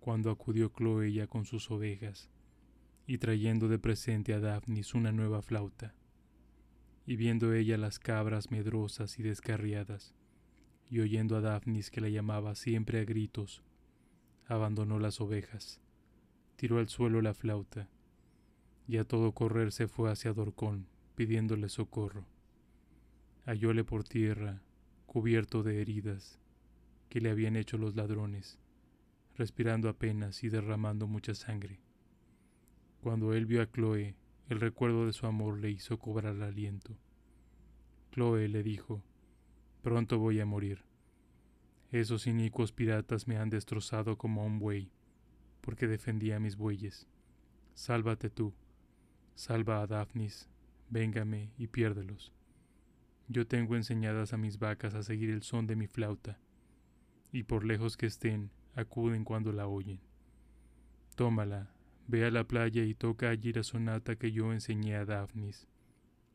cuando 0.00 0.30
acudió 0.30 0.70
Chloe 0.70 1.12
ya 1.12 1.26
con 1.26 1.44
sus 1.44 1.70
ovejas 1.70 2.30
y 3.06 3.18
trayendo 3.18 3.68
de 3.68 3.78
presente 3.78 4.32
a 4.32 4.40
Daphnis 4.40 4.94
una 4.94 5.12
nueva 5.12 5.42
flauta 5.42 5.94
y 7.06 7.16
viendo 7.16 7.52
ella 7.54 7.76
las 7.76 7.98
cabras 7.98 8.50
medrosas 8.50 9.18
y 9.18 9.22
descarriadas, 9.22 10.14
y 10.90 11.00
oyendo 11.00 11.36
a 11.36 11.40
Daphnis 11.40 11.90
que 11.90 12.02
la 12.02 12.10
llamaba 12.10 12.54
siempre 12.54 13.00
a 13.00 13.04
gritos, 13.04 13.62
abandonó 14.48 14.98
las 14.98 15.20
ovejas, 15.20 15.80
tiró 16.56 16.78
al 16.78 16.88
suelo 16.88 17.20
la 17.22 17.34
flauta, 17.34 17.88
y 18.86 18.96
a 18.96 19.04
todo 19.04 19.32
correr 19.32 19.70
se 19.70 19.86
fue 19.86 20.10
hacia 20.10 20.32
Dorcón, 20.32 20.86
pidiéndole 21.14 21.68
socorro. 21.68 22.24
Hallóle 23.44 23.84
por 23.84 24.04
tierra, 24.04 24.62
cubierto 25.06 25.62
de 25.62 25.82
heridas 25.82 26.38
que 27.10 27.20
le 27.20 27.30
habían 27.30 27.56
hecho 27.56 27.76
los 27.76 27.94
ladrones, 27.94 28.58
respirando 29.36 29.88
apenas 29.88 30.42
y 30.42 30.48
derramando 30.48 31.06
mucha 31.06 31.34
sangre. 31.34 31.80
Cuando 33.02 33.34
él 33.34 33.46
vio 33.46 33.62
a 33.62 33.70
Chloe, 33.70 34.16
el 34.48 34.60
recuerdo 34.60 35.06
de 35.06 35.12
su 35.12 35.26
amor 35.26 35.58
le 35.58 35.70
hizo 35.70 35.98
cobrar 35.98 36.40
aliento. 36.42 36.96
Chloe 38.12 38.48
le 38.48 38.62
dijo, 38.62 39.02
Pronto 39.82 40.18
voy 40.18 40.40
a 40.40 40.46
morir. 40.46 40.87
Esos 41.90 42.26
inicuos 42.26 42.72
piratas 42.72 43.26
me 43.26 43.36
han 43.36 43.50
destrozado 43.50 44.18
como 44.18 44.42
a 44.42 44.44
un 44.44 44.58
buey, 44.58 44.90
porque 45.60 45.86
defendía 45.86 46.36
a 46.36 46.40
mis 46.40 46.56
bueyes. 46.56 47.06
Sálvate 47.74 48.30
tú, 48.30 48.54
salva 49.34 49.82
a 49.82 49.86
Daphnis, 49.86 50.48
véngame 50.90 51.52
y 51.56 51.68
piérdelos. 51.68 52.32
Yo 53.28 53.46
tengo 53.46 53.76
enseñadas 53.76 54.32
a 54.32 54.36
mis 54.36 54.58
vacas 54.58 54.94
a 54.94 55.02
seguir 55.02 55.30
el 55.30 55.42
son 55.42 55.66
de 55.66 55.76
mi 55.76 55.86
flauta, 55.86 56.38
y 57.32 57.44
por 57.44 57.64
lejos 57.64 57.96
que 57.96 58.06
estén, 58.06 58.50
acuden 58.74 59.24
cuando 59.24 59.52
la 59.52 59.66
oyen. 59.66 60.00
Tómala, 61.14 61.72
Ve 62.10 62.24
a 62.24 62.30
la 62.30 62.44
playa 62.44 62.84
y 62.84 62.94
toca 62.94 63.28
allí 63.28 63.52
la 63.52 63.62
sonata 63.62 64.16
que 64.16 64.32
yo 64.32 64.50
enseñé 64.50 64.96
a 64.96 65.04
Daphnis 65.04 65.68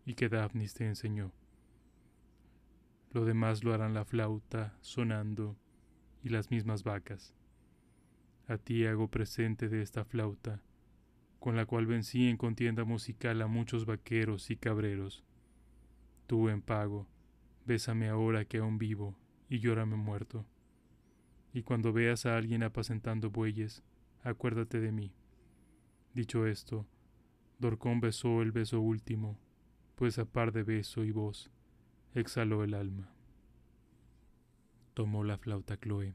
y 0.05 0.13
que 0.13 0.29
Daphnis 0.29 0.75
te 0.75 0.85
enseñó. 0.85 1.31
Lo 3.13 3.25
demás 3.25 3.63
lo 3.63 3.75
harán 3.75 3.93
la 3.93 4.05
flauta 4.05 4.75
sonando 4.81 5.55
y 6.23 6.29
las 6.29 6.49
mismas 6.49 6.83
vacas. 6.83 7.35
A 8.47 8.57
ti 8.57 8.87
hago 8.87 9.07
presente 9.07 9.69
de 9.69 9.83
esta 9.83 10.03
flauta, 10.03 10.63
con 11.39 11.55
la 11.55 11.67
cual 11.67 11.85
vencí 11.85 12.27
en 12.27 12.37
contienda 12.37 12.85
musical 12.85 13.39
a 13.43 13.47
muchos 13.47 13.85
vaqueros 13.85 14.49
y 14.49 14.57
cabreros. 14.57 15.23
Tú 16.25 16.49
en 16.49 16.63
pago, 16.63 17.07
bésame 17.67 18.09
ahora 18.09 18.45
que 18.45 18.57
aún 18.57 18.79
vivo 18.79 19.15
y 19.47 19.59
llórame 19.59 19.95
muerto. 19.95 20.47
Y 21.53 21.61
cuando 21.61 21.93
veas 21.93 22.25
a 22.25 22.35
alguien 22.35 22.63
apacentando 22.63 23.29
bueyes, 23.29 23.83
acuérdate 24.23 24.79
de 24.79 24.91
mí. 24.91 25.13
Dicho 26.15 26.47
esto, 26.47 26.87
Dorcón 27.59 28.01
besó 28.01 28.41
el 28.41 28.51
beso 28.51 28.81
último, 28.81 29.37
pues 29.93 30.17
a 30.17 30.25
par 30.25 30.51
de 30.51 30.63
beso 30.63 31.03
y 31.03 31.11
voz 31.11 31.52
exhaló 32.15 32.63
el 32.63 32.75
alma. 32.75 33.09
Tomó 34.93 35.23
la 35.23 35.37
flauta 35.37 35.77
Chloe, 35.77 36.13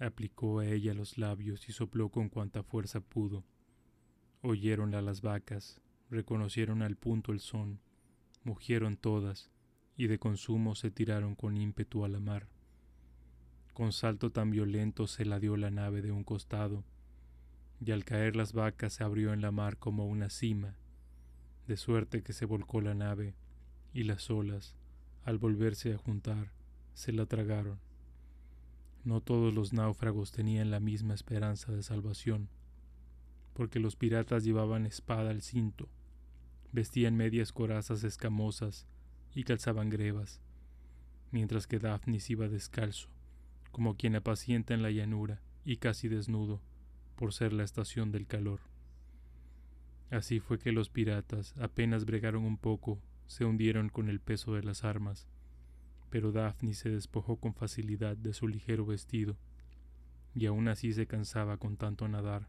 aplicó 0.00 0.60
a 0.60 0.66
ella 0.66 0.94
los 0.94 1.18
labios 1.18 1.68
y 1.68 1.72
sopló 1.72 2.08
con 2.08 2.30
cuanta 2.30 2.62
fuerza 2.62 3.00
pudo. 3.00 3.44
Oyéronla 4.40 5.02
las 5.02 5.20
vacas, 5.20 5.80
reconocieron 6.10 6.82
al 6.82 6.96
punto 6.96 7.32
el 7.32 7.40
son, 7.40 7.80
mugieron 8.44 8.96
todas, 8.96 9.50
y 9.96 10.06
de 10.06 10.18
consumo 10.18 10.74
se 10.74 10.90
tiraron 10.90 11.34
con 11.34 11.56
ímpetu 11.56 12.04
a 12.04 12.08
la 12.08 12.20
mar. 12.20 12.48
Con 13.74 13.92
salto 13.92 14.30
tan 14.30 14.50
violento 14.50 15.06
se 15.06 15.26
la 15.26 15.38
dio 15.38 15.58
la 15.58 15.70
nave 15.70 16.00
de 16.00 16.12
un 16.12 16.24
costado, 16.24 16.82
y 17.84 17.90
al 17.90 18.04
caer 18.04 18.36
las 18.36 18.54
vacas 18.54 18.94
se 18.94 19.04
abrió 19.04 19.34
en 19.34 19.42
la 19.42 19.50
mar 19.52 19.76
como 19.76 20.06
una 20.06 20.30
cima, 20.30 20.76
de 21.66 21.76
suerte 21.76 22.22
que 22.22 22.32
se 22.32 22.46
volcó 22.46 22.80
la 22.80 22.94
nave, 22.94 23.34
y 23.92 24.04
las 24.04 24.30
olas, 24.30 24.76
al 25.26 25.38
volverse 25.38 25.92
a 25.92 25.98
juntar, 25.98 26.52
se 26.94 27.10
la 27.10 27.26
tragaron. 27.26 27.80
No 29.02 29.20
todos 29.20 29.52
los 29.52 29.72
náufragos 29.72 30.30
tenían 30.30 30.70
la 30.70 30.78
misma 30.78 31.14
esperanza 31.14 31.72
de 31.72 31.82
salvación, 31.82 32.48
porque 33.52 33.80
los 33.80 33.96
piratas 33.96 34.44
llevaban 34.44 34.86
espada 34.86 35.30
al 35.30 35.42
cinto, 35.42 35.88
vestían 36.70 37.16
medias 37.16 37.52
corazas 37.52 38.04
escamosas 38.04 38.86
y 39.34 39.42
calzaban 39.42 39.90
grebas, 39.90 40.40
mientras 41.32 41.66
que 41.66 41.80
Daphnis 41.80 42.30
iba 42.30 42.48
descalzo, 42.48 43.08
como 43.72 43.96
quien 43.96 44.14
apacienta 44.14 44.74
en 44.74 44.82
la 44.82 44.92
llanura 44.92 45.42
y 45.64 45.78
casi 45.78 46.06
desnudo, 46.06 46.62
por 47.16 47.32
ser 47.32 47.52
la 47.52 47.64
estación 47.64 48.12
del 48.12 48.28
calor. 48.28 48.60
Así 50.08 50.38
fue 50.38 50.60
que 50.60 50.70
los 50.70 50.88
piratas 50.88 51.52
apenas 51.58 52.04
bregaron 52.04 52.44
un 52.44 52.58
poco, 52.58 53.00
se 53.26 53.44
hundieron 53.44 53.88
con 53.88 54.08
el 54.08 54.20
peso 54.20 54.54
de 54.54 54.62
las 54.62 54.84
armas, 54.84 55.26
pero 56.10 56.32
Daphne 56.32 56.74
se 56.74 56.90
despojó 56.90 57.36
con 57.36 57.54
facilidad 57.54 58.16
de 58.16 58.32
su 58.32 58.48
ligero 58.48 58.86
vestido, 58.86 59.36
y 60.34 60.46
aún 60.46 60.68
así 60.68 60.92
se 60.92 61.06
cansaba 61.06 61.56
con 61.56 61.76
tanto 61.76 62.06
nadar, 62.08 62.48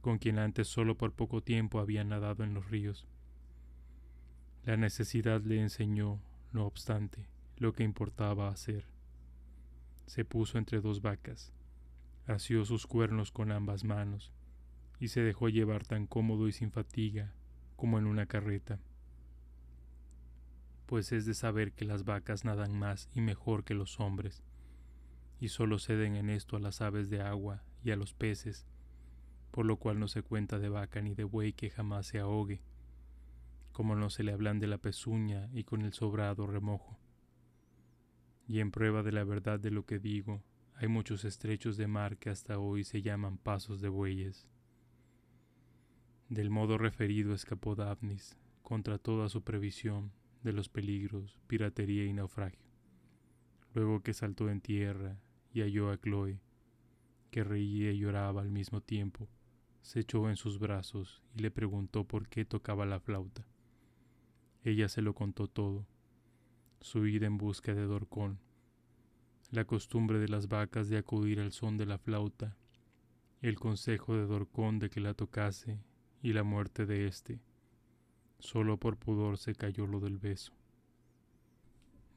con 0.00 0.18
quien 0.18 0.38
antes 0.38 0.68
solo 0.68 0.96
por 0.96 1.12
poco 1.12 1.42
tiempo 1.42 1.80
había 1.80 2.04
nadado 2.04 2.44
en 2.44 2.54
los 2.54 2.70
ríos. 2.70 3.06
La 4.64 4.76
necesidad 4.76 5.42
le 5.42 5.60
enseñó, 5.60 6.20
no 6.52 6.66
obstante, 6.66 7.26
lo 7.56 7.72
que 7.72 7.82
importaba 7.82 8.48
hacer. 8.48 8.86
Se 10.06 10.24
puso 10.24 10.58
entre 10.58 10.80
dos 10.80 11.02
vacas, 11.02 11.52
asió 12.26 12.64
sus 12.64 12.86
cuernos 12.86 13.32
con 13.32 13.50
ambas 13.50 13.84
manos 13.84 14.32
y 15.00 15.08
se 15.08 15.20
dejó 15.20 15.48
llevar 15.48 15.84
tan 15.84 16.06
cómodo 16.06 16.46
y 16.46 16.52
sin 16.52 16.70
fatiga 16.70 17.32
como 17.76 17.98
en 17.98 18.06
una 18.06 18.26
carreta. 18.26 18.78
Pues 20.86 21.12
es 21.12 21.26
de 21.26 21.34
saber 21.34 21.72
que 21.72 21.84
las 21.84 22.04
vacas 22.04 22.44
nadan 22.44 22.78
más 22.78 23.08
y 23.14 23.20
mejor 23.20 23.64
que 23.64 23.74
los 23.74 24.00
hombres, 24.00 24.42
y 25.38 25.48
solo 25.48 25.78
ceden 25.78 26.16
en 26.16 26.30
esto 26.30 26.56
a 26.56 26.60
las 26.60 26.80
aves 26.80 27.10
de 27.10 27.20
agua 27.20 27.64
y 27.82 27.90
a 27.90 27.96
los 27.96 28.14
peces, 28.14 28.66
por 29.50 29.66
lo 29.66 29.76
cual 29.76 29.98
no 29.98 30.08
se 30.08 30.22
cuenta 30.22 30.58
de 30.58 30.68
vaca 30.68 31.00
ni 31.00 31.14
de 31.14 31.24
buey 31.24 31.52
que 31.52 31.70
jamás 31.70 32.06
se 32.06 32.18
ahogue, 32.18 32.62
como 33.72 33.96
no 33.96 34.10
se 34.10 34.22
le 34.22 34.32
hablan 34.32 34.60
de 34.60 34.66
la 34.66 34.78
pezuña 34.78 35.48
y 35.52 35.64
con 35.64 35.82
el 35.82 35.92
sobrado 35.92 36.46
remojo. 36.46 36.98
Y 38.46 38.60
en 38.60 38.70
prueba 38.70 39.02
de 39.02 39.12
la 39.12 39.24
verdad 39.24 39.58
de 39.58 39.70
lo 39.70 39.84
que 39.84 39.98
digo, 39.98 40.42
hay 40.74 40.88
muchos 40.88 41.24
estrechos 41.24 41.76
de 41.76 41.86
mar 41.86 42.18
que 42.18 42.30
hasta 42.30 42.58
hoy 42.58 42.84
se 42.84 43.02
llaman 43.02 43.38
pasos 43.38 43.80
de 43.80 43.88
bueyes. 43.88 44.48
Del 46.28 46.50
modo 46.50 46.78
referido 46.78 47.34
escapó 47.34 47.74
Daphnis, 47.74 48.38
contra 48.62 48.98
toda 48.98 49.28
su 49.28 49.42
previsión, 49.42 50.12
de 50.42 50.52
los 50.52 50.68
peligros, 50.68 51.38
piratería 51.46 52.04
y 52.04 52.12
naufragio. 52.12 52.66
Luego 53.74 54.02
que 54.02 54.12
saltó 54.12 54.50
en 54.50 54.60
tierra 54.60 55.18
y 55.52 55.60
halló 55.60 55.90
a 55.90 55.98
Chloe, 55.98 56.40
que 57.30 57.44
reía 57.44 57.92
y 57.92 57.98
lloraba 57.98 58.42
al 58.42 58.50
mismo 58.50 58.80
tiempo, 58.80 59.28
se 59.80 60.00
echó 60.00 60.28
en 60.28 60.36
sus 60.36 60.58
brazos 60.58 61.22
y 61.34 61.40
le 61.40 61.50
preguntó 61.50 62.04
por 62.04 62.28
qué 62.28 62.44
tocaba 62.44 62.86
la 62.86 63.00
flauta. 63.00 63.46
Ella 64.64 64.88
se 64.88 65.02
lo 65.02 65.14
contó 65.14 65.48
todo, 65.48 65.86
su 66.80 67.06
ida 67.06 67.26
en 67.26 67.38
busca 67.38 67.74
de 67.74 67.82
Dorcón, 67.82 68.38
la 69.50 69.66
costumbre 69.66 70.18
de 70.18 70.28
las 70.28 70.48
vacas 70.48 70.88
de 70.88 70.98
acudir 70.98 71.40
al 71.40 71.52
son 71.52 71.76
de 71.76 71.86
la 71.86 71.98
flauta, 71.98 72.56
el 73.40 73.58
consejo 73.58 74.14
de 74.14 74.26
Dorcón 74.26 74.78
de 74.78 74.88
que 74.88 75.00
la 75.00 75.14
tocase 75.14 75.80
y 76.22 76.32
la 76.32 76.44
muerte 76.44 76.86
de 76.86 77.06
éste. 77.06 77.40
Solo 78.42 78.76
por 78.76 78.96
pudor 78.96 79.38
se 79.38 79.54
cayó 79.54 79.86
lo 79.86 80.00
del 80.00 80.18
beso. 80.18 80.52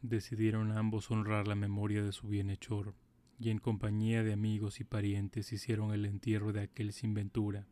Decidieron 0.01 0.71
ambos 0.71 1.11
honrar 1.11 1.47
la 1.47 1.53
memoria 1.53 2.01
de 2.01 2.11
su 2.11 2.27
bienhechor, 2.27 2.95
y 3.37 3.51
en 3.51 3.59
compañía 3.59 4.23
de 4.23 4.33
amigos 4.33 4.79
y 4.79 4.85
parientes 4.85 5.53
hicieron 5.53 5.93
el 5.93 6.03
entierro 6.03 6.51
de 6.51 6.61
aquel 6.61 6.93
sin 6.93 7.13
ventura. 7.13 7.67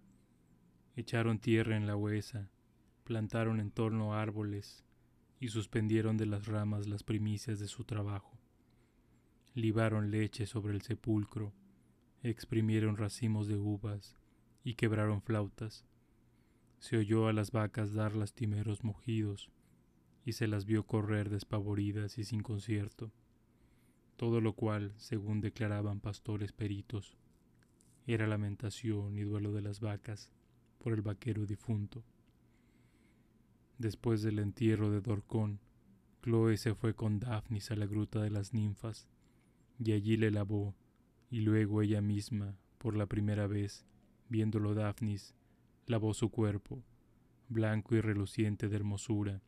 Echaron 0.96 1.40
tierra 1.40 1.76
en 1.76 1.88
la 1.88 1.96
huesa, 1.96 2.52
plantaron 3.06 3.60
en 3.60 3.72
torno 3.72 4.14
árboles 4.14 4.86
y 5.40 5.48
suspendieron 5.48 6.16
de 6.16 6.28
las 6.28 6.46
ramas 6.46 6.86
las 6.86 7.02
primicias 7.02 7.60
de 7.60 7.68
su 7.68 7.86
trabajo. 7.86 8.38
Libaron 9.56 10.12
leche 10.12 10.46
sobre 10.46 10.76
el 10.76 10.84
sepulcro, 10.84 11.56
exprimieron 12.22 12.98
racimos 12.98 13.48
de 13.48 13.58
uvas 13.58 14.16
y 14.64 14.76
quebraron 14.76 15.24
flautas. 15.24 15.88
Se 16.84 16.98
oyó 16.98 17.30
a 17.30 17.34
las 17.34 17.52
vacas 17.52 17.94
dar 17.94 18.14
lastimeros 18.14 18.84
mugidos 18.84 19.50
y 20.26 20.34
se 20.34 20.48
las 20.48 20.66
vio 20.66 20.86
correr 20.86 21.30
despavoridas 21.30 22.18
y 22.18 22.26
sin 22.26 22.44
concierto, 22.44 23.10
todo 24.18 24.42
lo 24.42 24.52
cual, 24.52 24.92
según 24.98 25.40
declaraban 25.40 26.02
pastores 26.02 26.52
peritos, 26.52 27.16
era 28.06 28.28
lamentación 28.28 29.18
y 29.18 29.22
duelo 29.22 29.54
de 29.54 29.62
las 29.62 29.80
vacas 29.80 30.30
por 30.78 30.92
el 30.92 31.02
vaquero 31.02 31.46
difunto. 31.46 32.04
Después 33.78 34.22
del 34.22 34.40
entierro 34.40 34.92
de 34.92 35.00
Dorcón, 35.00 35.62
Chloe 36.22 36.58
se 36.58 36.76
fue 36.76 36.94
con 36.96 37.18
Daphnis 37.22 37.72
a 37.72 37.78
la 37.78 37.86
gruta 37.86 38.22
de 38.22 38.30
las 38.30 38.54
ninfas, 38.54 39.08
y 39.80 39.94
allí 39.94 40.18
le 40.18 40.32
lavó, 40.32 40.76
y 41.32 41.40
luego 41.40 41.82
ella 41.82 42.02
misma, 42.02 42.58
por 42.78 42.98
la 42.98 43.06
primera 43.06 43.48
vez, 43.48 43.86
viéndolo 44.28 44.74
Daphnis, 44.74 45.34
lavó 45.86 46.14
su 46.14 46.30
cuerpo, 46.30 46.84
blanco 47.50 47.96
y 47.96 48.02
reluciente 48.02 48.70
de 48.70 48.76
hermosura, 48.76 49.42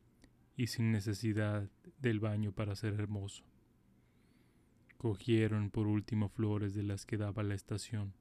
y 0.57 0.67
sin 0.67 0.91
necesidad 0.91 1.69
del 1.99 2.19
baño 2.19 2.51
para 2.51 2.75
ser 2.75 2.93
hermoso. 2.93 3.43
Cogieron 4.97 5.69
por 5.69 5.87
último 5.87 6.29
flores 6.29 6.73
de 6.73 6.83
las 6.83 7.05
que 7.05 7.17
daba 7.17 7.43
la 7.43 7.55
estación, 7.55 8.13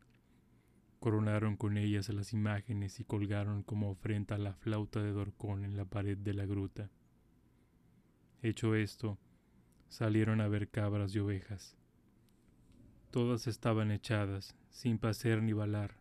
coronaron 0.99 1.57
con 1.57 1.77
ellas 1.77 2.09
las 2.09 2.33
imágenes 2.33 2.99
y 2.99 3.05
colgaron 3.05 3.63
como 3.63 3.91
ofrenda 3.91 4.39
la 4.39 4.55
flauta 4.55 5.03
de 5.03 5.13
Dorcón 5.13 5.65
en 5.65 5.77
la 5.77 5.85
pared 5.85 6.17
de 6.17 6.35
la 6.35 6.47
gruta. 6.47 6.91
Hecho 8.43 8.75
esto, 8.75 9.19
salieron 9.89 10.41
a 10.41 10.49
ver 10.49 10.71
cabras 10.71 11.15
y 11.15 11.19
ovejas. 11.19 11.77
Todas 13.11 13.47
estaban 13.47 13.91
echadas, 13.91 14.57
sin 14.71 14.99
pacer 14.99 15.43
ni 15.43 15.53
balar, 15.53 15.97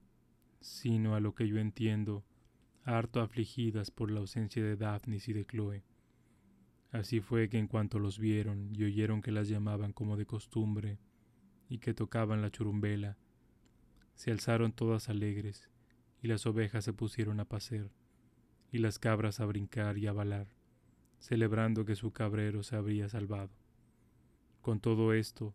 sino 0.63 1.15
a 1.15 1.19
lo 1.19 1.35
que 1.35 1.47
yo 1.47 1.59
entiendo, 1.59 2.23
harto 2.85 3.21
afligidas 3.21 3.91
por 3.91 4.09
la 4.09 4.21
ausencia 4.21 4.63
de 4.63 4.77
Daphnis 4.77 5.27
y 5.27 5.33
de 5.33 5.45
Chloe. 5.45 5.83
Así 6.91 7.19
fue 7.19 7.49
que 7.49 7.57
en 7.57 7.67
cuanto 7.67 7.99
los 7.99 8.17
vieron 8.17 8.69
y 8.73 8.83
oyeron 8.85 9.21
que 9.21 9.31
las 9.31 9.49
llamaban 9.49 9.91
como 9.91 10.15
de 10.15 10.25
costumbre 10.25 10.99
y 11.67 11.79
que 11.79 11.93
tocaban 11.93 12.41
la 12.41 12.49
churumbela, 12.49 13.17
se 14.15 14.31
alzaron 14.31 14.71
todas 14.71 15.09
alegres, 15.09 15.69
y 16.21 16.27
las 16.27 16.45
ovejas 16.45 16.85
se 16.85 16.93
pusieron 16.93 17.39
a 17.39 17.45
pacer, 17.45 17.91
y 18.71 18.77
las 18.77 18.99
cabras 18.99 19.39
a 19.39 19.45
brincar 19.45 19.97
y 19.97 20.07
a 20.07 20.13
balar, 20.13 20.47
celebrando 21.19 21.83
que 21.83 21.95
su 21.95 22.11
cabrero 22.11 22.63
se 22.63 22.75
habría 22.75 23.09
salvado. 23.09 23.51
Con 24.61 24.79
todo 24.79 25.13
esto, 25.13 25.53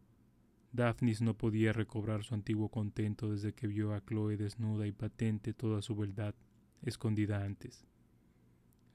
Daphnis 0.73 1.23
no 1.23 1.35
podía 1.35 1.73
recobrar 1.73 2.25
su 2.25 2.35
antiguo 2.35 2.69
contento 2.69 3.31
desde 3.33 3.55
que 3.55 3.67
vio 3.67 3.95
a 3.95 4.01
Chloe 4.05 4.37
desnuda 4.37 4.87
y 4.87 4.93
patente 4.93 5.55
toda 5.55 5.81
su 5.81 5.97
beldad, 5.97 6.35
escondida 6.83 7.43
antes. 7.43 7.87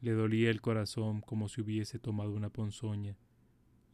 Le 0.02 0.12
dolía 0.12 0.50
el 0.50 0.62
corazón 0.62 1.22
como 1.22 1.50
si 1.50 1.62
hubiese 1.62 1.98
tomado 1.98 2.34
una 2.34 2.50
ponzoña, 2.50 3.18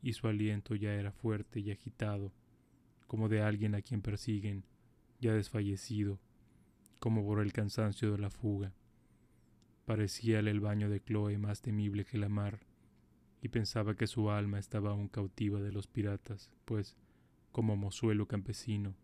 y 0.01 0.13
su 0.13 0.27
aliento 0.27 0.75
ya 0.75 0.93
era 0.93 1.11
fuerte 1.11 1.59
y 1.59 1.71
agitado, 1.71 2.33
como 3.07 3.29
de 3.29 3.41
alguien 3.41 3.75
a 3.75 3.81
quien 3.81 4.01
persiguen, 4.01 4.65
ya 5.19 5.33
desfallecido, 5.33 6.19
como 6.99 7.25
por 7.25 7.41
el 7.41 7.53
cansancio 7.53 8.11
de 8.11 8.17
la 8.17 8.29
fuga. 8.29 8.73
Parecíale 9.85 10.51
el 10.51 10.59
baño 10.59 10.89
de 10.89 11.01
Chloe 11.01 11.37
más 11.37 11.61
temible 11.61 12.05
que 12.05 12.17
la 12.17 12.29
mar, 12.29 12.59
y 13.41 13.47
pensaba 13.47 13.95
que 13.95 14.05
su 14.05 14.29
alma 14.29 14.59
estaba 14.59 14.91
aún 14.91 15.07
cautiva 15.07 15.61
de 15.61 15.71
los 15.71 15.87
piratas, 15.87 16.51
pues, 16.65 16.95
como 17.51 17.75
mozuelo 17.75 18.27
campesino, 18.27 18.95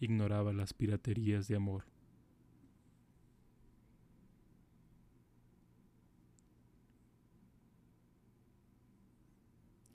ignoraba 0.00 0.52
las 0.52 0.72
piraterías 0.72 1.48
de 1.48 1.56
amor. 1.56 1.84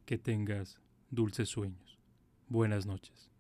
Que 0.06 0.18
tengas 0.18 0.80
dulces 1.10 1.50
sueños. 1.50 1.98
Buenas 2.48 2.86
noches. 2.86 3.35